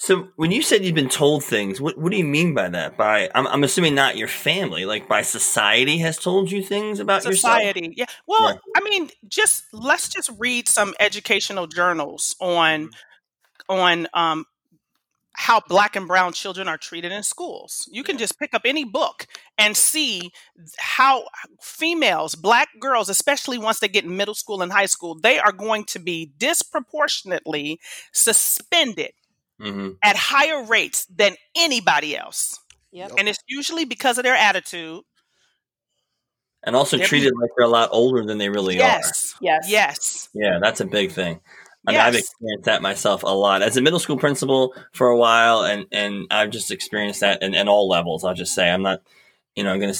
So 0.00 0.28
when 0.36 0.50
you 0.50 0.62
said 0.62 0.82
you've 0.82 0.94
been 0.94 1.10
told 1.10 1.44
things, 1.44 1.78
what, 1.78 1.98
what 1.98 2.10
do 2.10 2.16
you 2.16 2.24
mean 2.24 2.54
by 2.54 2.70
that? 2.70 2.96
By 2.96 3.28
I'm, 3.34 3.46
I'm 3.46 3.62
assuming 3.62 3.94
not 3.94 4.16
your 4.16 4.28
family, 4.28 4.86
like 4.86 5.06
by 5.06 5.20
society 5.20 5.98
has 5.98 6.16
told 6.16 6.50
you 6.50 6.62
things 6.62 7.00
about 7.00 7.22
your 7.22 7.34
society. 7.34 7.80
Yourself? 7.80 7.94
Yeah. 7.98 8.04
Well, 8.26 8.52
yeah. 8.52 8.58
I 8.76 8.80
mean, 8.80 9.10
just 9.28 9.64
let's 9.74 10.08
just 10.08 10.30
read 10.38 10.68
some 10.68 10.94
educational 11.00 11.66
journals 11.66 12.34
on 12.40 12.86
mm-hmm. 12.86 13.74
on 13.74 14.06
um, 14.14 14.46
how 15.34 15.60
black 15.68 15.96
and 15.96 16.08
brown 16.08 16.32
children 16.32 16.66
are 16.66 16.78
treated 16.78 17.12
in 17.12 17.22
schools. 17.22 17.86
You 17.92 18.02
can 18.02 18.16
just 18.16 18.38
pick 18.38 18.54
up 18.54 18.62
any 18.64 18.84
book 18.84 19.26
and 19.58 19.76
see 19.76 20.30
how 20.78 21.24
females, 21.60 22.34
black 22.34 22.68
girls, 22.80 23.10
especially 23.10 23.58
once 23.58 23.80
they 23.80 23.88
get 23.88 24.04
in 24.04 24.16
middle 24.16 24.34
school 24.34 24.62
and 24.62 24.72
high 24.72 24.86
school, 24.86 25.14
they 25.14 25.38
are 25.38 25.52
going 25.52 25.84
to 25.84 25.98
be 25.98 26.32
disproportionately 26.38 27.78
suspended 28.14 29.10
mm-hmm. 29.61 29.90
at 30.03 30.16
higher 30.16 30.64
rates 30.64 31.07
than 31.07 31.35
anybody 31.57 32.16
else. 32.16 32.59
Yep. 32.92 33.12
And 33.18 33.29
it's 33.29 33.38
usually 33.46 33.85
because 33.85 34.18
of 34.18 34.25
their 34.25 34.35
attitude. 34.35 35.03
And 36.62 36.77
also 36.77 36.96
they're 36.96 37.07
treated 37.07 37.33
like 37.40 37.51
they're 37.57 37.66
a 37.66 37.70
lot 37.70 37.88
older 37.93 38.24
than 38.24 38.39
they 38.39 38.49
really 38.49 38.76
yes. 38.76 39.34
are. 39.41 39.45
Yes. 39.45 39.68
Yes. 39.68 39.70
Yes. 39.70 40.28
Yeah, 40.34 40.59
that's 40.61 40.80
a 40.80 40.84
big 40.84 41.12
thing. 41.12 41.41
I 41.87 41.93
mean, 41.93 41.99
yes. 41.99 42.07
I've 42.07 42.14
experienced 42.14 42.64
that 42.66 42.82
myself 42.82 43.22
a 43.22 43.28
lot 43.28 43.62
as 43.62 43.76
a 43.76 43.80
middle 43.80 43.99
school 43.99 44.18
principal 44.18 44.74
for 44.93 45.09
a 45.09 45.16
while, 45.16 45.62
and 45.62 45.87
and 45.91 46.26
I've 46.30 46.51
just 46.51 46.70
experienced 46.70 47.20
that 47.20 47.43
in, 47.43 47.55
in 47.55 47.68
all 47.68 47.89
levels. 47.89 48.22
I'll 48.22 48.34
just 48.34 48.55
say 48.55 48.70
I'm 48.70 48.82
not, 48.82 49.01
you 49.57 49.64
know, 49.64 49.72
I'm 49.72 49.80
gonna 49.80 49.95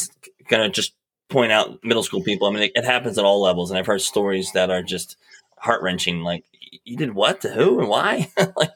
gonna 0.49 0.69
just 0.69 0.93
point 1.31 1.53
out 1.53 1.83
middle 1.83 2.03
school 2.03 2.23
people. 2.23 2.49
I 2.49 2.53
mean, 2.53 2.65
it, 2.65 2.73
it 2.75 2.85
happens 2.85 3.17
at 3.17 3.25
all 3.25 3.41
levels, 3.41 3.71
and 3.71 3.79
I've 3.79 3.87
heard 3.87 4.03
stories 4.03 4.53
that 4.53 4.69
are 4.69 4.83
just 4.83 5.17
heart 5.57 5.83
wrenching. 5.83 6.21
Like, 6.21 6.45
you 6.85 6.99
did 6.99 7.15
what 7.15 7.41
to 7.43 7.49
who 7.49 7.81
and 7.81 7.89
why? 7.89 8.31
like, 8.57 8.73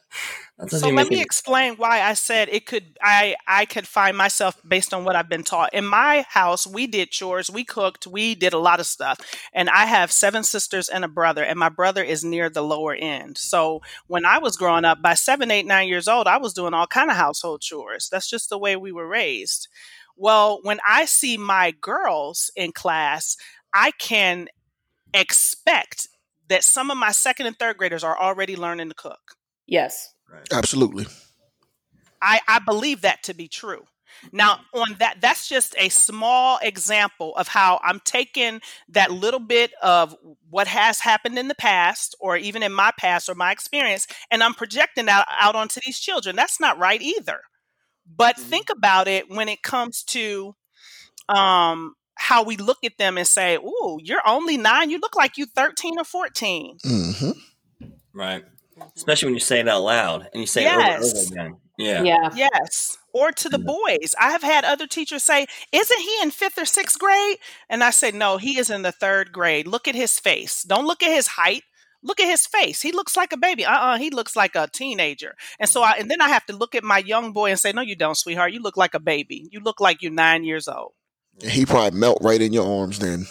so 0.68 0.88
let 0.88 1.08
me 1.08 1.16
it- 1.16 1.22
explain 1.22 1.74
why 1.74 2.00
I 2.00 2.14
said 2.14 2.48
it 2.48 2.64
could 2.64 2.96
I 3.02 3.34
I 3.46 3.64
could 3.64 3.88
find 3.88 4.16
myself 4.16 4.56
based 4.66 4.94
on 4.94 5.04
what 5.04 5.16
I've 5.16 5.28
been 5.28 5.42
taught. 5.42 5.74
In 5.74 5.84
my 5.84 6.24
house, 6.28 6.64
we 6.66 6.86
did 6.86 7.10
chores, 7.10 7.50
we 7.50 7.64
cooked, 7.64 8.06
we 8.06 8.34
did 8.36 8.52
a 8.52 8.58
lot 8.58 8.78
of 8.78 8.86
stuff. 8.86 9.18
And 9.52 9.68
I 9.68 9.86
have 9.86 10.12
seven 10.12 10.44
sisters 10.44 10.88
and 10.88 11.04
a 11.04 11.08
brother, 11.08 11.42
and 11.42 11.58
my 11.58 11.68
brother 11.70 12.04
is 12.04 12.24
near 12.24 12.48
the 12.48 12.62
lower 12.62 12.94
end. 12.94 13.36
So 13.36 13.82
when 14.06 14.24
I 14.24 14.38
was 14.38 14.56
growing 14.56 14.84
up, 14.84 15.02
by 15.02 15.14
seven, 15.14 15.50
eight, 15.50 15.66
nine 15.66 15.88
years 15.88 16.06
old, 16.06 16.28
I 16.28 16.36
was 16.38 16.54
doing 16.54 16.72
all 16.72 16.86
kind 16.86 17.10
of 17.10 17.16
household 17.16 17.60
chores. 17.60 18.08
That's 18.10 18.30
just 18.30 18.48
the 18.48 18.58
way 18.58 18.76
we 18.76 18.92
were 18.92 19.08
raised. 19.08 19.68
Well, 20.16 20.60
when 20.62 20.78
I 20.86 21.06
see 21.06 21.36
my 21.36 21.72
girls 21.72 22.50
in 22.54 22.70
class, 22.70 23.36
I 23.74 23.90
can 23.98 24.48
expect 25.12 26.06
that 26.48 26.62
some 26.62 26.90
of 26.92 26.96
my 26.96 27.10
second 27.10 27.46
and 27.46 27.58
third 27.58 27.76
graders 27.76 28.04
are 28.04 28.18
already 28.18 28.54
learning 28.54 28.90
to 28.90 28.94
cook. 28.94 29.36
Yes. 29.66 30.13
Absolutely. 30.52 31.06
I, 32.22 32.40
I 32.48 32.58
believe 32.60 33.02
that 33.02 33.22
to 33.24 33.34
be 33.34 33.48
true. 33.48 33.84
Now, 34.32 34.60
on 34.72 34.96
that, 35.00 35.16
that's 35.20 35.48
just 35.48 35.74
a 35.76 35.88
small 35.88 36.58
example 36.62 37.34
of 37.36 37.48
how 37.48 37.80
I'm 37.82 38.00
taking 38.04 38.60
that 38.88 39.10
little 39.10 39.40
bit 39.40 39.72
of 39.82 40.14
what 40.48 40.68
has 40.68 41.00
happened 41.00 41.38
in 41.38 41.48
the 41.48 41.54
past, 41.54 42.14
or 42.20 42.36
even 42.36 42.62
in 42.62 42.72
my 42.72 42.92
past 42.96 43.28
or 43.28 43.34
my 43.34 43.50
experience, 43.50 44.06
and 44.30 44.42
I'm 44.42 44.54
projecting 44.54 45.06
that 45.06 45.26
out 45.40 45.56
onto 45.56 45.80
these 45.84 45.98
children. 45.98 46.36
That's 46.36 46.60
not 46.60 46.78
right 46.78 47.02
either. 47.02 47.40
But 48.06 48.36
Mhm. 48.36 48.40
think 48.42 48.70
about 48.70 49.08
it 49.08 49.28
when 49.30 49.48
it 49.48 49.62
comes 49.62 50.04
to 50.04 50.54
um, 51.28 51.94
how 52.16 52.42
we 52.44 52.56
look 52.56 52.78
at 52.84 52.98
them 52.98 53.18
and 53.18 53.26
say, 53.26 53.56
"Ooh, 53.56 53.98
you're 54.02 54.26
only 54.26 54.56
nine. 54.56 54.90
You 54.90 54.98
look 54.98 55.16
like 55.16 55.36
you 55.38 55.46
13 55.46 55.98
or 55.98 56.04
14." 56.04 56.78
hmm 56.84 57.30
Right. 58.12 58.44
Especially 58.96 59.26
when 59.26 59.34
you 59.34 59.40
say 59.40 59.60
it 59.60 59.68
out 59.68 59.82
loud 59.82 60.28
and 60.32 60.40
you 60.40 60.46
say 60.46 60.64
it 60.64 60.72
over 60.72 60.80
and 60.80 61.04
over 61.04 61.32
again. 61.32 61.56
Yeah. 61.76 62.02
Yeah. 62.02 62.30
Yes. 62.34 62.96
Or 63.12 63.32
to 63.32 63.48
the 63.48 63.58
boys. 63.58 64.14
I 64.20 64.30
have 64.30 64.42
had 64.42 64.64
other 64.64 64.86
teachers 64.86 65.22
say, 65.24 65.46
Isn't 65.72 66.00
he 66.00 66.16
in 66.22 66.30
fifth 66.30 66.58
or 66.58 66.64
sixth 66.64 66.98
grade? 66.98 67.38
And 67.68 67.82
I 67.82 67.90
say, 67.90 68.10
No, 68.10 68.36
he 68.38 68.58
is 68.58 68.70
in 68.70 68.82
the 68.82 68.92
third 68.92 69.32
grade. 69.32 69.66
Look 69.66 69.88
at 69.88 69.94
his 69.94 70.18
face. 70.18 70.62
Don't 70.62 70.86
look 70.86 71.02
at 71.02 71.14
his 71.14 71.26
height. 71.28 71.62
Look 72.02 72.20
at 72.20 72.28
his 72.28 72.46
face. 72.46 72.82
He 72.82 72.92
looks 72.92 73.16
like 73.16 73.32
a 73.32 73.36
baby. 73.36 73.64
Uh 73.64 73.72
uh 73.72 73.98
he 73.98 74.10
looks 74.10 74.36
like 74.36 74.54
a 74.54 74.68
teenager. 74.68 75.34
And 75.58 75.68
so 75.68 75.82
I, 75.82 75.92
and 75.92 76.10
then 76.10 76.20
I 76.20 76.28
have 76.28 76.46
to 76.46 76.56
look 76.56 76.74
at 76.74 76.84
my 76.84 76.98
young 76.98 77.32
boy 77.32 77.50
and 77.50 77.58
say, 77.58 77.72
No, 77.72 77.82
you 77.82 77.96
don't, 77.96 78.16
sweetheart. 78.16 78.52
You 78.52 78.60
look 78.60 78.76
like 78.76 78.94
a 78.94 79.00
baby. 79.00 79.48
You 79.50 79.60
look 79.60 79.80
like 79.80 80.02
you're 80.02 80.12
nine 80.12 80.44
years 80.44 80.68
old. 80.68 80.92
He 81.42 81.66
probably 81.66 81.98
melt 81.98 82.18
right 82.20 82.40
in 82.40 82.52
your 82.52 82.80
arms 82.80 82.98
then. 83.00 83.26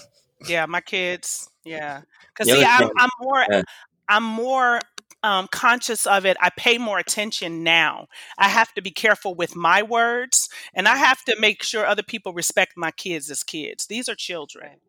Yeah, 0.47 0.65
my 0.65 0.81
kids. 0.81 1.49
Yeah. 1.63 2.01
Because 2.33 2.47
The 2.47 2.55
see, 2.55 2.65
I'm, 2.65 2.89
I'm 2.97 3.09
more, 3.21 3.45
Yeah. 3.49 3.61
I'm 4.09 4.23
more 4.23 4.79
um, 5.24 5.47
conscious 5.51 6.05
of 6.05 6.26
it. 6.26 6.38
I 6.41 6.49
pay 6.55 6.78
more 6.78 6.99
attention 6.99 7.63
now. 7.63 8.07
I 8.38 8.49
have 8.49 8.74
to 8.74 8.82
be 8.82 8.91
careful 8.91 9.34
with 9.34 9.55
my 9.55 9.82
words, 9.82 10.49
and 10.74 10.88
I 10.88 10.97
have 10.97 11.24
to 11.26 11.36
make 11.39 11.63
sure 11.63 11.86
other 11.86 12.03
people 12.03 12.34
respect 12.34 12.74
my 12.76 12.91
kids 12.91 13.32
as 13.32 13.43
kids. 13.43 13.88
These 13.88 14.09
are 14.09 14.15
children. 14.15 14.80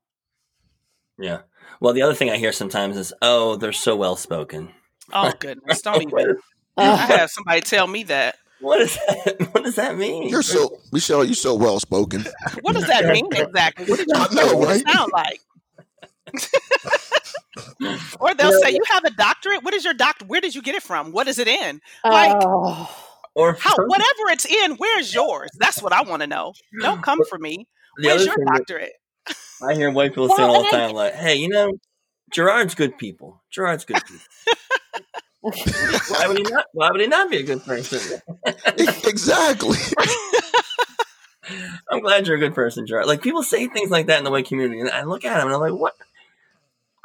Yeah. 1.19 1.43
Well, 1.81 1.95
the 1.95 2.03
other 2.03 2.15
thing 2.15 2.31
I 2.31 2.37
hear 2.37 2.53
sometimes 2.53 2.97
is, 2.97 3.13
"Oh, 3.23 3.57
they're 3.57 3.73
so 3.73 3.97
well 3.97 4.17
spoken." 4.17 4.71
Oh 5.13 5.33
goodness, 5.39 5.83
don't 5.83 6.11
what, 6.11 6.23
even. 6.23 6.37
I 6.77 6.97
have 7.19 7.31
somebody 7.31 7.61
tell 7.61 7.87
me 7.87 8.03
that. 8.05 8.37
what 8.61 8.81
is 8.81 8.95
that? 8.95 9.49
What 9.53 9.65
does 9.65 9.77
that 9.77 9.97
mean? 9.97 10.29
You're 10.29 10.43
so 10.43 10.81
Mechele. 10.93 11.27
You're 11.27 11.35
so 11.35 11.55
well 11.55 11.79
spoken. 11.79 12.27
What 12.63 12.75
does 12.75 12.87
that 12.89 13.07
mean 13.07 13.27
exactly? 13.33 13.87
What 13.87 13.99
did 13.99 14.09
you 14.09 14.15
know, 14.15 14.57
what 14.57 14.69
does 14.69 14.69
right? 14.69 14.81
it 14.81 14.89
sound 14.91 15.13
like? 15.13 15.41
or 18.21 18.35
they'll 18.35 18.61
say, 18.61 18.73
"You 18.73 18.83
have 18.91 19.05
a 19.05 19.11
doctorate. 19.11 19.63
What 19.63 19.75
is 19.75 19.85
your 19.85 19.95
doctor? 19.95 20.25
Where 20.27 20.41
did 20.41 20.55
you 20.55 20.63
get 20.63 20.75
it 20.75 20.83
from? 20.83 21.13
What 21.13 21.29
is 21.29 21.39
it 21.39 21.49
in? 21.49 21.81
Like, 22.05 22.37
Oh. 22.45 22.91
or 23.35 23.55
How 23.61 23.75
whatever 23.77 24.31
it's 24.31 24.45
in, 24.47 24.77
where's 24.77 25.15
yours? 25.15 25.51
That's 25.59 25.83
what 25.83 25.93
I 25.93 26.03
want 26.03 26.23
to 26.23 26.27
know. 26.27 26.53
Don't 26.81 27.03
come 27.03 27.21
for 27.29 27.39
me. 27.39 27.67
Where's 28.01 28.27
your 28.27 28.37
doctorate? 28.45 28.93
I 29.63 29.75
hear 29.75 29.91
white 29.91 30.11
people 30.11 30.29
say 30.29 30.35
Well, 30.39 30.55
all 30.57 30.63
the 30.63 30.69
and 30.69 30.77
I- 30.77 30.87
time, 30.87 30.95
like, 30.95 31.15
"Hey, 31.15 31.37
you 31.37 31.49
know, 31.49 31.73
Gerard's 32.33 32.75
good 32.75 32.99
people. 32.99 33.43
Gerard's 33.51 33.85
good 33.85 34.01
people. 34.05 34.25
why 35.41 36.27
would 36.27 36.39
he 36.39 36.43
not? 36.51 36.67
Why 36.73 36.91
would 36.91 37.01
he 37.01 37.07
not 37.07 37.31
be 37.31 37.39
a 37.39 37.43
good 37.43 37.63
person? 37.65 38.21
exactly. 38.77 39.79
I'm 41.91 42.01
glad 42.01 42.27
you're 42.27 42.37
a 42.37 42.41
good 42.41 42.55
person, 42.55 42.87
Gerard. 42.87 43.07
Like 43.07 43.21
people 43.23 43.43
say 43.43 43.67
things 43.69 43.91
like 43.91 44.07
that 44.07 44.17
in 44.19 44.25
the 44.25 44.31
white 44.31 44.47
community, 44.47 44.81
and 44.81 44.89
I 44.91 45.03
look 45.05 45.25
at 45.27 45.37
him 45.39 45.47
and 45.47 45.55
I'm 45.55 45.61
like, 45.61 45.79
what? 45.79 45.95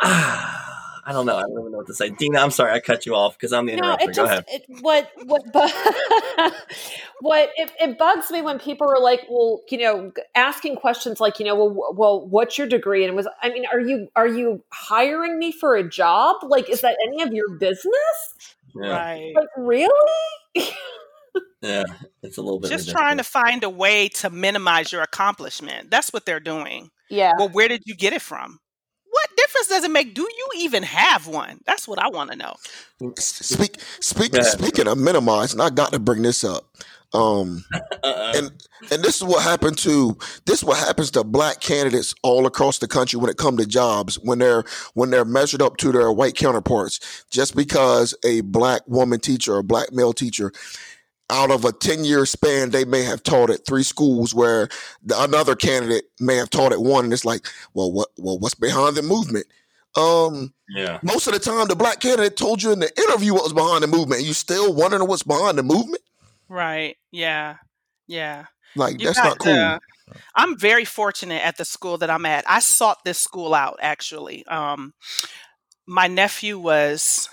Ah, 0.02 1.02
I 1.06 1.12
don't 1.12 1.26
know. 1.26 1.38
I 1.38 1.42
don't 1.42 1.60
even 1.60 1.72
know 1.72 1.78
what 1.80 1.88
to 1.88 1.94
say. 1.96 2.10
Dina, 2.12 2.40
I'm 2.40 2.52
sorry, 2.52 2.72
I 2.72 2.80
cut 2.80 3.06
you 3.08 3.16
off 3.16 3.36
because 3.38 3.52
I'm 3.52 3.66
the 3.66 3.76
No, 3.76 3.82
interrupter. 3.84 4.04
it 4.12 4.16
Go 4.16 4.26
just 4.26 4.32
ahead. 4.32 4.46
it, 4.48 4.66
what 4.82 5.10
what 5.26 5.44
bu- 5.52 5.60
what 7.22 7.50
it, 7.58 7.72
it 7.80 7.98
bugs 7.98 8.30
me 8.30 8.42
when 8.44 8.60
people 8.60 8.88
are 8.88 9.02
like, 9.02 9.22
well, 9.30 9.62
you 9.72 9.80
know, 9.80 10.12
asking 10.36 10.76
questions 10.76 11.20
like, 11.20 11.40
you 11.40 11.46
know, 11.46 11.56
well, 11.56 11.94
well, 11.96 12.28
what's 12.28 12.58
your 12.60 12.68
degree? 12.68 13.04
And 13.04 13.12
it 13.14 13.16
was, 13.16 13.28
I 13.42 13.50
mean, 13.50 13.66
are 13.72 13.80
you 13.80 14.08
are 14.16 14.28
you 14.28 14.64
hiring 14.72 15.40
me 15.40 15.52
for 15.52 15.76
a 15.76 15.88
job? 15.88 16.38
Like, 16.44 16.70
is 16.70 16.82
that 16.82 16.96
any 17.08 17.24
of 17.24 17.34
your 17.34 17.50
business? 17.58 17.94
Yeah, 18.76 18.90
Right. 18.92 19.34
Like, 19.36 19.48
really? 19.58 20.12
yeah, 21.62 21.84
it's 22.22 22.38
a 22.38 22.42
little 22.42 22.60
bit 22.60 22.70
Just 22.70 22.88
ridiculous. 22.88 22.92
trying 22.92 23.18
to 23.18 23.24
find 23.24 23.64
a 23.64 23.70
way 23.70 24.10
to 24.10 24.30
minimize 24.30 24.92
your 24.92 25.02
accomplishment. 25.02 25.90
That's 25.90 26.14
what 26.14 26.26
they're 26.26 26.40
doing. 26.40 26.92
yeah. 27.10 27.32
Well, 27.38 27.50
where 27.50 27.68
did 27.68 27.82
you 27.86 27.96
get 27.96 28.14
it 28.14 28.22
from? 28.22 28.60
What 29.50 29.64
difference 29.64 29.68
does 29.68 29.84
it 29.84 29.92
make? 29.92 30.14
Do 30.14 30.22
you 30.22 30.48
even 30.58 30.84
have 30.84 31.28
one? 31.28 31.62
That's 31.66 31.88
what 31.88 32.00
I 32.00 32.10
want 32.10 32.32
to 32.32 32.38
know. 32.38 32.56
Speak, 33.18 33.78
speak, 34.00 34.32
Go 34.32 34.40
ahead. 34.40 34.52
speaking 34.52 34.88
of 34.88 34.98
minimizing, 34.98 35.60
I 35.60 35.70
got 35.70 35.92
to 35.94 36.00
bring 36.00 36.22
this 36.22 36.44
up. 36.44 36.66
Um, 37.12 37.66
Uh-uh. 38.04 38.34
and 38.36 38.52
and 38.92 39.04
this 39.04 39.16
is 39.18 39.24
what 39.24 39.42
happened 39.44 39.80
to 39.80 40.16
this 40.46 40.60
is 40.60 40.64
what 40.64 40.78
happens 40.78 41.10
to 41.12 41.24
black 41.24 41.60
candidates 41.60 42.14
all 42.22 42.46
across 42.46 42.78
the 42.78 42.88
country 42.88 43.20
when 43.20 43.32
it 43.32 43.38
comes 43.38 43.58
to 43.60 43.66
jobs 43.66 44.20
when 44.20 44.38
they're 44.38 44.64
when 44.94 45.10
they're 45.10 45.26
measured 45.26 45.60
up 45.64 45.78
to 45.78 45.92
their 45.92 46.12
white 46.12 46.36
counterparts 46.36 47.26
just 47.32 47.56
because 47.56 48.14
a 48.24 48.42
black 48.42 48.84
woman 48.88 49.20
teacher 49.20 49.56
or 49.56 49.60
a 49.60 49.64
black 49.64 49.92
male 49.92 50.14
teacher 50.14 50.52
out 51.30 51.52
of 51.52 51.64
a 51.66 51.72
10 51.72 52.04
year 52.06 52.26
span 52.26 52.72
they 52.72 52.86
may 52.86 53.04
have 53.04 53.22
taught 53.24 53.50
at 53.50 53.66
three 53.66 53.84
schools 53.84 54.34
where 54.34 54.68
the, 55.04 55.22
another 55.22 55.56
candidate 55.56 56.06
may 56.20 56.36
have 56.36 56.50
taught 56.50 56.72
at 56.72 56.82
one 56.82 57.06
and 57.06 57.14
it's 57.14 57.26
like 57.26 57.46
well 57.74 57.92
what 57.92 58.10
well 58.18 58.40
what's 58.40 58.56
behind 58.56 58.96
the 58.96 59.02
movement 59.04 59.46
um 59.96 60.54
yeah, 60.70 61.00
most 61.02 61.26
of 61.28 61.34
the 61.34 61.40
time 61.40 61.68
the 61.68 61.76
black 61.76 62.00
candidate 62.00 62.38
told 62.38 62.62
you 62.62 62.72
in 62.72 62.80
the 62.80 62.92
interview 62.98 63.34
what 63.34 63.44
was 63.44 63.54
behind 63.54 63.84
the 63.84 63.88
movement 63.88 64.24
you 64.24 64.34
still 64.34 64.74
wondering 64.74 65.08
what's 65.08 65.24
behind 65.24 65.58
the 65.58 65.64
movement 65.64 66.02
Right. 66.48 66.98
Yeah. 67.12 67.58
Yeah. 68.08 68.46
like 68.76 69.00
You 69.00 69.06
that's 69.06 69.20
not 69.20 69.38
cool 69.38 69.54
to- 69.54 69.80
I'm 70.36 70.58
very 70.58 70.86
fortunate 70.86 71.46
at 71.46 71.58
the 71.58 71.66
school 71.66 72.00
that 72.00 72.10
I'm 72.10 72.26
at. 72.26 72.44
I 72.50 72.60
sought 72.60 72.98
this 73.06 73.20
school 73.20 73.54
out 73.54 73.78
actually. 73.82 74.44
Um, 74.48 74.94
my 75.86 76.08
nephew 76.08 76.58
was 76.58 77.30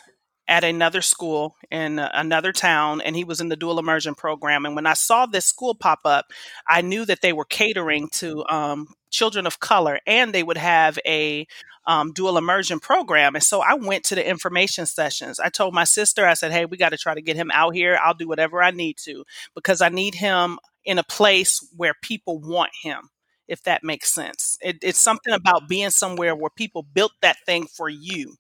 at 0.49 0.65
another 0.65 1.03
school 1.03 1.57
in 1.71 1.99
another 1.99 2.53
town 2.53 3.01
and 3.01 3.17
he 3.17 3.25
was 3.25 3.41
in 3.41 3.49
the 3.49 3.57
dual 3.57 3.79
immersion 3.79 4.15
program 4.15 4.65
and 4.65 4.75
when 4.75 4.87
i 4.87 4.93
saw 4.93 5.27
this 5.27 5.45
school 5.45 5.75
pop 5.75 6.01
up 6.05 6.27
i 6.69 6.81
knew 6.81 7.05
that 7.05 7.21
they 7.21 7.33
were 7.33 7.45
catering 7.45 8.09
to 8.09 8.45
um, 8.49 8.87
children 9.11 9.47
of 9.47 9.61
color 9.61 9.99
and 10.07 10.33
they 10.33 10.43
would 10.43 10.57
have 10.57 10.99
a 11.07 11.47
um, 11.87 12.13
dual 12.13 12.39
immersion 12.39 12.79
program 12.79 13.35
and 13.35 13.45
so 13.45 13.61
i 13.61 13.75
went 13.75 14.05
to 14.05 14.15
the 14.15 14.29
information 14.29 14.87
sessions. 14.87 15.41
I 15.41 15.49
told 15.49 15.75
my 15.75 15.85
sister 15.85 16.27
i 16.27 16.35
said 16.35 16.53
hey 16.53 16.65
we 16.65 16.77
got 16.77 16.91
to 16.91 16.99
try 16.99 17.15
to 17.15 17.23
get 17.23 17.37
him 17.37 17.51
out 17.53 17.75
here. 17.75 17.99
I'll 18.03 18.15
do 18.15 18.29
whatever 18.29 18.63
i 18.63 18.71
need 18.71 18.97
to 18.99 19.25
because 19.55 19.81
i 19.81 19.89
need 19.89 20.15
him 20.15 20.59
in 20.85 20.99
a 20.99 21.05
place 21.05 21.67
where 21.77 21.95
people 22.03 22.39
want 22.39 22.71
him 22.83 23.11
if 23.49 23.63
that 23.63 23.85
makes 23.85 24.13
sense. 24.13 24.59
It, 24.61 24.79
it's 24.83 24.99
something 24.99 25.33
about 25.33 25.69
being 25.69 25.91
somewhere 25.91 26.35
where 26.35 26.51
people 26.51 26.83
built 26.83 27.13
that 27.23 27.37
thing 27.47 27.67
for 27.67 27.89
you 27.89 28.37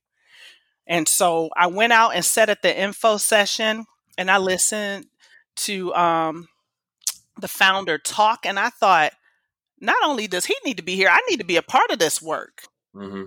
and 0.86 1.08
so 1.08 1.50
I 1.56 1.66
went 1.66 1.92
out 1.92 2.10
and 2.14 2.24
sat 2.24 2.48
at 2.48 2.62
the 2.62 2.76
info 2.78 3.16
session 3.16 3.86
and 4.18 4.30
I 4.30 4.38
listened 4.38 5.06
to 5.56 5.94
um, 5.94 6.48
the 7.40 7.48
founder 7.48 7.98
talk. 7.98 8.46
And 8.46 8.58
I 8.58 8.70
thought, 8.70 9.12
not 9.80 9.96
only 10.04 10.26
does 10.26 10.46
he 10.46 10.56
need 10.64 10.76
to 10.78 10.82
be 10.82 10.96
here, 10.96 11.08
I 11.10 11.20
need 11.28 11.38
to 11.38 11.44
be 11.46 11.56
a 11.56 11.62
part 11.62 11.90
of 11.90 11.98
this 11.98 12.22
work. 12.22 12.64
hmm 12.94 13.24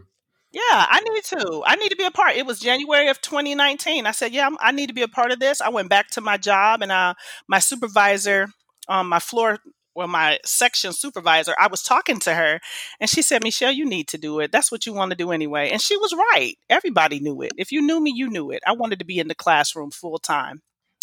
Yeah, 0.52 0.62
I 0.90 1.00
need 1.02 1.24
to. 1.26 1.64
I 1.66 1.76
need 1.76 1.90
to 1.90 1.96
be 1.96 2.06
a 2.06 2.12
part. 2.12 2.36
It 2.36 2.46
was 2.46 2.60
January 2.60 3.08
of 3.10 3.22
2019. 3.22 4.06
I 4.08 4.12
said, 4.12 4.34
"Yeah, 4.34 4.48
I'm, 4.48 4.58
I 4.60 4.72
need 4.72 4.88
to 4.88 4.94
be 4.94 5.04
a 5.04 5.08
part 5.08 5.32
of 5.32 5.40
this." 5.40 5.62
I 5.62 5.70
went 5.70 5.90
back 5.90 6.10
to 6.12 6.22
my 6.22 6.38
job, 6.38 6.82
and 6.82 6.92
uh, 6.92 7.14
my 7.48 7.60
supervisor, 7.60 8.48
um, 8.88 9.10
my 9.10 9.20
floor, 9.20 9.60
well, 9.96 10.08
my 10.08 10.40
section 10.46 10.94
supervisor, 10.94 11.54
I 11.60 11.68
was 11.68 11.82
talking 11.84 12.20
to 12.20 12.34
her, 12.34 12.60
and 13.00 13.10
she 13.10 13.22
said, 13.22 13.44
"Mechele, 13.44 13.76
you 13.76 13.86
need 13.86 14.08
to 14.10 14.18
do 14.18 14.40
it. 14.40 14.52
That's 14.52 14.72
what 14.72 14.86
you 14.86 14.94
want 14.94 15.12
to 15.12 15.18
do 15.18 15.32
anyway." 15.32 15.70
And 15.72 15.82
she 15.82 15.98
was 15.98 16.14
right. 16.14 16.56
Everybody 16.70 17.20
knew 17.20 17.42
it. 17.42 17.52
If 17.58 17.72
you 17.72 17.82
knew 17.82 18.00
me, 18.00 18.12
you 18.16 18.30
knew 18.30 18.52
it. 18.52 18.62
I 18.66 18.74
wanted 18.74 19.00
to 19.00 19.06
be 19.06 19.20
in 19.20 19.28
the 19.28 19.36
classroom 19.36 19.92
full 19.92 20.20
time, 20.20 20.62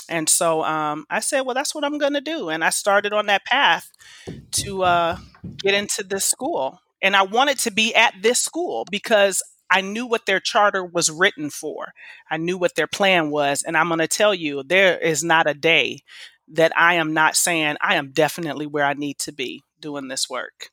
and 0.08 0.28
so 0.28 0.64
um, 0.64 1.04
I 1.10 1.20
said, 1.20 1.42
"Well, 1.42 1.54
that's 1.54 1.74
what 1.74 1.84
I'm 1.84 1.98
going 1.98 2.14
to 2.14 2.20
do." 2.20 2.48
And 2.48 2.64
I 2.64 2.70
started 2.70 3.12
on 3.12 3.26
that 3.26 3.44
path 3.44 3.90
to 4.52 4.82
uh, 4.82 5.18
get 5.58 5.74
into 5.74 6.02
this 6.02 6.24
school. 6.24 6.80
And 7.02 7.14
I 7.14 7.22
wanted 7.22 7.58
to 7.60 7.70
be 7.70 7.94
at 7.94 8.14
this 8.22 8.40
school 8.40 8.86
because 8.90 9.42
I 9.70 9.80
knew 9.80 10.06
what 10.06 10.26
their 10.26 10.40
charter 10.40 10.84
was 10.84 11.10
written 11.10 11.50
for. 11.50 11.92
I 12.30 12.36
knew 12.36 12.56
what 12.56 12.74
their 12.76 12.86
plan 12.86 13.30
was. 13.30 13.62
And 13.62 13.76
I'm 13.76 13.88
going 13.88 13.98
to 13.98 14.08
tell 14.08 14.34
you, 14.34 14.62
there 14.62 14.98
is 14.98 15.24
not 15.24 15.48
a 15.48 15.54
day 15.54 16.02
that 16.48 16.72
I 16.76 16.94
am 16.94 17.12
not 17.12 17.36
saying 17.36 17.76
I 17.80 17.96
am 17.96 18.12
definitely 18.12 18.66
where 18.66 18.84
I 18.84 18.94
need 18.94 19.18
to 19.20 19.32
be 19.32 19.62
doing 19.80 20.08
this 20.08 20.28
work 20.28 20.70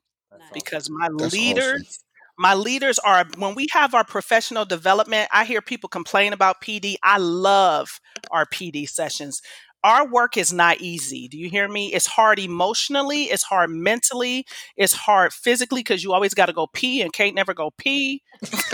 because 0.54 0.90
my 0.90 1.10
That's 1.18 1.34
leaders. 1.34 2.00
My 2.36 2.56
leaders 2.56 2.98
are, 2.98 3.26
when 3.38 3.54
we 3.54 3.68
have 3.74 3.94
our 3.94 4.04
professional 4.04 4.66
development, 4.66 5.30
I 5.32 5.46
hear 5.46 5.62
people 5.62 5.88
complain 5.88 6.34
about 6.34 6.62
PD. 6.62 6.96
I 7.04 7.20
love 7.20 8.00
our 8.32 8.48
PD 8.48 8.90
sessions. 8.90 9.40
Our 9.84 10.08
work 10.08 10.38
is 10.38 10.54
not 10.54 10.82
easy. 10.82 11.28
Do 11.28 11.38
you 11.38 11.50
hear 11.50 11.68
me? 11.68 11.94
It's 11.94 12.06
hard 12.08 12.40
emotionally, 12.40 13.24
it's 13.26 13.44
hard 13.44 13.70
mentally, 13.72 14.46
it's 14.78 14.94
hard 14.94 15.34
physically 15.34 15.82
because 15.82 16.04
you 16.04 16.14
always 16.14 16.34
got 16.34 16.48
to 16.48 16.54
go 16.54 16.68
pee 16.68 17.02
and 17.02 17.12
Kate 17.14 17.36
never 17.36 17.54
go 17.54 17.72
pee. 17.78 18.22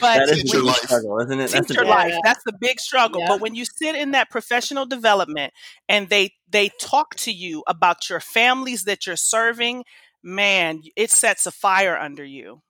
but 0.00 0.24
that 0.26 0.28
is 0.30 0.42
Teacher 0.42 0.58
a 0.58 0.62
big 0.62 0.64
life. 0.64 0.76
struggle, 0.78 1.18
isn't 1.20 1.40
it? 1.40 1.50
That's 1.50 1.70
a 1.70 1.74
teacher 1.74 1.82
big, 1.82 1.88
life 1.88 2.12
Yeah. 2.12 2.18
that's 2.22 2.42
the 2.44 2.52
big 2.52 2.80
struggle 2.80 3.22
Yeah. 3.22 3.26
but 3.26 3.40
when 3.40 3.54
you 3.54 3.64
sit 3.64 3.94
in 3.96 4.12
that 4.12 4.30
professional 4.30 4.86
development 4.86 5.52
and 5.88 6.08
they 6.08 6.32
they 6.48 6.70
talk 6.80 7.14
to 7.16 7.32
you 7.32 7.62
about 7.66 8.08
your 8.08 8.20
families 8.20 8.84
that 8.84 9.06
you're 9.06 9.16
serving 9.16 9.84
man 10.22 10.82
it 10.96 11.10
sets 11.10 11.46
a 11.46 11.50
fire 11.52 11.96
under 11.98 12.24
you 12.24 12.62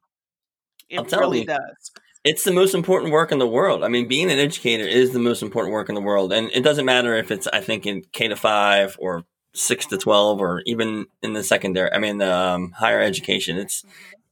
I'm 0.97 1.07
it 1.07 1.13
really 1.13 1.41
you. 1.41 1.45
does 1.45 1.93
it's 2.25 2.45
the 2.45 2.53
most 2.53 2.75
important 2.75 3.13
work 3.13 3.31
in 3.31 3.39
the 3.39 3.47
world. 3.47 3.85
I 3.85 3.89
mean, 3.89 4.09
being 4.09 4.31
an 4.31 4.39
educator 4.39 4.85
is 4.85 5.13
the 5.13 5.19
most 5.19 5.43
important 5.43 5.73
work 5.73 5.91
in 5.91 5.95
the 5.95 6.01
world, 6.01 6.33
and 6.33 6.51
it 6.53 6.65
doesn't 6.65 6.87
matter 6.87 7.15
if 7.15 7.31
it's 7.31 7.47
I 7.49 7.61
think 7.61 7.87
in 7.87 8.03
K 8.13 8.29
to 8.29 8.37
five 8.37 8.97
or 8.99 9.25
six 9.55 9.87
to 9.87 9.99
twelve 9.99 10.41
or 10.41 10.63
even 10.65 11.07
in 11.23 11.35
the 11.35 11.45
secondary. 11.45 11.93
I 11.93 11.99
mean, 11.99 12.19
the 12.19 12.35
um, 12.35 12.73
higher 12.73 13.01
education. 13.01 13.59
It's 13.59 13.85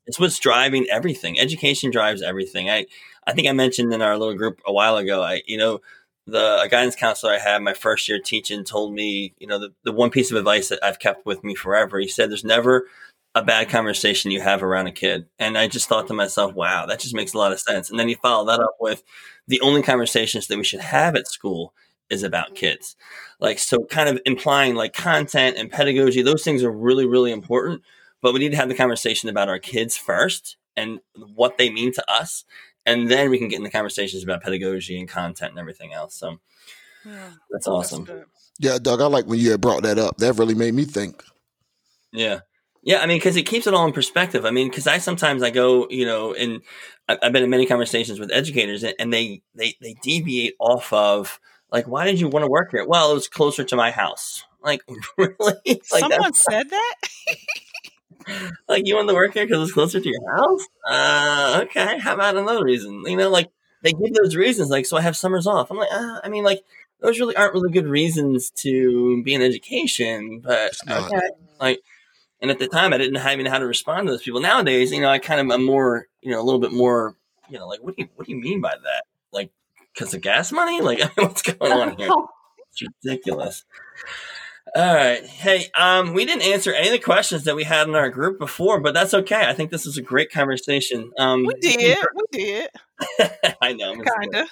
it's 0.06 0.18
what's 0.18 0.38
driving 0.38 0.86
everything. 0.90 1.38
Education 1.38 1.90
drives 1.90 2.22
everything. 2.22 2.70
I 2.70 2.86
I 3.26 3.32
think 3.32 3.46
I 3.46 3.52
mentioned 3.52 3.92
in 3.92 4.02
our 4.02 4.16
little 4.16 4.36
group 4.36 4.60
a 4.66 4.72
while 4.72 4.96
ago. 4.96 5.22
I 5.22 5.42
you 5.46 5.58
know 5.58 5.80
the 6.26 6.60
a 6.62 6.68
guidance 6.68 6.96
counselor 6.96 7.34
I 7.34 7.38
had 7.38 7.62
my 7.62 7.74
first 7.74 8.08
year 8.08 8.20
teaching 8.24 8.64
told 8.64 8.94
me 8.94 9.34
you 9.38 9.46
know 9.46 9.58
the 9.58 9.72
the 9.84 9.92
one 9.92 10.10
piece 10.10 10.30
of 10.30 10.38
advice 10.38 10.70
that 10.70 10.82
I've 10.82 10.98
kept 10.98 11.26
with 11.26 11.44
me 11.44 11.54
forever. 11.54 11.98
He 11.98 12.08
said, 12.08 12.30
"There's 12.30 12.44
never." 12.44 12.86
A 13.34 13.42
bad 13.42 13.70
conversation 13.70 14.30
you 14.30 14.40
have 14.40 14.62
around 14.62 14.86
a 14.88 14.92
kid. 14.92 15.26
And 15.38 15.56
I 15.56 15.66
just 15.66 15.88
thought 15.88 16.06
to 16.08 16.14
myself, 16.14 16.54
wow, 16.54 16.86
that 16.86 17.00
just 17.00 17.14
makes 17.14 17.32
a 17.32 17.38
lot 17.38 17.52
of 17.52 17.60
sense. 17.60 17.88
And 17.88 17.98
then 17.98 18.08
you 18.08 18.16
follow 18.16 18.44
that 18.46 18.60
up 18.60 18.76
with 18.78 19.02
the 19.48 19.60
only 19.62 19.82
conversations 19.82 20.46
that 20.46 20.58
we 20.58 20.64
should 20.64 20.80
have 20.80 21.16
at 21.16 21.28
school 21.28 21.72
is 22.10 22.22
about 22.22 22.54
kids. 22.54 22.94
Like, 23.40 23.58
so 23.58 23.84
kind 23.84 24.08
of 24.08 24.20
implying 24.26 24.74
like 24.74 24.92
content 24.92 25.56
and 25.56 25.70
pedagogy, 25.70 26.20
those 26.20 26.44
things 26.44 26.62
are 26.62 26.70
really, 26.70 27.06
really 27.06 27.32
important. 27.32 27.82
But 28.20 28.34
we 28.34 28.38
need 28.38 28.50
to 28.50 28.56
have 28.56 28.68
the 28.68 28.74
conversation 28.74 29.28
about 29.30 29.48
our 29.48 29.58
kids 29.58 29.96
first 29.96 30.56
and 30.76 31.00
what 31.34 31.58
they 31.58 31.70
mean 31.70 31.92
to 31.94 32.10
us. 32.10 32.44
And 32.84 33.10
then 33.10 33.30
we 33.30 33.38
can 33.38 33.48
get 33.48 33.58
into 33.58 33.70
conversations 33.70 34.22
about 34.22 34.42
pedagogy 34.42 34.98
and 34.98 35.08
content 35.08 35.50
and 35.50 35.58
everything 35.58 35.92
else. 35.92 36.14
So 36.14 36.38
yeah 37.04 37.30
that's 37.50 37.66
that's 37.66 37.68
awesome. 37.68 38.04
good 38.04 38.24
Yeah, 38.58 38.78
Doug, 38.80 39.00
I 39.00 39.06
like 39.06 39.26
when 39.26 39.38
you 39.38 39.50
had 39.50 39.60
brought 39.60 39.82
that 39.82 39.98
up. 39.98 40.18
That 40.18 40.34
really 40.34 40.54
made 40.54 40.74
me 40.74 40.84
think. 40.84 41.22
Yeah. 42.12 42.40
Yeah, 42.82 42.98
I 43.00 43.06
mean, 43.06 43.16
because 43.18 43.36
it 43.36 43.44
keeps 43.44 43.66
it 43.66 43.74
all 43.74 43.86
in 43.86 43.92
perspective. 43.92 44.44
I 44.44 44.50
mean, 44.50 44.68
because 44.68 44.86
I 44.88 44.98
sometimes 44.98 45.42
I 45.42 45.50
go, 45.50 45.86
you 45.88 46.04
know, 46.04 46.34
and 46.34 46.62
I- 47.08 47.18
I've 47.22 47.32
been 47.32 47.44
in 47.44 47.50
many 47.50 47.64
conversations 47.66 48.18
with 48.18 48.32
educators, 48.32 48.82
and- 48.82 48.94
and 48.98 49.12
they 49.12 49.42
they 49.54 49.76
they 49.80 49.94
deviate 50.02 50.54
off 50.58 50.92
of 50.92 51.40
like, 51.70 51.86
why 51.86 52.04
did 52.04 52.20
you 52.20 52.28
want 52.28 52.44
to 52.44 52.48
work 52.50 52.70
here? 52.72 52.84
Well, 52.86 53.10
it 53.12 53.14
was 53.14 53.28
closer 53.28 53.62
to 53.64 53.76
my 53.76 53.90
house. 53.92 54.44
Like, 54.62 54.82
really? 55.16 55.36
Like 55.66 56.00
someone 56.00 56.34
said 56.34 56.70
that 56.70 56.94
like 58.68 58.86
you 58.86 58.94
want 58.96 59.08
to 59.08 59.14
work 59.14 59.34
here 59.34 59.46
because 59.46 59.62
it's 59.62 59.72
closer 59.72 60.00
to 60.00 60.08
your 60.08 60.36
house? 60.36 60.66
Uh, 60.88 61.60
okay. 61.64 61.98
How 61.98 62.14
about 62.14 62.36
another 62.36 62.64
reason? 62.64 63.02
You 63.06 63.16
know, 63.16 63.30
like 63.30 63.48
they 63.82 63.92
give 63.92 64.14
those 64.14 64.36
reasons, 64.36 64.70
like 64.70 64.86
so 64.86 64.96
I 64.96 65.00
have 65.02 65.16
summers 65.16 65.46
off. 65.46 65.70
I'm 65.70 65.76
like, 65.76 65.92
uh, 65.92 66.20
I 66.22 66.28
mean, 66.28 66.44
like 66.44 66.62
those 67.00 67.18
really 67.18 67.36
aren't 67.36 67.54
really 67.54 67.70
good 67.72 67.86
reasons 67.86 68.50
to 68.50 69.22
be 69.24 69.34
in 69.34 69.42
education, 69.42 70.40
but 70.40 70.72
okay, 70.88 71.28
like. 71.60 71.80
And 72.42 72.50
at 72.50 72.58
the 72.58 72.66
time, 72.66 72.92
I 72.92 72.98
didn't 72.98 73.14
have 73.14 73.32
even 73.32 73.44
know 73.44 73.52
how 73.52 73.58
to 73.58 73.66
respond 73.66 74.06
to 74.06 74.12
those 74.12 74.22
people. 74.22 74.40
Nowadays, 74.40 74.90
you 74.90 75.00
know, 75.00 75.08
I 75.08 75.20
kind 75.20 75.40
of 75.40 75.48
am 75.54 75.64
more, 75.64 76.08
you 76.20 76.32
know, 76.32 76.40
a 76.40 76.42
little 76.42 76.60
bit 76.60 76.72
more, 76.72 77.16
you 77.48 77.56
know, 77.56 77.68
like 77.68 77.80
what 77.80 77.96
do 77.96 78.02
you 78.02 78.08
what 78.16 78.26
do 78.26 78.32
you 78.32 78.40
mean 78.40 78.60
by 78.60 78.74
that? 78.74 79.04
Like 79.32 79.52
because 79.94 80.12
of 80.12 80.22
gas 80.22 80.50
money? 80.50 80.80
Like 80.80 81.00
what's 81.16 81.42
going 81.42 81.72
on 81.72 81.96
here? 81.96 82.10
It's 82.74 82.90
ridiculous. 83.04 83.66
All 84.74 84.94
right. 84.94 85.22
Hey, 85.26 85.66
um, 85.78 86.14
we 86.14 86.24
didn't 86.24 86.50
answer 86.50 86.72
any 86.72 86.86
of 86.86 86.92
the 86.92 86.98
questions 86.98 87.44
that 87.44 87.54
we 87.54 87.64
had 87.64 87.86
in 87.86 87.94
our 87.94 88.08
group 88.08 88.38
before, 88.38 88.80
but 88.80 88.94
that's 88.94 89.12
okay. 89.12 89.44
I 89.46 89.52
think 89.52 89.70
this 89.70 89.84
is 89.84 89.98
a 89.98 90.02
great 90.02 90.32
conversation. 90.32 91.10
Um, 91.18 91.44
we 91.44 91.52
did 91.60 91.98
we 92.32 92.38
did 92.38 92.70
I 93.60 93.74
know. 93.74 93.92
I'm 93.92 94.02
kind 94.02 94.36
of 94.36 94.48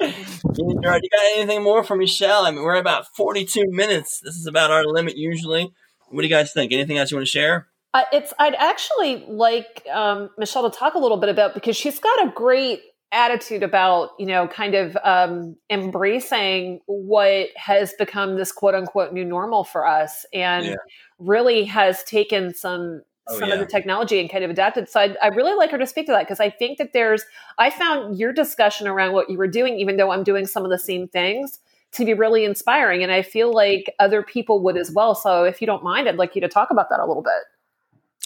you 0.00 0.80
got 0.80 1.02
anything 1.36 1.62
more 1.62 1.82
for 1.82 1.96
Mechele? 1.96 2.44
I 2.44 2.50
mean, 2.50 2.62
we're 2.62 2.76
about 2.76 3.06
42 3.16 3.64
minutes. 3.68 4.20
This 4.20 4.36
is 4.36 4.46
about 4.46 4.70
our 4.70 4.84
limit 4.84 5.16
usually. 5.16 5.72
What 6.10 6.22
do 6.22 6.26
you 6.28 6.34
guys 6.34 6.52
think? 6.52 6.72
Anything 6.72 6.98
else 6.98 7.10
you 7.10 7.16
want 7.16 7.26
to 7.26 7.30
share? 7.30 7.68
Uh, 7.92 8.02
it's 8.12 8.32
I'd 8.38 8.54
actually 8.54 9.24
like 9.28 9.86
um, 9.92 10.30
Mechele 10.38 10.70
to 10.70 10.76
talk 10.76 10.94
a 10.94 10.98
little 10.98 11.16
bit 11.16 11.28
about 11.30 11.54
because 11.54 11.76
she's 11.76 11.98
got 12.00 12.26
a 12.26 12.30
great 12.30 12.80
attitude 13.12 13.62
about 13.62 14.10
you 14.18 14.26
know 14.26 14.48
kind 14.48 14.74
of 14.74 14.96
um, 15.04 15.56
embracing 15.70 16.80
what 16.86 17.48
has 17.54 17.94
become 17.98 18.36
this 18.36 18.50
quote 18.50 18.74
unquote 18.74 19.12
new 19.12 19.24
normal 19.24 19.62
for 19.62 19.86
us 19.86 20.26
and 20.32 20.66
Yeah. 20.66 20.74
really 21.18 21.64
has 21.64 22.02
taken 22.04 22.52
some 22.54 23.02
Oh, 23.26 23.38
some 23.38 23.48
yeah. 23.48 23.54
of 23.54 23.60
the 23.60 23.66
technology 23.66 24.20
and 24.20 24.28
kind 24.28 24.44
of 24.44 24.50
adapted 24.50 24.86
so 24.86 25.00
I'd, 25.00 25.16
I'd 25.22 25.34
really 25.34 25.54
like 25.54 25.70
her 25.70 25.78
to 25.78 25.86
speak 25.86 26.04
to 26.06 26.12
that 26.12 26.24
because 26.24 26.40
i 26.40 26.50
think 26.50 26.76
that 26.76 26.92
there's 26.92 27.24
i 27.56 27.70
found 27.70 28.18
your 28.18 28.34
discussion 28.34 28.86
around 28.86 29.14
what 29.14 29.30
you 29.30 29.38
were 29.38 29.46
doing 29.46 29.78
even 29.78 29.96
though 29.96 30.12
i'm 30.12 30.24
doing 30.24 30.44
some 30.44 30.62
of 30.62 30.70
the 30.70 30.78
same 30.78 31.08
things 31.08 31.58
to 31.94 32.04
be 32.04 32.14
really 32.14 32.44
inspiring 32.44 33.02
and 33.02 33.10
i 33.12 33.22
feel 33.22 33.52
like 33.52 33.94
other 33.98 34.22
people 34.22 34.62
would 34.62 34.76
as 34.76 34.90
well 34.90 35.14
so 35.14 35.44
if 35.44 35.60
you 35.60 35.66
don't 35.66 35.82
mind 35.82 36.08
i'd 36.08 36.16
like 36.16 36.34
you 36.34 36.40
to 36.40 36.48
talk 36.48 36.70
about 36.70 36.88
that 36.90 37.00
a 37.00 37.06
little 37.06 37.22
bit 37.22 37.32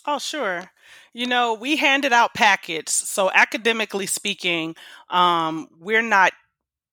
Oh, 0.06 0.18
sure. 0.18 0.70
You 1.12 1.26
know, 1.26 1.52
we 1.52 1.76
handed 1.76 2.14
out 2.14 2.32
packets. 2.32 2.92
So, 2.92 3.30
academically 3.30 4.06
speaking, 4.06 4.74
um, 5.10 5.68
we're 5.78 6.00
not 6.00 6.32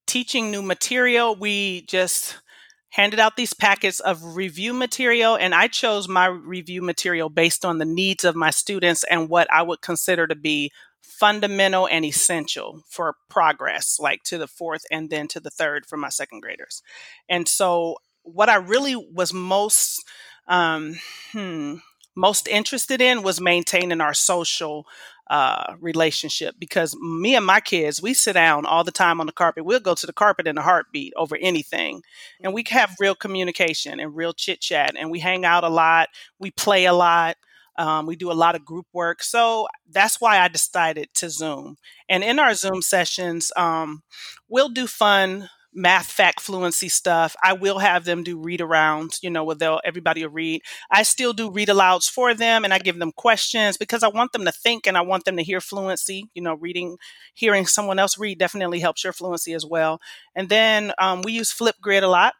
teaching 0.05 0.51
new 0.51 0.61
material. 0.61 1.33
We 1.33 1.83
just 1.83 2.41
handed 2.89 3.19
out 3.19 3.37
these 3.37 3.53
packets 3.53 4.01
of 4.01 4.35
review 4.35 4.73
material, 4.73 5.35
and 5.35 5.55
I 5.55 5.67
chose 5.67 6.09
my 6.09 6.25
review 6.25 6.81
material 6.81 7.29
based 7.29 7.63
on 7.63 7.77
the 7.77 7.85
needs 7.85 8.25
of 8.25 8.35
my 8.35 8.49
students 8.49 9.05
and 9.09 9.29
what 9.29 9.51
I 9.51 9.61
would 9.61 9.81
consider 9.81 10.27
to 10.27 10.35
be 10.35 10.71
fundamental 11.19 11.87
and 11.87 12.05
essential 12.05 12.83
for 12.87 13.15
progress, 13.29 13.99
like 13.99 14.23
to 14.23 14.37
the 14.37 14.47
fourth 14.47 14.85
and 14.91 15.09
then 15.09 15.27
to 15.29 15.39
the 15.39 15.49
third 15.49 15.85
for 15.85 15.97
my 15.97 16.09
second 16.09 16.41
graders. 16.41 16.81
And 17.29 17.47
so, 17.47 17.97
what 18.23 18.49
I 18.49 18.55
really 18.55 18.95
was 18.95 19.33
most 19.33 20.03
um, 20.47 20.95
hmm, 21.31 21.75
most 22.15 22.47
interested 22.47 23.01
in 23.01 23.23
was 23.23 23.41
maintaining 23.41 24.01
our 24.01 24.13
social 24.13 24.87
uh, 25.27 25.73
relationship 25.79 26.55
because 26.59 26.95
me 26.97 27.35
and 27.35 27.45
my 27.45 27.59
kids, 27.59 28.01
we 28.01 28.13
sit 28.13 28.33
down 28.33 28.65
all 28.65 28.83
the 28.83 28.91
time 28.91 29.19
on 29.19 29.25
the 29.25 29.31
carpet. 29.31 29.65
We'll 29.65 29.79
go 29.79 29.95
to 29.95 30.05
the 30.05 30.13
carpet 30.13 30.47
in 30.47 30.57
a 30.57 30.61
heartbeat 30.61 31.13
over 31.17 31.35
anything. 31.41 32.03
And 32.41 32.53
we 32.53 32.63
have 32.69 32.95
real 32.99 33.15
communication 33.15 33.99
and 33.99 34.15
real 34.15 34.33
chit 34.33 34.61
chat. 34.61 34.95
And 34.97 35.09
we 35.09 35.19
hang 35.19 35.43
out 35.43 35.63
a 35.63 35.69
lot. 35.69 36.09
We 36.39 36.51
play 36.51 36.85
a 36.85 36.93
lot. 36.93 37.37
Um, 37.77 38.05
we 38.05 38.15
do 38.15 38.31
a 38.31 38.33
lot 38.33 38.55
of 38.55 38.65
group 38.65 38.85
work. 38.93 39.23
So 39.23 39.67
that's 39.89 40.21
why 40.21 40.39
I 40.39 40.47
decided 40.47 41.09
to 41.15 41.29
Zoom. 41.29 41.77
And 42.07 42.23
in 42.23 42.39
our 42.39 42.53
Zoom 42.53 42.81
sessions, 42.81 43.51
um, 43.57 44.03
we'll 44.47 44.69
do 44.69 44.87
fun 44.87 45.49
math 45.75 46.07
fact 46.07 46.39
fluency 46.39 46.87
stuff. 46.87 47.35
I 47.43 47.53
will 47.53 47.79
have 47.79 48.05
them 48.05 48.23
do 48.23 48.39
read 48.39 48.61
arounds, 48.61 49.19
you 49.21 49.29
know, 49.29 49.43
where 49.43 49.55
they'll 49.57 49.81
everybody 49.83 50.23
will 50.25 50.31
read. 50.31 50.61
I 50.89 51.03
still 51.03 51.33
do 51.33 51.51
read 51.51 51.67
alouds 51.67 52.09
for 52.09 52.33
them 52.33 52.63
and 52.63 52.73
I 52.73 52.79
give 52.79 52.97
them 52.97 53.11
questions 53.11 53.75
because 53.77 54.01
I 54.01 54.07
want 54.07 54.31
them 54.31 54.45
to 54.45 54.51
think 54.53 54.87
and 54.87 54.97
I 54.97 55.01
want 55.01 55.25
them 55.25 55.35
to 55.35 55.43
hear 55.43 55.59
fluency. 55.59 56.29
You 56.33 56.41
know, 56.41 56.55
reading, 56.55 56.97
hearing 57.33 57.67
someone 57.67 57.99
else 57.99 58.17
read 58.17 58.39
definitely 58.39 58.79
helps 58.79 59.03
your 59.03 59.13
fluency 59.13 59.53
as 59.53 59.65
well. 59.65 59.99
And 60.33 60.47
then 60.47 60.93
um, 60.97 61.21
we 61.21 61.33
use 61.33 61.51
Flipgrid 61.51 62.03
a 62.03 62.07
lot. 62.07 62.33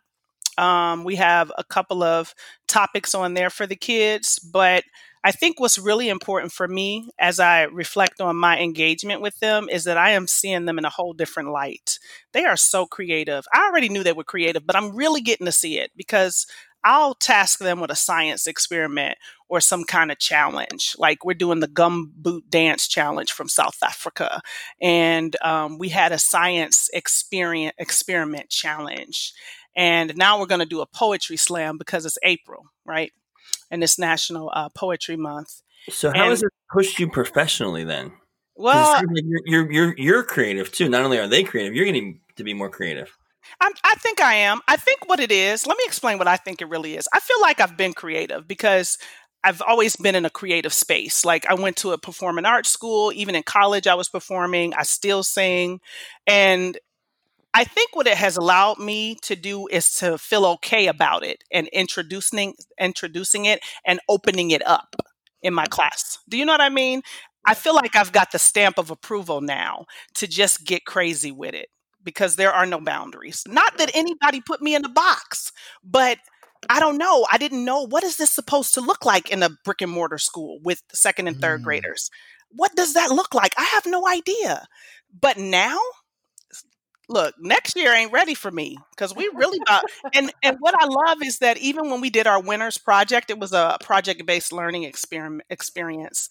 Um, 0.57 1.03
we 1.03 1.15
have 1.17 1.51
a 1.57 1.65
couple 1.65 2.01
of 2.01 2.33
topics 2.67 3.13
on 3.13 3.33
there 3.33 3.49
for 3.49 3.67
the 3.67 3.75
kids, 3.75 4.39
but 4.39 4.85
I 5.25 5.31
think 5.31 5.59
what's 5.59 5.79
really 5.79 6.07
important 6.07 6.51
for 6.51 6.67
me 6.67 7.09
as 7.17 7.39
I 7.39 7.63
reflect 7.63 8.21
on 8.21 8.35
my 8.35 8.59
engagement 8.59 9.21
with 9.21 9.39
them 9.39 9.67
is 9.71 9.85
that 9.85 9.97
I 9.97 10.11
am 10.11 10.27
seeing 10.27 10.65
them 10.65 10.77
in 10.77 10.85
a 10.85 10.89
whole 10.91 11.13
different 11.13 11.49
light. 11.49 11.97
They 12.31 12.45
are 12.45 12.55
so 12.55 12.85
creative. 12.85 13.43
I 13.51 13.65
already 13.67 13.89
knew 13.89 14.03
they 14.03 14.13
were 14.13 14.23
creative, 14.23 14.67
but 14.67 14.75
I'm 14.75 14.95
really 14.95 15.21
getting 15.21 15.47
to 15.47 15.51
see 15.51 15.79
it 15.79 15.89
because 15.95 16.45
I'll 16.83 17.15
task 17.15 17.57
them 17.57 17.79
with 17.79 17.89
a 17.89 17.95
science 17.95 18.45
experiment 18.45 19.17
or 19.49 19.61
some 19.61 19.83
kind 19.83 20.11
of 20.11 20.19
challenge. 20.19 20.95
Like 20.99 21.25
we're 21.25 21.33
doing 21.33 21.59
the 21.59 21.67
gum 21.67 22.13
boot 22.15 22.47
dance 22.47 22.87
challenge 22.87 23.31
from 23.31 23.49
South 23.49 23.77
Africa, 23.83 24.41
and 24.79 25.35
um, 25.41 25.79
we 25.79 25.89
had 25.89 26.11
a 26.11 26.19
science 26.19 26.87
experience 26.93 27.73
experiment 27.79 28.51
challenge, 28.51 29.33
and 29.75 30.15
now 30.15 30.39
we're 30.39 30.45
going 30.45 30.59
to 30.59 30.67
do 30.67 30.81
a 30.81 30.85
poetry 30.85 31.37
slam 31.37 31.79
because 31.79 32.05
it's 32.05 32.19
April, 32.21 32.65
right? 32.85 33.11
And 33.71 33.83
it's 33.83 33.97
National 33.99 34.51
uh, 34.53 34.69
Poetry 34.69 35.17
Month. 35.17 35.61
So 35.89 36.09
how 36.11 36.23
And- 36.23 36.29
has 36.31 36.43
it 36.43 36.51
pushed 36.71 36.99
you 36.99 37.09
professionally 37.09 37.83
then? 37.83 38.13
Well, 38.57 39.01
you're, 39.13 39.41
you're 39.45 39.71
you're 39.71 39.95
you're 39.97 40.23
creative 40.23 40.71
too. 40.71 40.87
Not 40.87 41.03
only 41.03 41.19
are 41.19 41.27
they 41.27 41.43
creative, 41.43 41.75
you're 41.75 41.83
getting 41.85 42.21
to 42.37 42.43
be 42.45 42.53
more 42.53 42.69
creative. 42.69 43.09
I'm, 43.59 43.73
I 43.83 43.95
think 43.95 44.21
I 44.21 44.33
am. 44.35 44.61
I 44.67 44.77
think 44.77 45.09
what 45.09 45.19
it 45.19 45.29
is, 45.29 45.67
let 45.67 45.77
me 45.77 45.83
explain 45.85 46.17
what 46.17 46.27
I 46.29 46.37
think 46.37 46.61
it 46.61 46.69
really 46.69 46.95
is. 46.95 47.07
I 47.13 47.19
feel 47.19 47.41
like 47.41 47.59
I've 47.59 47.75
been 47.75 47.93
creative 47.93 48.47
because 48.47 48.97
I've 49.43 49.61
always 49.61 49.97
been 49.97 50.15
in 50.15 50.25
a 50.25 50.29
creative 50.29 50.73
space. 50.73 51.25
Like 51.25 51.45
I 51.47 51.53
went 51.53 51.75
to 51.77 51.91
a 51.91 51.97
performing 51.97 52.45
arts 52.45 52.69
school, 52.69 53.11
even 53.13 53.35
in 53.35 53.43
college, 53.43 53.87
I 53.87 53.93
was 53.95 54.07
performing, 54.09 54.73
I 54.73 54.83
still 54.83 55.21
sing. 55.21 55.81
And 56.25 56.77
I 57.55 57.63
think 57.63 57.95
what 57.95 58.05
it 58.05 58.17
has 58.17 58.35
allowed 58.35 58.79
me 58.79 59.15
to 59.21 59.33
do 59.33 59.67
is 59.67 59.95
to 59.95 60.17
feel 60.17 60.45
okay 60.45 60.87
about 60.87 61.23
it 61.23 61.41
and 61.53 61.69
introducing 61.69 62.53
introducing 62.77 63.45
it 63.45 63.61
and 63.85 64.01
opening 64.09 64.51
it 64.51 64.61
up 64.67 64.93
in 65.41 65.53
my 65.53 65.65
class. 65.65 66.19
Do 66.27 66.37
you 66.37 66.45
know 66.45 66.51
what 66.51 66.59
I 66.59 66.67
mean? 66.67 67.01
I 67.45 67.53
feel 67.53 67.73
like 67.73 67.95
I've 67.95 68.11
got 68.11 68.33
the 68.33 68.39
stamp 68.39 68.77
of 68.77 68.91
approval 68.91 69.39
now 69.39 69.85
to 70.15 70.27
just 70.27 70.65
get 70.65 70.83
crazy 70.83 71.31
with 71.31 71.53
it 71.53 71.69
because 72.03 72.35
there 72.35 72.51
are 72.51 72.65
no 72.65 72.81
boundaries. 72.81 73.43
Not 73.47 73.77
that 73.77 73.91
anybody 73.93 74.41
put 74.41 74.61
me 74.61 74.75
in 74.75 74.83
a 74.83 74.89
box, 74.89 75.53
but 75.81 76.17
I 76.69 76.81
don't 76.81 76.97
know. 76.97 77.25
I 77.31 77.37
didn't 77.37 77.63
know 77.63 77.87
what 77.87 78.03
is 78.03 78.17
this 78.17 78.31
supposed 78.31 78.73
to 78.73 78.81
look 78.81 79.05
like 79.05 79.29
in 79.29 79.41
a 79.43 79.49
brick 79.63 79.81
and 79.81 79.91
mortar 79.91 80.17
school 80.17 80.59
with 80.61 80.81
second 80.93 81.29
and 81.29 81.39
third 81.39 81.61
mm. 81.61 81.63
graders. 81.63 82.09
What 82.49 82.75
does 82.75 82.95
that 82.95 83.11
look 83.11 83.33
like? 83.33 83.53
I 83.57 83.63
have 83.63 83.85
no 83.85 84.05
idea. 84.05 84.67
But 85.21 85.37
now, 85.37 85.79
look, 87.09 87.35
next 87.39 87.75
year 87.75 87.93
ain't 87.93 88.11
ready 88.11 88.33
for 88.33 88.51
me 88.51 88.77
because 88.91 89.15
we 89.15 89.29
really 89.33 89.59
about 89.67 89.83
and 90.13 90.31
and 90.43 90.57
what 90.59 90.75
I 90.77 90.85
love 90.85 91.17
is 91.23 91.39
that 91.39 91.57
even 91.57 91.89
when 91.89 92.01
we 92.01 92.09
did 92.09 92.27
our 92.27 92.41
winners 92.41 92.77
project, 92.77 93.29
it 93.29 93.39
was 93.39 93.53
a 93.53 93.77
project 93.81 94.25
based 94.25 94.51
learning 94.51 94.83
experiment 94.83 95.43
experience. 95.49 96.29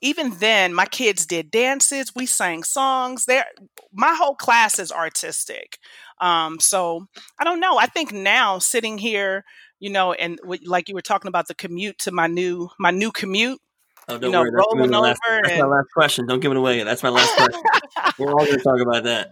Even 0.00 0.30
then 0.38 0.74
my 0.74 0.86
kids 0.86 1.26
did 1.26 1.50
dances 1.50 2.14
we 2.14 2.24
sang 2.24 2.62
songs 2.62 3.24
there 3.24 3.46
my 3.92 4.14
whole 4.14 4.36
class 4.36 4.78
is 4.78 4.92
artistic 4.92 5.78
um, 6.20 6.60
so 6.60 7.08
i 7.40 7.42
don't 7.42 7.58
know 7.58 7.78
i 7.78 7.86
think 7.86 8.12
now 8.12 8.60
sitting 8.60 8.98
here 8.98 9.44
you 9.80 9.90
know 9.90 10.12
and 10.12 10.38
like 10.64 10.88
you 10.88 10.94
were 10.94 11.02
talking 11.02 11.28
about 11.28 11.48
the 11.48 11.54
commute 11.54 11.98
to 11.98 12.12
my 12.12 12.28
new 12.28 12.68
my 12.78 12.92
new 12.92 13.10
commute 13.10 13.60
Oh, 14.08 14.18
don't 14.18 14.22
you 14.24 14.30
know, 14.30 14.40
worry. 14.40 14.50
That's, 14.50 14.66
rolling 14.66 14.94
over 14.94 15.02
last, 15.04 15.20
that's 15.44 15.60
my 15.60 15.66
last 15.66 15.88
question. 15.92 16.26
Don't 16.26 16.40
give 16.40 16.50
it 16.50 16.56
away. 16.56 16.82
That's 16.82 17.02
my 17.02 17.10
last 17.10 17.34
question. 17.36 17.62
We're 18.18 18.32
all 18.32 18.44
going 18.44 18.58
to 18.58 18.64
talk 18.64 18.80
about 18.80 19.04
that. 19.04 19.30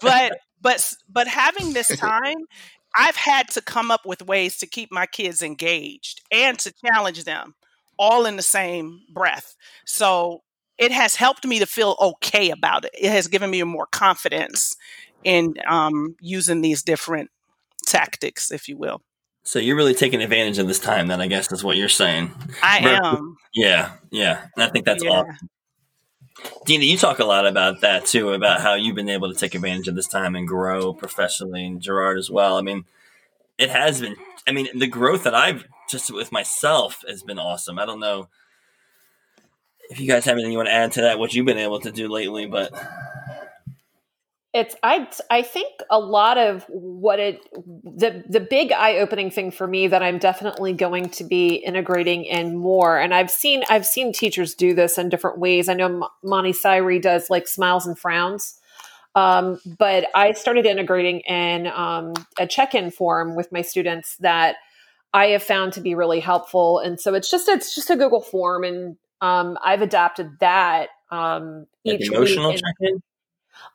but 0.00 0.38
but 0.62 0.94
but 1.08 1.26
having 1.26 1.72
this 1.72 1.88
time, 1.96 2.36
I've 2.94 3.16
had 3.16 3.48
to 3.50 3.60
come 3.60 3.90
up 3.90 4.06
with 4.06 4.22
ways 4.22 4.58
to 4.58 4.66
keep 4.66 4.92
my 4.92 5.06
kids 5.06 5.42
engaged 5.42 6.20
and 6.30 6.58
to 6.60 6.72
challenge 6.84 7.24
them 7.24 7.54
all 7.98 8.26
in 8.26 8.36
the 8.36 8.42
same 8.42 9.02
breath. 9.12 9.56
So 9.86 10.42
it 10.78 10.92
has 10.92 11.16
helped 11.16 11.44
me 11.44 11.58
to 11.58 11.66
feel 11.66 11.96
okay 12.00 12.50
about 12.50 12.84
it. 12.84 12.92
It 12.98 13.10
has 13.10 13.28
given 13.28 13.50
me 13.50 13.62
more 13.62 13.86
confidence 13.86 14.76
in 15.24 15.54
um, 15.66 16.16
using 16.20 16.60
these 16.60 16.82
different 16.82 17.30
tactics, 17.86 18.50
if 18.50 18.68
you 18.68 18.76
will. 18.76 19.02
So 19.44 19.58
you're 19.58 19.76
really 19.76 19.94
taking 19.94 20.22
advantage 20.22 20.58
of 20.58 20.68
this 20.68 20.78
time, 20.78 21.08
then 21.08 21.20
I 21.20 21.26
guess 21.26 21.50
is 21.50 21.64
what 21.64 21.76
you're 21.76 21.88
saying. 21.88 22.30
I 22.62 22.78
am. 22.78 23.36
Yeah, 23.54 23.92
yeah. 24.10 24.46
And 24.54 24.62
I 24.62 24.68
think 24.68 24.84
that's 24.84 25.02
yeah. 25.02 25.10
awesome. 25.10 25.48
Dina, 26.64 26.84
you 26.84 26.96
talk 26.96 27.18
a 27.18 27.24
lot 27.24 27.46
about 27.46 27.80
that 27.82 28.06
too, 28.06 28.30
about 28.30 28.60
how 28.60 28.74
you've 28.74 28.96
been 28.96 29.08
able 29.08 29.32
to 29.32 29.38
take 29.38 29.54
advantage 29.54 29.88
of 29.88 29.94
this 29.94 30.08
time 30.08 30.34
and 30.34 30.46
grow 30.46 30.92
professionally, 30.92 31.66
and 31.66 31.80
Gerard 31.80 32.18
as 32.18 32.30
well. 32.30 32.56
I 32.56 32.62
mean, 32.62 32.84
it 33.58 33.70
has 33.70 34.00
been. 34.00 34.16
I 34.46 34.52
mean, 34.52 34.68
the 34.74 34.86
growth 34.86 35.24
that 35.24 35.34
I've 35.34 35.66
just 35.88 36.12
with 36.12 36.32
myself 36.32 37.04
has 37.06 37.22
been 37.22 37.38
awesome. 37.38 37.78
I 37.78 37.86
don't 37.86 38.00
know 38.00 38.28
if 39.90 40.00
you 40.00 40.08
guys 40.08 40.24
have 40.24 40.34
anything 40.34 40.52
you 40.52 40.58
want 40.58 40.68
to 40.68 40.74
add 40.74 40.92
to 40.92 41.02
that, 41.02 41.18
what 41.18 41.34
you've 41.34 41.46
been 41.46 41.58
able 41.58 41.80
to 41.80 41.92
do 41.92 42.08
lately, 42.08 42.46
but 42.46 42.72
it's 44.54 44.76
I 44.82 45.08
I 45.30 45.42
think 45.42 45.80
a 45.90 45.98
lot 45.98 46.36
of 46.36 46.64
what 46.68 47.18
it 47.18 47.40
the 47.52 48.22
the 48.28 48.40
big 48.40 48.70
eye 48.72 48.98
opening 48.98 49.30
thing 49.30 49.50
for 49.50 49.66
me 49.66 49.86
that 49.88 50.02
I'm 50.02 50.18
definitely 50.18 50.74
going 50.74 51.08
to 51.10 51.24
be 51.24 51.54
integrating 51.54 52.24
in 52.24 52.56
more 52.58 52.98
and 52.98 53.14
I've 53.14 53.30
seen 53.30 53.62
I've 53.70 53.86
seen 53.86 54.12
teachers 54.12 54.54
do 54.54 54.74
this 54.74 54.98
in 54.98 55.08
different 55.08 55.38
ways. 55.38 55.68
I 55.68 55.74
know 55.74 56.08
Montessori 56.22 56.98
does 56.98 57.30
like 57.30 57.48
smiles 57.48 57.86
and 57.86 57.98
frowns. 57.98 58.58
Um, 59.14 59.60
but 59.78 60.06
I 60.14 60.32
started 60.32 60.64
integrating 60.64 61.20
in 61.20 61.66
um, 61.66 62.14
a 62.38 62.46
check-in 62.46 62.90
form 62.90 63.36
with 63.36 63.52
my 63.52 63.60
students 63.60 64.16
that 64.20 64.56
I 65.12 65.26
have 65.26 65.42
found 65.42 65.74
to 65.74 65.82
be 65.82 65.94
really 65.94 66.20
helpful. 66.20 66.78
And 66.78 66.98
so 66.98 67.12
it's 67.14 67.30
just 67.30 67.48
it's 67.48 67.74
just 67.74 67.90
a 67.90 67.96
Google 67.96 68.22
form, 68.22 68.64
and 68.64 68.96
um, 69.20 69.58
I've 69.62 69.82
adapted 69.82 70.38
that 70.40 70.88
um, 71.10 71.66
each 71.84 72.10
emotional 72.10 72.52
check-in. 72.52 73.02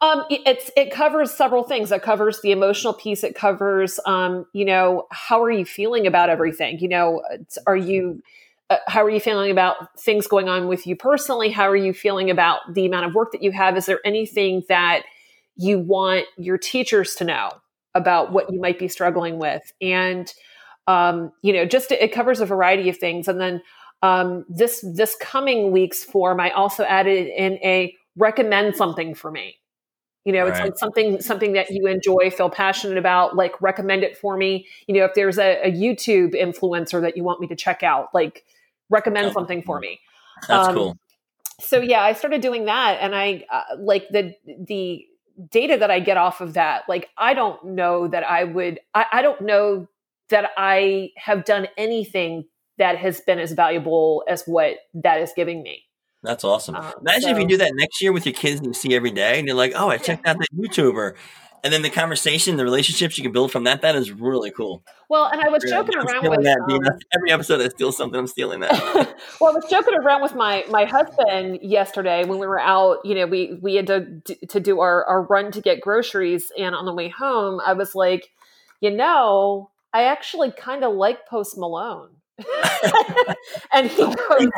Um, 0.02 0.24
it's 0.30 0.70
it 0.78 0.92
covers 0.92 1.32
several 1.32 1.64
things. 1.64 1.92
It 1.92 2.02
covers 2.02 2.42
the 2.42 2.52
emotional 2.52 2.94
piece. 2.94 3.24
It 3.24 3.36
covers, 3.36 4.00
um, 4.06 4.46
you 4.54 4.66
know, 4.66 5.08
how 5.12 5.42
are 5.44 5.52
you 5.52 5.66
feeling 5.66 6.06
about 6.06 6.30
everything? 6.30 6.80
You 6.80 6.90
know, 6.90 7.24
are 7.66 7.76
you 7.76 8.22
uh, 8.70 8.78
how 8.88 9.04
are 9.04 9.10
you 9.10 9.20
feeling 9.20 9.50
about 9.50 10.00
things 10.00 10.28
going 10.28 10.50
on 10.50 10.68
with 10.68 10.86
you 10.86 10.96
personally? 10.96 11.50
How 11.50 11.68
are 11.68 11.76
you 11.76 11.94
feeling 11.94 12.30
about 12.30 12.60
the 12.74 12.86
amount 12.86 13.06
of 13.06 13.16
work 13.16 13.32
that 13.32 13.42
you 13.42 13.52
have? 13.52 13.78
Is 13.78 13.86
there 13.86 14.00
anything 14.06 14.64
that 14.70 15.04
you 15.56 15.80
want 15.80 16.26
your 16.38 16.58
teachers 16.58 17.16
to 17.16 17.24
know 17.24 17.50
about 17.96 18.32
what 18.32 18.52
you 18.52 18.60
might 18.60 18.78
be 18.78 18.88
struggling 18.88 19.40
with? 19.40 19.74
And 19.82 20.32
um, 20.88 21.32
you 21.42 21.54
know, 21.54 21.66
just 21.66 21.92
it 21.92 22.12
covers 22.12 22.40
a 22.40 22.46
variety 22.46 22.90
of 22.90 22.98
things. 22.98 23.28
And 23.28 23.40
then 23.40 23.62
um, 24.02 24.46
this 24.48 24.84
this 24.94 25.16
coming 25.20 25.72
week's 25.72 26.04
form, 26.04 26.40
I 26.40 26.52
also 26.52 26.84
added 26.84 27.28
in 27.28 27.54
a 27.64 27.96
recommend 28.16 28.76
something 28.76 29.16
for 29.16 29.32
me. 29.32 29.56
You 30.28 30.34
know, 30.34 30.44
right. 30.44 30.50
it's 30.50 30.60
like 30.60 30.78
something 30.78 31.22
something 31.22 31.54
that 31.54 31.70
you 31.70 31.88
enjoy, 31.88 32.30
feel 32.32 32.50
passionate 32.50 32.98
about. 32.98 33.38
Like 33.38 33.54
recommend 33.62 34.04
it 34.04 34.18
for 34.18 34.36
me. 34.36 34.68
You 34.86 34.96
know, 34.96 35.06
if 35.06 35.14
there's 35.14 35.40
a, 35.40 35.62
a 35.64 35.72
YouTube 35.72 36.36
influencer 36.36 37.00
that 37.00 37.16
you 37.16 37.24
want 37.24 37.40
me 37.40 37.48
to 37.48 37.56
check 37.56 37.82
out, 37.82 38.10
like 38.14 38.44
recommend 38.90 39.32
something 39.32 39.64
for 39.64 39.80
me. 39.80 40.02
That's 40.50 40.68
um, 40.68 40.76
cool. 40.76 40.98
So 41.62 41.80
yeah, 41.80 42.02
I 42.02 42.12
started 42.12 42.42
doing 42.42 42.66
that, 42.66 42.98
and 43.00 43.16
I 43.16 43.46
uh, 43.50 43.78
like 43.80 44.10
the 44.10 44.36
the 44.46 45.06
data 45.50 45.78
that 45.78 45.90
I 45.90 46.02
get 46.02 46.18
off 46.18 46.42
of 46.42 46.56
that. 46.56 46.84
Like 46.90 47.08
I 47.18 47.34
don't 47.34 47.64
know 47.64 48.10
that 48.10 48.30
I 48.30 48.44
would. 48.44 48.82
I, 48.94 49.06
I 49.14 49.22
don't 49.22 49.40
know 49.40 49.88
that 50.28 50.52
I 50.58 51.12
have 51.16 51.46
done 51.46 51.70
anything 51.78 52.44
that 52.78 52.98
has 52.98 53.22
been 53.22 53.40
as 53.40 53.54
valuable 53.54 54.26
as 54.28 54.44
what 54.44 54.76
that 54.94 55.22
is 55.22 55.32
giving 55.38 55.64
me. 55.64 55.87
That's 56.24 56.44
awesome. 56.44 56.76
Um, 56.76 56.94
Imagine 57.02 57.22
so, 57.22 57.30
if 57.32 57.40
you 57.40 57.48
do 57.48 57.58
that 57.58 57.74
next 57.76 58.02
year 58.02 58.12
with 58.12 58.26
your 58.26 58.34
kids 58.34 58.58
and 58.60 58.68
you 58.68 58.74
see 58.74 58.96
every 58.96 59.12
day 59.12 59.38
and 59.38 59.48
you're 59.48 59.56
like, 59.56 59.74
oh, 59.76 59.90
I 59.90 59.98
checked 59.98 60.28
out 60.28 60.38
that 60.38 60.48
YouTuber. 60.56 61.16
And 61.64 61.74
then 61.74 61.82
the 61.82 61.90
conversation, 61.90 62.56
the 62.56 62.64
relationships 62.64 63.18
you 63.18 63.24
can 63.24 63.32
build 63.32 63.52
from 63.52 63.64
that, 63.66 63.82
that 63.82 63.96
is 63.96 64.12
really 64.12 64.52
cool. 64.52 64.84
Well, 65.10 65.26
and 65.26 65.42
I 65.42 65.50
was 65.50 65.64
joking 65.64 65.96
I'm 65.98 66.06
around 66.06 66.30
with 66.30 66.44
that, 66.44 66.60
um, 66.60 67.00
every 67.16 67.32
episode 67.32 67.62
I 67.62 67.70
steal 67.70 67.92
something, 67.92 68.20
I'm 68.20 68.28
stealing 68.28 68.60
that. 68.60 68.72
well, 69.42 69.52
I 69.52 69.56
was 69.56 69.66
joking 69.70 69.96
around 69.96 70.22
with 70.22 70.36
my 70.36 70.66
my 70.70 70.86
husband 70.86 71.60
yesterday 71.62 72.26
when 72.26 72.40
we 72.40 72.48
were 72.48 72.60
out. 72.60 73.00
You 73.04 73.16
know, 73.16 73.26
we 73.26 73.58
we 73.62 73.76
had 73.76 73.88
to 73.88 74.22
to 74.48 74.60
do 74.60 74.80
our 74.82 75.04
our 75.06 75.24
run 75.24 75.52
to 75.54 75.62
get 75.62 75.82
groceries, 75.82 76.52
and 76.58 76.76
on 76.76 76.86
the 76.86 76.94
way 76.94 77.10
home, 77.10 77.60
I 77.66 77.74
was 77.74 77.96
like, 77.96 78.30
you 78.80 78.92
know, 78.92 79.72
I 79.94 80.04
actually 80.04 80.52
kind 80.52 80.84
of 80.84 80.94
like 80.94 81.26
Post 81.26 81.58
Malone. 81.58 82.17
and 83.74 83.88
he 83.88 84.06
goes, 84.06 84.50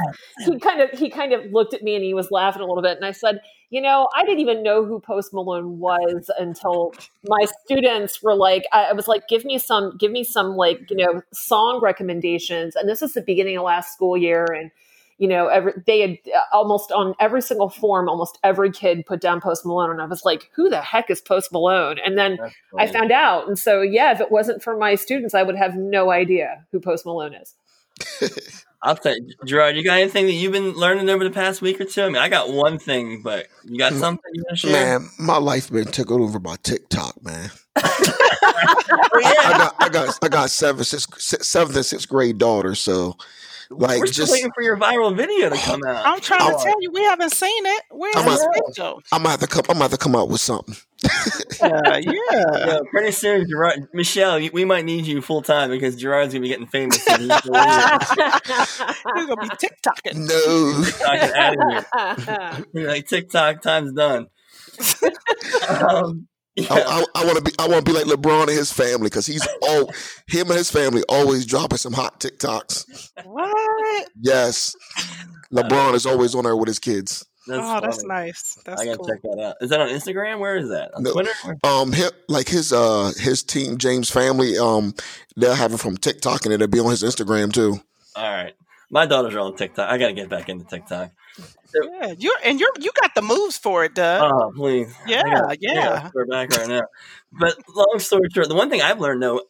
he 0.46 0.60
kind 0.60 0.82
of 0.82 0.90
he 0.92 1.10
kind 1.10 1.34
of 1.34 1.52
looked 1.52 1.74
at 1.74 1.82
me 1.82 1.96
and 1.96 2.04
he 2.04 2.14
was 2.14 2.30
laughing 2.32 2.62
a 2.62 2.66
little 2.66 2.84
bit 2.84 2.98
and 2.98 3.06
I 3.06 3.12
said, 3.12 3.42
"You 3.70 3.82
know, 3.82 4.10
I 4.16 4.26
didn't 4.26 4.40
even 4.40 4.64
know 4.64 4.84
who 4.84 5.00
Post 5.00 5.34
Malone 5.34 5.80
was 5.80 6.30
until 6.38 6.94
my 7.28 7.46
students 7.64 8.22
were 8.22 8.36
like 8.36 8.66
I 8.74 8.92
was 8.94 9.08
like, 9.08 9.28
"Give 9.30 9.46
me 9.46 9.58
some 9.58 9.96
give 9.98 10.12
me 10.12 10.24
some 10.24 10.56
like, 10.56 10.90
you 10.90 10.98
know, 10.98 11.22
song 11.32 11.80
recommendations." 11.82 12.76
And 12.76 12.90
this 12.90 13.02
is 13.02 13.14
the 13.14 13.22
beginning 13.22 13.58
of 13.58 13.64
last 13.64 13.94
school 13.94 14.18
year 14.18 14.46
and 14.46 14.72
you 15.20 15.28
know, 15.28 15.48
every, 15.48 15.74
they 15.86 16.00
had 16.00 16.18
uh, 16.34 16.40
almost 16.54 16.94
on 16.94 17.14
every 17.20 17.42
single 17.42 17.70
form, 17.70 18.08
almost 18.08 18.40
every 18.42 18.72
kid 18.72 19.06
put 19.06 19.20
down 19.20 19.42
Post 19.42 19.66
Malone. 19.66 19.92
And 19.92 20.02
I 20.02 20.06
was 20.06 20.24
like, 20.24 20.50
who 20.56 20.70
the 20.70 20.82
heck 20.82 21.10
is 21.10 21.20
Post 21.20 21.52
Malone? 21.52 21.98
And 22.04 22.18
then 22.18 22.38
I 22.78 22.88
found 22.88 23.12
out. 23.12 23.46
And 23.48 23.60
so, 23.60 23.82
yeah, 23.82 24.14
if 24.14 24.22
it 24.22 24.32
wasn't 24.32 24.64
for 24.64 24.78
my 24.78 24.96
students, 24.96 25.34
I 25.36 25.44
would 25.44 25.58
have 25.58 25.76
no 25.76 26.10
idea 26.10 26.66
who 26.72 26.80
Post 26.80 27.06
Malone 27.06 27.34
is. 27.34 27.54
I'll 28.82 29.00
say, 29.02 29.20
Gerard, 29.46 29.76
you 29.76 29.84
got 29.84 30.00
anything 30.00 30.26
that 30.28 30.34
you've 30.34 30.54
been 30.54 30.72
learning 30.74 31.10
over 31.10 31.26
the 31.26 31.32
past 31.32 31.62
week 31.62 31.82
or 31.82 31.86
two? 31.86 32.04
I 32.04 32.08
mean, 32.08 32.16
I 32.18 32.30
got 32.30 32.50
one 32.50 32.80
thing, 32.80 33.22
but 33.22 33.48
you 33.66 33.78
got 33.78 33.94
something 33.94 34.32
you 34.34 34.44
want 34.44 34.58
to 34.58 34.68
share? 34.68 35.00
Man, 35.00 35.10
my 35.20 35.38
life 35.38 35.68
has 35.68 35.70
been 35.70 35.92
taken 35.92 36.22
over 36.22 36.40
by 36.40 36.56
TikTok, 36.64 37.22
man. 37.22 37.52
oh, 37.76 39.20
yeah. 39.22 39.34
I 39.44 39.56
got, 39.58 39.76
I 39.80 39.90
got, 39.90 40.20
I 40.22 40.28
got 40.30 40.50
seven, 40.50 40.86
six, 40.86 41.08
seventh 41.46 41.76
and 41.76 41.86
sixth 41.86 42.08
grade 42.08 42.38
daughters, 42.38 42.80
so 42.80 43.18
like 43.72 44.00
we're 44.00 44.08
still 44.08 44.26
just 44.26 44.32
waiting 44.34 44.52
for 44.54 44.64
your 44.64 44.78
viral 44.78 45.16
video 45.16 45.50
to 45.50 45.58
come 45.58 45.82
out. 45.86 46.06
I'm 46.06 46.20
trying 46.20 46.52
to 46.52 46.64
tell 46.64 46.82
you, 46.82 46.92
we 46.92 47.04
haven't 47.04 47.32
seen 47.32 47.66
it. 47.66 47.84
Where's 47.92 48.16
I'm 48.16 48.26
the 48.26 48.32
I'm 49.12 49.24
gonna 49.24 49.30
have 49.30 49.40
to 49.42 49.48
come. 49.48 49.64
I'm 49.70 49.74
gonna 49.74 49.84
have 49.84 49.92
to 49.92 49.98
come 49.98 50.16
out 50.16 50.30
with 50.30 50.42
something. 50.42 50.76
uh, 51.62 52.00
yeah, 52.02 52.12
yeah. 52.32 52.80
Pretty 52.90 53.12
soon, 53.12 53.48
Gerard, 53.48 53.88
Mechele, 53.96 54.52
we 54.52 54.66
might 54.66 54.86
need 54.86 55.06
you 55.06 55.22
full 55.22 55.42
time 55.42 55.70
because 55.70 55.96
Gerard's 55.96 56.34
gonna 56.34 56.42
be 56.42 56.50
getting 56.50 56.68
famous. 56.68 56.98
he's, 56.98 57.28
gonna 57.28 57.38
be 59.38 59.50
TikToking. 59.50 60.16
No, 60.16 60.84
TikToking 60.84 61.36
out 61.36 62.58
of 62.58 62.66
here. 62.74 62.88
like 62.88 63.08
TikTok 63.08 63.62
time's 63.62 63.94
done. 63.94 64.28
um, 65.80 66.28
I, 66.70 67.04
I, 67.16 67.22
I 67.22 67.26
want 67.26 67.38
to 67.38 67.44
be. 67.44 67.52
I 67.60 67.68
want 67.68 67.86
to 67.86 67.92
be 67.92 67.98
like 67.98 68.06
LeBron 68.08 68.44
and 68.44 68.52
his 68.52 68.72
family 68.72 69.06
because 69.08 69.26
he's 69.26 69.48
all 69.62 69.92
him 70.28 70.48
and 70.48 70.58
his 70.58 70.70
family 70.72 71.04
always 71.10 71.46
dropping 71.46 71.78
some 71.78 71.94
hot 71.94 72.20
TikToks. 72.20 73.12
What? 73.26 74.10
Yes, 74.20 74.76
LeBron 75.54 75.94
is 75.94 76.06
always 76.06 76.36
on 76.36 76.44
there 76.44 76.56
with 76.56 76.68
his 76.68 76.80
kids. 76.80 77.26
That's 77.48 77.62
oh, 77.64 77.80
that's 77.82 78.04
nice. 78.04 78.58
That's 78.66 78.82
I 78.82 78.86
gotta 78.86 78.98
cool. 78.98 79.08
check 79.08 79.22
that 79.24 79.40
out. 79.44 79.56
Is 79.62 79.72
that 79.72 79.82
on 79.82 79.90
Instagram? 79.90 80.40
Where 80.40 80.58
is 80.58 80.70
that? 80.70 80.92
On 80.94 81.02
No. 81.02 81.14
Twitter? 81.14 81.32
Um, 81.64 81.92
hi 81.92 82.10
like 82.28 82.48
his 82.48 82.72
uh 82.72 83.12
his 83.18 83.42
team 83.42 83.78
James 83.78 84.10
family. 84.10 84.58
Um, 84.58 84.94
they'll 85.36 85.56
have 85.56 85.74
it 85.74 85.80
from 85.80 85.98
TikTok 85.98 86.46
and 86.46 86.54
it'll 86.54 86.68
be 86.68 86.80
on 86.80 86.92
his 86.92 87.02
Instagram 87.02 87.52
too. 87.52 87.82
All 88.16 88.32
right. 88.32 88.54
My 88.90 89.06
daughters 89.06 89.36
are 89.36 89.40
on 89.40 89.56
TikTok. 89.56 89.90
I 89.90 89.98
gotta 89.98 90.14
get 90.14 90.30
back 90.30 90.50
into 90.50 90.66
TikTok. 90.66 91.12
Yeah, 91.74 92.14
you're 92.18 92.36
and 92.44 92.60
you're 92.60 92.72
you 92.80 92.92
got 93.00 93.14
the 93.14 93.22
moves 93.22 93.58
for 93.58 93.86
it, 93.86 93.94
Doug. 93.94 94.32
Oh, 94.34 94.52
please. 94.56 94.94
Yeah, 95.06 95.22
gotta- 95.24 95.58
yeah. 95.62 96.10
We're 96.14 96.26
back 96.26 96.50
right 96.58 96.68
now. 96.68 96.82
But 97.32 97.56
long 97.76 98.00
story 98.00 98.28
short, 98.34 98.50
the 98.50 98.56
one 98.56 98.70
thing 98.70 98.82
I've 98.82 99.00
learned 99.00 99.22
though, 99.22 99.42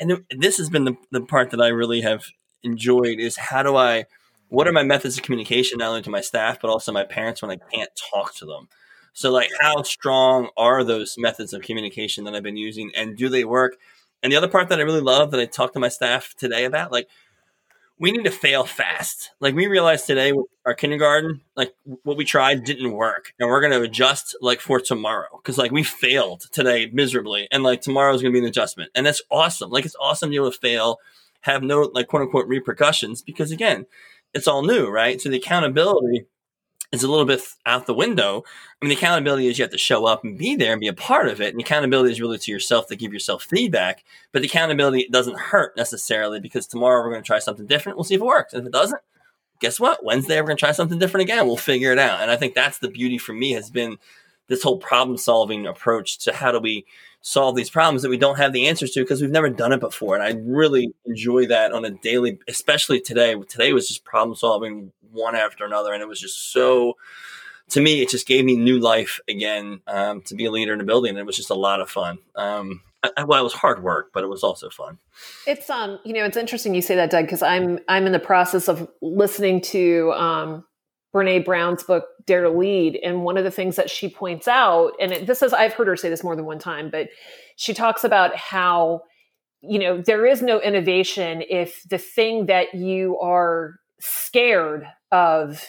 and 0.00 0.24
this 0.36 0.58
has 0.58 0.68
been 0.70 0.84
the, 0.84 0.96
the 1.12 1.20
part 1.20 1.50
that 1.50 1.60
I 1.60 1.68
really 1.68 2.00
have 2.00 2.24
enjoyed 2.64 3.20
is 3.20 3.36
how 3.36 3.62
do 3.62 3.76
I, 3.76 4.06
what 4.48 4.66
are 4.66 4.72
my 4.72 4.82
methods 4.82 5.16
of 5.16 5.22
communication, 5.22 5.78
not 5.78 5.90
only 5.90 6.02
to 6.02 6.10
my 6.10 6.20
staff, 6.20 6.58
but 6.60 6.68
also 6.68 6.90
my 6.90 7.04
parents 7.04 7.40
when 7.40 7.52
I 7.52 7.58
can't 7.72 7.90
talk 8.12 8.34
to 8.36 8.46
them? 8.46 8.68
So, 9.12 9.30
like, 9.30 9.50
how 9.60 9.82
strong 9.82 10.48
are 10.56 10.82
those 10.84 11.16
methods 11.18 11.52
of 11.52 11.62
communication 11.62 12.24
that 12.24 12.34
I've 12.34 12.42
been 12.42 12.56
using 12.56 12.90
and 12.96 13.16
do 13.16 13.28
they 13.28 13.44
work? 13.44 13.76
And 14.22 14.32
the 14.32 14.36
other 14.36 14.48
part 14.48 14.68
that 14.68 14.80
I 14.80 14.82
really 14.82 15.00
love 15.00 15.30
that 15.30 15.40
I 15.40 15.44
talked 15.44 15.74
to 15.74 15.80
my 15.80 15.88
staff 15.88 16.34
today 16.36 16.64
about, 16.64 16.90
like, 16.90 17.08
we 17.98 18.12
need 18.12 18.24
to 18.24 18.30
fail 18.30 18.64
fast. 18.64 19.30
Like 19.40 19.54
we 19.54 19.66
realized 19.66 20.06
today 20.06 20.32
with 20.32 20.46
our 20.64 20.74
kindergarten, 20.74 21.40
like 21.56 21.74
what 22.02 22.16
we 22.16 22.24
tried 22.24 22.64
didn't 22.64 22.92
work, 22.92 23.32
and 23.38 23.48
we're 23.48 23.60
going 23.60 23.72
to 23.72 23.82
adjust 23.82 24.36
like 24.40 24.60
for 24.60 24.80
tomorrow 24.80 25.28
because 25.42 25.58
like 25.58 25.72
we 25.72 25.82
failed 25.82 26.42
today 26.52 26.90
miserably, 26.92 27.48
and 27.50 27.62
like 27.62 27.80
tomorrow 27.80 28.14
is 28.14 28.22
going 28.22 28.32
to 28.32 28.38
be 28.38 28.44
an 28.44 28.48
adjustment, 28.48 28.90
and 28.94 29.06
that's 29.06 29.22
awesome. 29.30 29.70
Like 29.70 29.84
it's 29.84 29.96
awesome 30.00 30.28
to 30.28 30.30
be 30.30 30.36
able 30.36 30.52
to 30.52 30.58
fail, 30.58 30.98
have 31.42 31.62
no 31.62 31.90
like 31.92 32.08
quote 32.08 32.22
unquote 32.22 32.46
repercussions 32.46 33.22
because 33.22 33.50
again, 33.50 33.86
it's 34.34 34.48
all 34.48 34.62
new, 34.62 34.88
right? 34.88 35.20
So 35.20 35.28
the 35.28 35.38
accountability 35.38 36.26
is 36.90 37.02
a 37.02 37.08
little 37.08 37.26
bit 37.26 37.40
out 37.66 37.86
the 37.86 37.94
window. 37.94 38.42
I 38.46 38.84
mean, 38.84 38.90
the 38.90 38.96
accountability 38.96 39.46
is 39.46 39.58
you 39.58 39.64
have 39.64 39.72
to 39.72 39.78
show 39.78 40.06
up 40.06 40.24
and 40.24 40.38
be 40.38 40.56
there 40.56 40.72
and 40.72 40.80
be 40.80 40.88
a 40.88 40.94
part 40.94 41.28
of 41.28 41.40
it. 41.40 41.52
And 41.52 41.60
accountability 41.60 42.12
is 42.12 42.20
really 42.20 42.38
to 42.38 42.50
yourself 42.50 42.86
to 42.88 42.96
give 42.96 43.12
yourself 43.12 43.44
feedback. 43.44 44.04
But 44.32 44.42
accountability 44.42 45.08
doesn't 45.10 45.38
hurt 45.38 45.76
necessarily 45.76 46.40
because 46.40 46.66
tomorrow 46.66 47.02
we're 47.02 47.10
going 47.10 47.22
to 47.22 47.26
try 47.26 47.40
something 47.40 47.66
different. 47.66 47.98
We'll 47.98 48.04
see 48.04 48.14
if 48.14 48.20
it 48.20 48.24
works. 48.24 48.54
And 48.54 48.62
if 48.62 48.68
it 48.68 48.72
doesn't, 48.72 49.00
guess 49.60 49.78
what? 49.78 50.04
Wednesday 50.04 50.40
we're 50.40 50.46
going 50.46 50.56
to 50.56 50.64
try 50.64 50.72
something 50.72 50.98
different 50.98 51.24
again. 51.24 51.46
We'll 51.46 51.56
figure 51.56 51.92
it 51.92 51.98
out. 51.98 52.20
And 52.20 52.30
I 52.30 52.36
think 52.36 52.54
that's 52.54 52.78
the 52.78 52.88
beauty 52.88 53.18
for 53.18 53.34
me 53.34 53.52
has 53.52 53.70
been 53.70 53.98
this 54.46 54.62
whole 54.62 54.78
problem 54.78 55.18
solving 55.18 55.66
approach 55.66 56.18
to 56.20 56.32
how 56.32 56.52
do 56.52 56.58
we 56.58 56.86
solve 57.20 57.56
these 57.56 57.68
problems 57.68 58.02
that 58.02 58.08
we 58.08 58.16
don't 58.16 58.38
have 58.38 58.52
the 58.52 58.66
answers 58.66 58.92
to 58.92 59.00
because 59.00 59.20
we've 59.20 59.30
never 59.30 59.50
done 59.50 59.72
it 59.72 59.80
before. 59.80 60.14
And 60.16 60.24
I 60.24 60.40
really 60.42 60.94
enjoy 61.04 61.46
that 61.48 61.72
on 61.72 61.84
a 61.84 61.90
daily, 61.90 62.38
especially 62.48 63.00
today. 63.00 63.34
Today 63.48 63.72
was 63.72 63.88
just 63.88 64.04
problem 64.04 64.34
solving 64.36 64.92
one 65.12 65.34
after 65.34 65.64
another. 65.64 65.92
And 65.92 66.02
it 66.02 66.08
was 66.08 66.20
just 66.20 66.52
so, 66.52 66.96
to 67.70 67.80
me, 67.80 68.02
it 68.02 68.10
just 68.10 68.26
gave 68.26 68.44
me 68.44 68.56
new 68.56 68.78
life 68.78 69.20
again 69.28 69.80
um, 69.86 70.22
to 70.22 70.34
be 70.34 70.44
a 70.44 70.50
leader 70.50 70.72
in 70.72 70.80
a 70.80 70.84
building. 70.84 71.10
And 71.10 71.18
it 71.18 71.26
was 71.26 71.36
just 71.36 71.50
a 71.50 71.54
lot 71.54 71.80
of 71.80 71.90
fun. 71.90 72.18
Um, 72.36 72.82
I, 73.02 73.24
well, 73.24 73.40
it 73.40 73.44
was 73.44 73.52
hard 73.52 73.82
work, 73.82 74.10
but 74.12 74.24
it 74.24 74.26
was 74.26 74.42
also 74.42 74.70
fun. 74.70 74.98
It's 75.46 75.70
um, 75.70 75.98
you 76.04 76.12
know, 76.12 76.24
it's 76.24 76.36
interesting 76.36 76.74
you 76.74 76.82
say 76.82 76.96
that, 76.96 77.10
Doug, 77.10 77.26
because 77.26 77.42
I'm 77.42 77.78
I'm 77.88 78.06
in 78.06 78.12
the 78.12 78.18
process 78.18 78.68
of 78.68 78.88
listening 79.00 79.60
to 79.62 80.12
um, 80.16 80.64
Brene 81.14 81.44
Brown's 81.44 81.82
book 81.84 82.06
Dare 82.26 82.42
to 82.42 82.50
Lead, 82.50 82.98
and 83.04 83.22
one 83.22 83.36
of 83.36 83.44
the 83.44 83.50
things 83.50 83.76
that 83.76 83.88
she 83.88 84.08
points 84.08 84.48
out, 84.48 84.92
and 85.00 85.12
it, 85.12 85.26
this 85.26 85.42
is 85.42 85.52
I've 85.52 85.74
heard 85.74 85.86
her 85.86 85.96
say 85.96 86.08
this 86.08 86.24
more 86.24 86.34
than 86.34 86.44
one 86.44 86.58
time, 86.58 86.90
but 86.90 87.08
she 87.56 87.72
talks 87.72 88.02
about 88.02 88.34
how 88.34 89.02
you 89.60 89.78
know 89.78 90.02
there 90.02 90.26
is 90.26 90.42
no 90.42 90.60
innovation 90.60 91.42
if 91.48 91.84
the 91.88 91.98
thing 91.98 92.46
that 92.46 92.74
you 92.74 93.18
are 93.20 93.78
scared 94.00 94.86
of 95.10 95.64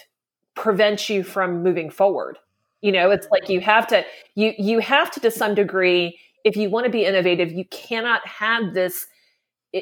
prevents 0.56 1.10
you 1.10 1.24
from 1.24 1.64
moving 1.64 1.90
forward. 1.90 2.38
You 2.82 2.92
know, 2.92 3.12
it's 3.12 3.28
like 3.32 3.50
you 3.50 3.60
have 3.62 3.88
to 3.88 4.06
you 4.36 4.54
you 4.58 4.80
have 4.80 5.12
to 5.12 5.20
to 5.20 5.32
some 5.32 5.56
degree 5.56 6.20
if 6.44 6.56
you 6.56 6.70
want 6.70 6.86
to 6.86 6.92
be 6.92 7.06
innovative, 7.06 7.52
you 7.52 7.66
cannot 7.66 8.26
have 8.26 8.74
this 8.74 9.08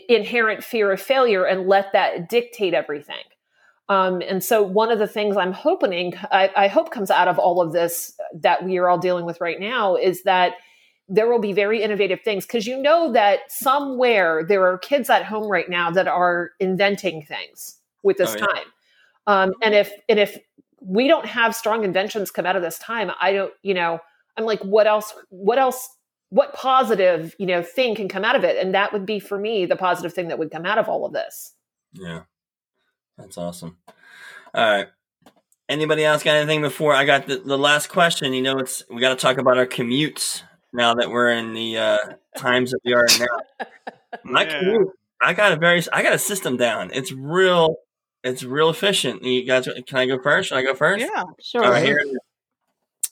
inherent 0.09 0.63
fear 0.63 0.91
of 0.91 1.01
failure 1.01 1.45
and 1.45 1.67
let 1.67 1.93
that 1.93 2.29
dictate 2.29 2.73
everything. 2.73 3.23
Um, 3.89 4.21
and 4.21 4.43
so, 4.43 4.63
one 4.63 4.91
of 4.91 4.99
the 4.99 5.07
things 5.07 5.37
I'm 5.37 5.53
hoping, 5.53 6.13
I, 6.31 6.51
I 6.55 6.67
hope 6.67 6.91
comes 6.91 7.09
out 7.09 7.29
of 7.29 7.39
all 7.39 7.61
of 7.61 7.71
this 7.71 8.13
that 8.33 8.65
we 8.65 8.77
are 8.77 8.89
all 8.89 8.97
dealing 8.97 9.25
with 9.25 9.39
right 9.39 9.59
now 9.59 9.95
is 9.95 10.23
that 10.23 10.53
there 11.07 11.29
will 11.29 11.39
be 11.39 11.53
very 11.53 11.81
innovative 11.81 12.19
things 12.21 12.45
because 12.45 12.67
you 12.67 12.81
know 12.81 13.13
that 13.13 13.49
somewhere 13.49 14.43
there 14.45 14.67
are 14.67 14.77
kids 14.77 15.09
at 15.09 15.23
home 15.23 15.47
right 15.47 15.69
now 15.69 15.89
that 15.89 16.07
are 16.07 16.51
inventing 16.59 17.23
things 17.23 17.77
with 18.03 18.17
this 18.17 18.33
Oh, 18.33 18.37
yeah. 18.39 18.45
time. 18.45 18.65
Um, 19.27 19.53
and 19.61 19.73
if 19.75 19.91
and 20.07 20.19
if 20.19 20.37
we 20.81 21.07
don't 21.07 21.25
have 21.25 21.55
strong 21.55 21.83
inventions 21.83 22.31
come 22.31 22.45
out 22.45 22.55
of 22.55 22.61
this 22.61 22.77
time, 22.79 23.11
I 23.19 23.33
don't, 23.33 23.53
you 23.63 23.73
know, 23.73 23.99
I'm 24.37 24.45
like, 24.45 24.61
what 24.61 24.87
else? 24.87 25.13
What 25.29 25.57
else? 25.57 25.89
What 26.29 26.53
positive, 26.53 27.35
you 27.39 27.45
know, 27.45 27.63
thing 27.63 27.95
can 27.95 28.09
come 28.09 28.25
out 28.25 28.35
of 28.35 28.43
it? 28.43 28.57
And 28.57 28.73
that 28.75 28.91
would 28.91 29.05
be 29.05 29.19
for 29.19 29.39
me 29.39 29.65
the 29.65 29.77
positive 29.77 30.13
thing 30.13 30.27
that 30.27 30.37
would 30.37 30.51
come 30.51 30.65
out 30.65 30.77
of 30.77 30.89
all 30.89 31.05
of 31.05 31.13
this. 31.13 31.53
Yeah. 31.93 32.23
That's 33.17 33.37
awesome. 33.37 33.77
All 34.53 34.71
right. 34.71 34.87
Anybody 35.69 36.03
else 36.05 36.23
got 36.23 36.35
anything 36.35 36.61
before 36.61 36.93
I 36.93 37.05
got 37.05 37.27
the, 37.27 37.37
the 37.39 37.57
last 37.57 37.87
question? 37.87 38.33
You 38.33 38.41
know, 38.41 38.59
it's 38.59 38.83
we 38.89 39.01
got 39.01 39.09
to 39.09 39.15
talk 39.15 39.37
about 39.37 39.57
our 39.57 39.65
commutes 39.65 40.43
now 40.73 40.93
that 40.95 41.09
we're 41.09 41.31
in 41.31 41.53
the 41.53 41.77
uh, 41.77 41.97
times 42.37 42.71
that 42.71 42.79
we 42.85 42.93
are 42.93 43.05
in 43.05 43.19
now. 43.19 43.67
My 44.23 44.43
Yeah. 44.47 44.59
commute, 44.59 44.89
I 45.21 45.33
got 45.33 45.51
a 45.53 45.55
very, 45.57 45.81
I 45.91 46.03
got 46.03 46.13
a 46.13 46.19
system 46.19 46.57
down. 46.57 46.91
It's 46.93 47.11
real, 47.11 47.77
it's 48.27 48.43
real 48.43 48.69
efficient. 48.69 49.23
You 49.23 49.43
guys, 49.45 49.67
can 49.85 49.97
I 49.97 50.05
go 50.05 50.19
first? 50.21 50.49
Should 50.49 50.57
I 50.57 50.63
go 50.63 50.75
first? 50.75 51.01
Yeah. 51.01 51.23
Sure. 51.41 51.63
All 51.63 51.71
right, 51.71 51.83
here. 51.83 52.01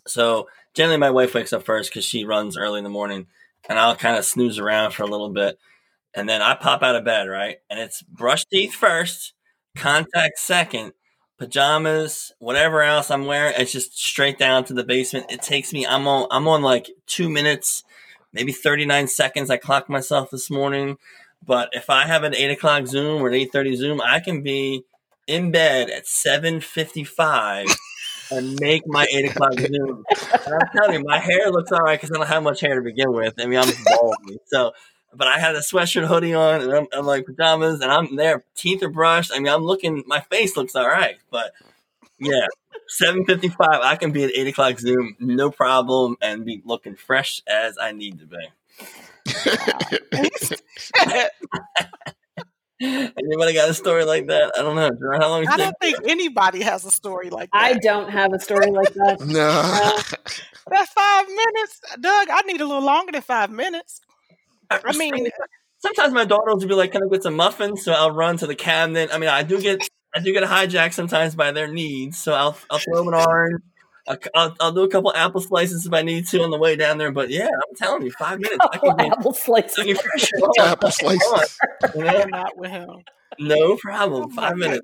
So 0.07 0.47
generally, 0.73 0.97
my 0.97 1.11
wife 1.11 1.33
wakes 1.33 1.53
up 1.53 1.63
first 1.63 1.89
because 1.89 2.05
she 2.05 2.25
runs 2.25 2.57
early 2.57 2.77
in 2.77 2.83
the 2.83 2.89
morning, 2.89 3.27
and 3.67 3.79
I'll 3.79 3.95
kind 3.95 4.17
of 4.17 4.25
snooze 4.25 4.59
around 4.59 4.91
for 4.91 5.03
a 5.03 5.07
little 5.07 5.29
bit, 5.29 5.57
and 6.13 6.29
then 6.29 6.41
I 6.41 6.55
pop 6.55 6.83
out 6.83 6.95
of 6.95 7.05
bed, 7.05 7.27
right? 7.27 7.57
And 7.69 7.79
it's 7.79 8.01
brush 8.03 8.45
teeth 8.45 8.73
first, 8.73 9.33
contact 9.75 10.37
second, 10.37 10.93
pajamas, 11.37 12.31
whatever 12.39 12.81
else 12.81 13.09
I'm 13.09 13.25
wearing. 13.25 13.55
It's 13.57 13.71
just 13.71 13.97
straight 13.97 14.37
down 14.37 14.63
to 14.65 14.73
the 14.73 14.83
basement. 14.83 15.31
It 15.31 15.41
takes 15.41 15.73
me. 15.73 15.85
I'm 15.85 16.07
on. 16.07 16.27
I'm 16.31 16.47
on 16.47 16.61
like 16.61 16.89
two 17.07 17.29
minutes, 17.29 17.83
maybe 18.33 18.51
39 18.51 19.07
seconds. 19.07 19.49
I 19.49 19.57
clocked 19.57 19.89
myself 19.89 20.29
this 20.29 20.49
morning. 20.51 20.97
But 21.45 21.69
if 21.73 21.89
I 21.89 22.05
have 22.05 22.23
an 22.23 22.35
eight 22.35 22.51
o'clock 22.51 22.87
Zoom 22.87 23.21
or 23.21 23.27
an 23.27 23.35
eight 23.35 23.51
thirty 23.51 23.75
Zoom, 23.75 24.01
I 24.01 24.19
can 24.19 24.41
be 24.41 24.83
in 25.27 25.51
bed 25.51 25.89
at 25.89 26.07
seven 26.07 26.61
fifty 26.61 27.03
five 27.03 27.67
and 28.31 28.59
make 28.59 28.83
my 28.87 29.05
eight 29.13 29.29
o'clock 29.29 29.53
Zoom. 29.59 30.03
And 30.45 30.53
I'm 30.53 30.69
telling 30.75 30.93
you, 30.99 31.03
my 31.05 31.19
hair 31.19 31.51
looks 31.51 31.71
all 31.71 31.79
right 31.79 31.99
because 31.99 32.11
I 32.15 32.17
don't 32.17 32.27
have 32.27 32.43
much 32.43 32.61
hair 32.61 32.75
to 32.75 32.81
begin 32.81 33.11
with. 33.13 33.33
I 33.39 33.45
mean, 33.45 33.59
I'm 33.59 33.71
bald, 33.85 34.15
so. 34.47 34.71
But 35.13 35.27
I 35.29 35.39
had 35.39 35.55
a 35.55 35.59
sweatshirt 35.59 36.07
hoodie 36.07 36.33
on, 36.33 36.61
and 36.61 36.73
I'm, 36.73 36.87
I'm 36.91 37.05
like 37.05 37.25
pajamas, 37.25 37.79
and 37.79 37.89
I'm 37.89 38.17
there. 38.17 38.43
Teeth 38.53 38.83
are 38.83 38.89
brushed. 38.89 39.31
I 39.33 39.39
mean, 39.39 39.47
I'm 39.47 39.63
looking. 39.63 40.03
My 40.07 40.19
face 40.19 40.57
looks 40.57 40.75
all 40.75 40.85
right, 40.87 41.15
but 41.31 41.53
yeah, 42.19 42.45
seven 42.87 43.25
fifty 43.25 43.47
five. 43.49 43.79
I 43.81 43.95
can 43.95 44.11
be 44.11 44.23
at 44.25 44.31
eight 44.35 44.47
o'clock 44.47 44.79
Zoom, 44.79 45.15
no 45.19 45.49
problem, 45.51 46.17
and 46.21 46.45
be 46.45 46.61
looking 46.65 46.95
fresh 46.95 47.41
as 47.47 47.77
I 47.81 47.93
need 47.93 48.19
to 48.19 48.25
be. 48.25 48.37
Anybody 52.81 53.53
got 53.53 53.69
a 53.69 53.73
story 53.73 54.03
like 54.03 54.27
that? 54.27 54.51
I 54.57 54.61
don't 54.61 54.75
know. 54.75 54.89
How 55.19 55.29
long? 55.29 55.47
I 55.47 55.57
don't 55.57 55.75
think 55.81 55.97
anybody 56.05 56.61
has 56.61 56.83
a 56.83 56.91
story 56.91 57.29
like 57.29 57.49
that. 57.51 57.61
I 57.61 57.73
don't 57.73 58.09
have 58.09 58.33
a 58.33 58.39
story 58.39 58.69
like 58.69 58.93
that. 58.93 59.19
nah. 59.25 59.61
Uh, 59.61 60.71
that 60.71 60.87
five 60.89 61.27
minutes, 61.27 61.81
Doug. 61.99 62.27
I 62.29 62.41
need 62.45 62.59
a 62.59 62.65
little 62.65 62.83
longer 62.83 63.13
than 63.13 63.21
five 63.21 63.49
minutes. 63.49 64.01
I 64.69 64.91
mean, 64.97 65.29
sometimes 65.77 66.13
my 66.13 66.25
daughters 66.25 66.55
will 66.55 66.67
be 66.67 66.75
like, 66.75 66.91
"Can 66.91 67.03
I 67.03 67.07
get 67.09 67.23
some 67.23 67.35
muffins?" 67.35 67.83
So 67.83 67.93
I'll 67.93 68.11
run 68.11 68.37
to 68.37 68.47
the 68.47 68.55
cabinet. 68.55 69.09
I 69.13 69.19
mean, 69.19 69.29
I 69.29 69.43
do 69.43 69.61
get 69.61 69.87
I 70.13 70.19
do 70.19 70.33
get 70.33 70.43
hijacked 70.43 70.93
sometimes 70.93 71.35
by 71.35 71.51
their 71.51 71.67
needs. 71.67 72.17
So 72.17 72.33
I'll 72.33 72.57
I'll 72.69 72.79
throw 72.79 72.97
them 72.97 73.07
an 73.09 73.13
orange. 73.13 73.61
I'll, 74.07 74.17
I'll, 74.35 74.55
I'll 74.59 74.71
do 74.71 74.83
a 74.83 74.87
couple 74.87 75.13
apple 75.13 75.41
slices 75.41 75.85
if 75.85 75.93
I 75.93 76.01
need 76.01 76.27
to 76.27 76.43
on 76.43 76.51
the 76.51 76.57
way 76.57 76.75
down 76.75 76.97
there. 76.97 77.11
But 77.11 77.29
yeah, 77.29 77.47
I'm 77.47 77.75
telling 77.75 78.03
you, 78.03 78.11
five 78.11 78.39
minutes. 78.39 78.65
I 78.71 78.77
can 78.77 78.95
be 78.95 79.03
Apple 79.11 79.33
slices. 79.33 79.77
looking 79.77 79.95
fresh. 79.95 80.29
Apple 80.59 80.91
slices. 80.91 81.57
You 81.95 82.03
know? 82.03 82.21
I'm 82.21 82.29
not 82.29 82.57
with 82.57 82.71
him. 82.71 82.89
No 83.39 83.77
problem. 83.77 84.23
Oh, 84.23 84.27
my 84.27 84.49
Five 84.49 84.57
minutes. 84.57 84.81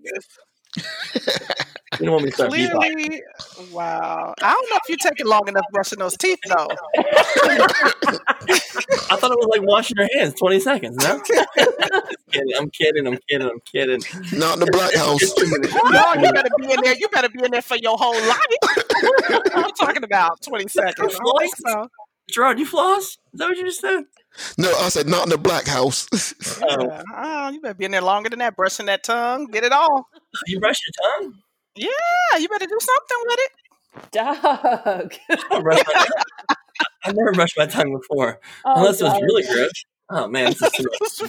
goodness. 1.91 1.99
You 1.99 2.05
don't 2.05 2.13
want 2.13 2.23
me 2.23 2.29
to 2.29 2.35
start. 2.35 2.51
Clearly, 2.51 3.21
wow. 3.71 4.33
I 4.41 4.51
don't 4.51 4.69
know 4.69 4.77
if 4.83 4.89
you're 4.89 4.97
taking 4.97 5.27
long 5.27 5.47
enough 5.47 5.65
brushing 5.71 5.99
those 5.99 6.17
teeth, 6.17 6.39
though. 6.47 6.67
I 9.09 9.15
thought 9.17 9.31
it 9.31 9.37
was 9.37 9.47
like 9.49 9.61
washing 9.63 9.97
your 9.97 10.09
hands, 10.17 10.35
twenty 10.35 10.59
seconds. 10.59 10.97
No, 10.97 11.19
kidding. 12.31 12.53
I'm 12.57 12.69
kidding. 12.69 13.07
I'm 13.07 13.17
kidding. 13.29 13.47
I'm 13.49 13.59
kidding. 13.71 14.01
Not 14.37 14.59
the 14.59 14.67
black 14.71 14.93
house. 14.95 15.21
It's. 15.21 15.71
No, 15.91 16.13
you 16.13 16.31
better 16.31 16.49
be 16.57 16.71
in 16.71 16.81
there. 16.81 16.95
You 16.95 17.07
better 17.09 17.29
be 17.29 17.43
in 17.43 17.51
there 17.51 17.61
for 17.61 17.75
your 17.77 17.97
whole 17.97 18.13
life. 18.13 18.39
I'm 19.55 19.71
talking 19.71 20.03
about 20.03 20.41
20 20.41 20.67
seconds. 20.67 21.15
I 21.15 21.17
don't 21.23 21.39
think 21.39 21.55
so. 21.57 21.87
Gerard, 22.29 22.59
you 22.59 22.65
floss? 22.65 23.03
Is 23.03 23.17
that 23.33 23.49
what 23.49 23.57
you 23.57 23.65
just 23.65 23.81
said? 23.81 24.03
No, 24.57 24.73
I 24.77 24.89
said 24.89 25.07
not 25.07 25.23
in 25.23 25.29
the 25.29 25.37
black 25.37 25.67
house. 25.67 26.07
Oh. 26.63 26.85
Yeah. 26.85 27.03
Oh, 27.15 27.49
you 27.49 27.59
better 27.59 27.73
be 27.73 27.85
in 27.85 27.91
there 27.91 28.01
longer 28.01 28.29
than 28.29 28.39
that, 28.39 28.55
brushing 28.55 28.85
that 28.85 29.03
tongue, 29.03 29.47
get 29.47 29.63
it 29.63 29.73
all. 29.73 30.07
You 30.47 30.59
brush 30.59 30.77
your 30.85 31.21
tongue? 31.21 31.33
Yeah, 31.76 32.38
you 32.38 32.49
better 32.49 32.65
do 32.65 32.78
something 32.80 33.17
with 33.26 33.39
it. 33.39 33.51
Doug. 34.11 35.13
I, 35.51 35.59
brush 35.61 35.82
my 35.86 35.93
tongue. 35.93 36.05
I've 37.05 37.15
never 37.15 37.32
brushed 37.34 37.57
my 37.57 37.65
tongue 37.65 37.91
before, 37.97 38.39
Oh, 38.65 38.74
unless 38.78 39.01
it 39.01 39.05
was 39.05 39.22
really 39.22 39.43
gross. 39.43 39.72
Oh 40.09 40.28
man, 40.28 40.45
this 40.45 40.61
is, 40.61 40.72
too. 40.72 40.86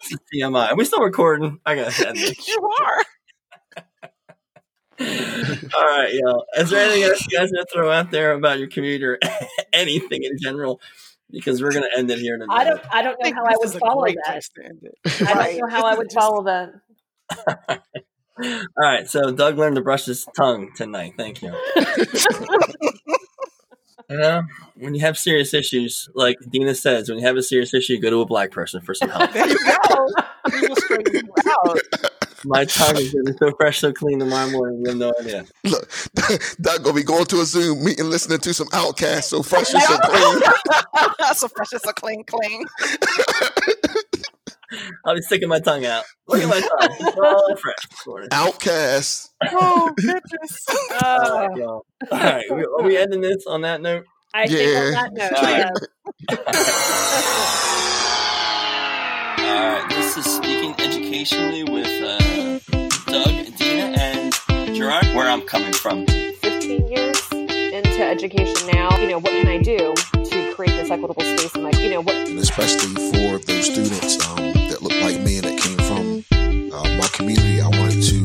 This 0.00 0.12
is 0.12 0.18
TMI. 0.34 0.70
Are 0.70 0.76
we 0.76 0.84
still 0.84 1.00
recording? 1.00 1.58
I 1.64 1.76
gotta 1.76 2.08
end 2.08 2.16
this. 2.18 2.48
you 2.48 2.70
are. 2.80 3.04
All 5.00 5.82
right, 5.82 6.12
y'all. 6.12 6.44
Is 6.56 6.70
there 6.70 6.84
anything 6.88 7.04
else 7.04 7.26
you 7.26 7.38
guys 7.38 7.50
want 7.52 7.68
to 7.68 7.74
throw 7.74 7.90
out 7.90 8.10
there 8.10 8.32
about 8.32 8.58
your 8.58 8.68
commute 8.68 9.02
or 9.02 9.18
anything 9.72 10.22
in 10.24 10.36
general? 10.38 10.80
Because 11.30 11.62
we're 11.62 11.72
gonna 11.72 11.88
end 11.96 12.10
it 12.10 12.18
here 12.18 12.36
tonight. 12.38 12.54
I 12.54 12.64
don't. 12.64 12.82
I 12.92 13.02
don't 13.02 13.18
know 13.18 13.24
think 13.24 13.36
how 13.36 13.44
I 13.44 13.54
this 13.62 13.72
would 13.74 13.80
follow 13.80 14.04
that. 14.04 14.16
place 14.26 14.48
to 14.56 14.64
end 14.64 14.80
it. 14.82 15.28
I 15.28 15.34
don't 15.34 15.58
know 15.58 15.68
how 15.68 15.84
I 15.86 15.94
would 15.94 16.12
follow 16.12 16.44
that. 16.44 17.82
All 18.42 18.66
right, 18.78 19.08
so 19.08 19.30
Doug 19.30 19.58
learned 19.58 19.76
to 19.76 19.82
brush 19.82 20.06
his 20.06 20.26
tongue 20.36 20.70
tonight. 20.76 21.14
Thank 21.16 21.42
you. 21.42 21.54
You 24.10 24.18
know, 24.18 24.42
when 24.76 24.94
you 24.94 25.00
have 25.00 25.16
serious 25.16 25.54
issues, 25.54 26.10
like 26.14 26.36
Dina 26.50 26.74
says, 26.74 27.08
when 27.08 27.18
you 27.18 27.26
have 27.26 27.36
a 27.36 27.42
serious 27.42 27.72
issue, 27.72 27.98
go 27.98 28.10
to 28.10 28.20
a 28.20 28.26
black 28.26 28.50
person 28.50 28.82
for 28.82 28.94
some 28.94 29.08
help. 29.08 29.32
There 29.32 29.48
you 29.48 29.58
go. 29.58 30.08
We 30.52 30.68
will 30.68 30.76
straighten 30.76 31.14
you 31.14 31.34
out. 31.66 31.78
My 32.44 32.66
tongue 32.66 32.98
is 32.98 33.14
gonna 33.14 33.32
be 33.32 33.36
so 33.38 33.52
fresh, 33.56 33.78
so 33.78 33.92
clean 33.92 34.18
tomorrow 34.18 34.50
morning. 34.50 34.80
You 34.84 34.90
have 34.90 34.98
no 34.98 35.12
idea. 35.18 35.46
Look, 35.64 35.90
Doug 36.60 36.84
gonna 36.84 36.94
be 36.94 37.02
going 37.02 37.24
to 37.26 37.40
a 37.40 37.44
Zoom 37.46 37.82
meeting, 37.82 38.10
listening 38.10 38.40
to 38.40 38.52
some 38.52 38.68
OutKast, 38.68 39.22
so 39.24 39.42
fresh 39.42 39.72
and 39.72 39.82
so 39.82 39.98
clean. 39.98 40.42
so 41.34 41.48
fresh 41.48 41.72
as 41.72 41.86
a 41.86 41.92
clean, 41.94 42.22
clean. 42.24 42.66
I'll 45.04 45.14
be 45.14 45.22
sticking 45.22 45.48
my 45.48 45.60
tongue 45.60 45.84
out. 45.86 46.04
Look 46.28 46.42
at 46.42 46.48
my 46.48 46.60
tongue. 46.60 46.96
It's 47.00 47.16
all 47.18 47.56
fresh. 47.56 48.28
OutKast. 48.30 49.28
Oh 49.50 49.92
goodness. 49.96 50.66
All 51.02 51.20
Uh, 51.36 51.48
y'all. 51.56 51.86
All 52.10 52.18
right, 52.18 52.44
we- 52.50 52.64
are 52.64 52.82
we 52.82 52.96
ending 52.96 53.20
this 53.20 53.44
on 53.46 53.60
that 53.62 53.80
note? 53.82 54.04
I 54.32 54.46
think 54.46 54.60
on 54.76 54.84
Yeah. 54.84 54.90
that 54.90 55.12
note, 55.12 55.32
All 55.32 55.42
right. 55.42 55.58
yeah. 55.58 57.04
All 59.38 59.68
right, 59.80 59.86
this 59.90 60.16
is 60.16 60.24
speaking 60.24 60.74
educationally 60.78 61.64
with 61.64 61.86
uh, 62.02 62.58
Doug, 63.12 63.56
Dina, 63.56 63.92
and 63.98 64.32
Gerard. 64.74 65.06
Where 65.14 65.28
I'm 65.28 65.42
coming 65.42 65.72
from. 65.72 66.06
15 66.06 66.88
years 66.88 67.28
into 67.32 68.02
education 68.04 68.66
now, 68.72 68.96
you 68.98 69.08
know, 69.08 69.18
what 69.18 69.30
can 69.32 69.46
I 69.48 69.58
do 69.58 69.76
to 69.94 70.13
create 70.54 70.76
this 70.76 70.90
equitable 70.90 71.22
space 71.22 71.52
in 71.56 71.62
my, 71.64 71.70
you 71.70 71.90
know, 71.90 72.00
what 72.00 72.14
and 72.14 72.38
especially 72.38 72.94
for 73.10 73.38
those 73.38 73.66
students 73.66 74.24
um, 74.28 74.52
that 74.70 74.82
look 74.82 74.92
like 75.02 75.20
me 75.20 75.38
and 75.38 75.46
that 75.46 75.58
came 75.58 75.78
from 75.78 76.24
uh, 76.72 76.96
my 76.96 77.08
community. 77.08 77.60
I 77.60 77.66
wanted 77.66 78.00
to 78.04 78.22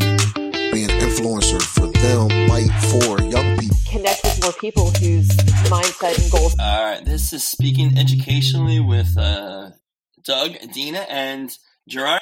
be 0.71 0.84
an 0.84 0.91
influencer 1.01 1.59
for 1.59 1.88
them, 1.88 2.30
fight 2.47 2.69
for 2.91 3.19
young 3.23 3.57
people. 3.57 3.77
connect 3.89 4.23
with 4.23 4.43
more 4.43 4.53
people 4.53 4.91
whose 4.91 5.27
mindset 5.73 6.21
and 6.21 6.32
goals 6.32 6.55
All 6.59 6.84
right, 6.84 7.03
this 7.03 7.34
is 7.34 7.43
speaking 7.43 7.97
educationally 7.97 8.80
with 8.80 9.17
uh, 9.17 9.71
Doug, 10.23 10.51
Dina, 10.71 11.07
and 11.09 11.51
Gerard. 11.88 12.21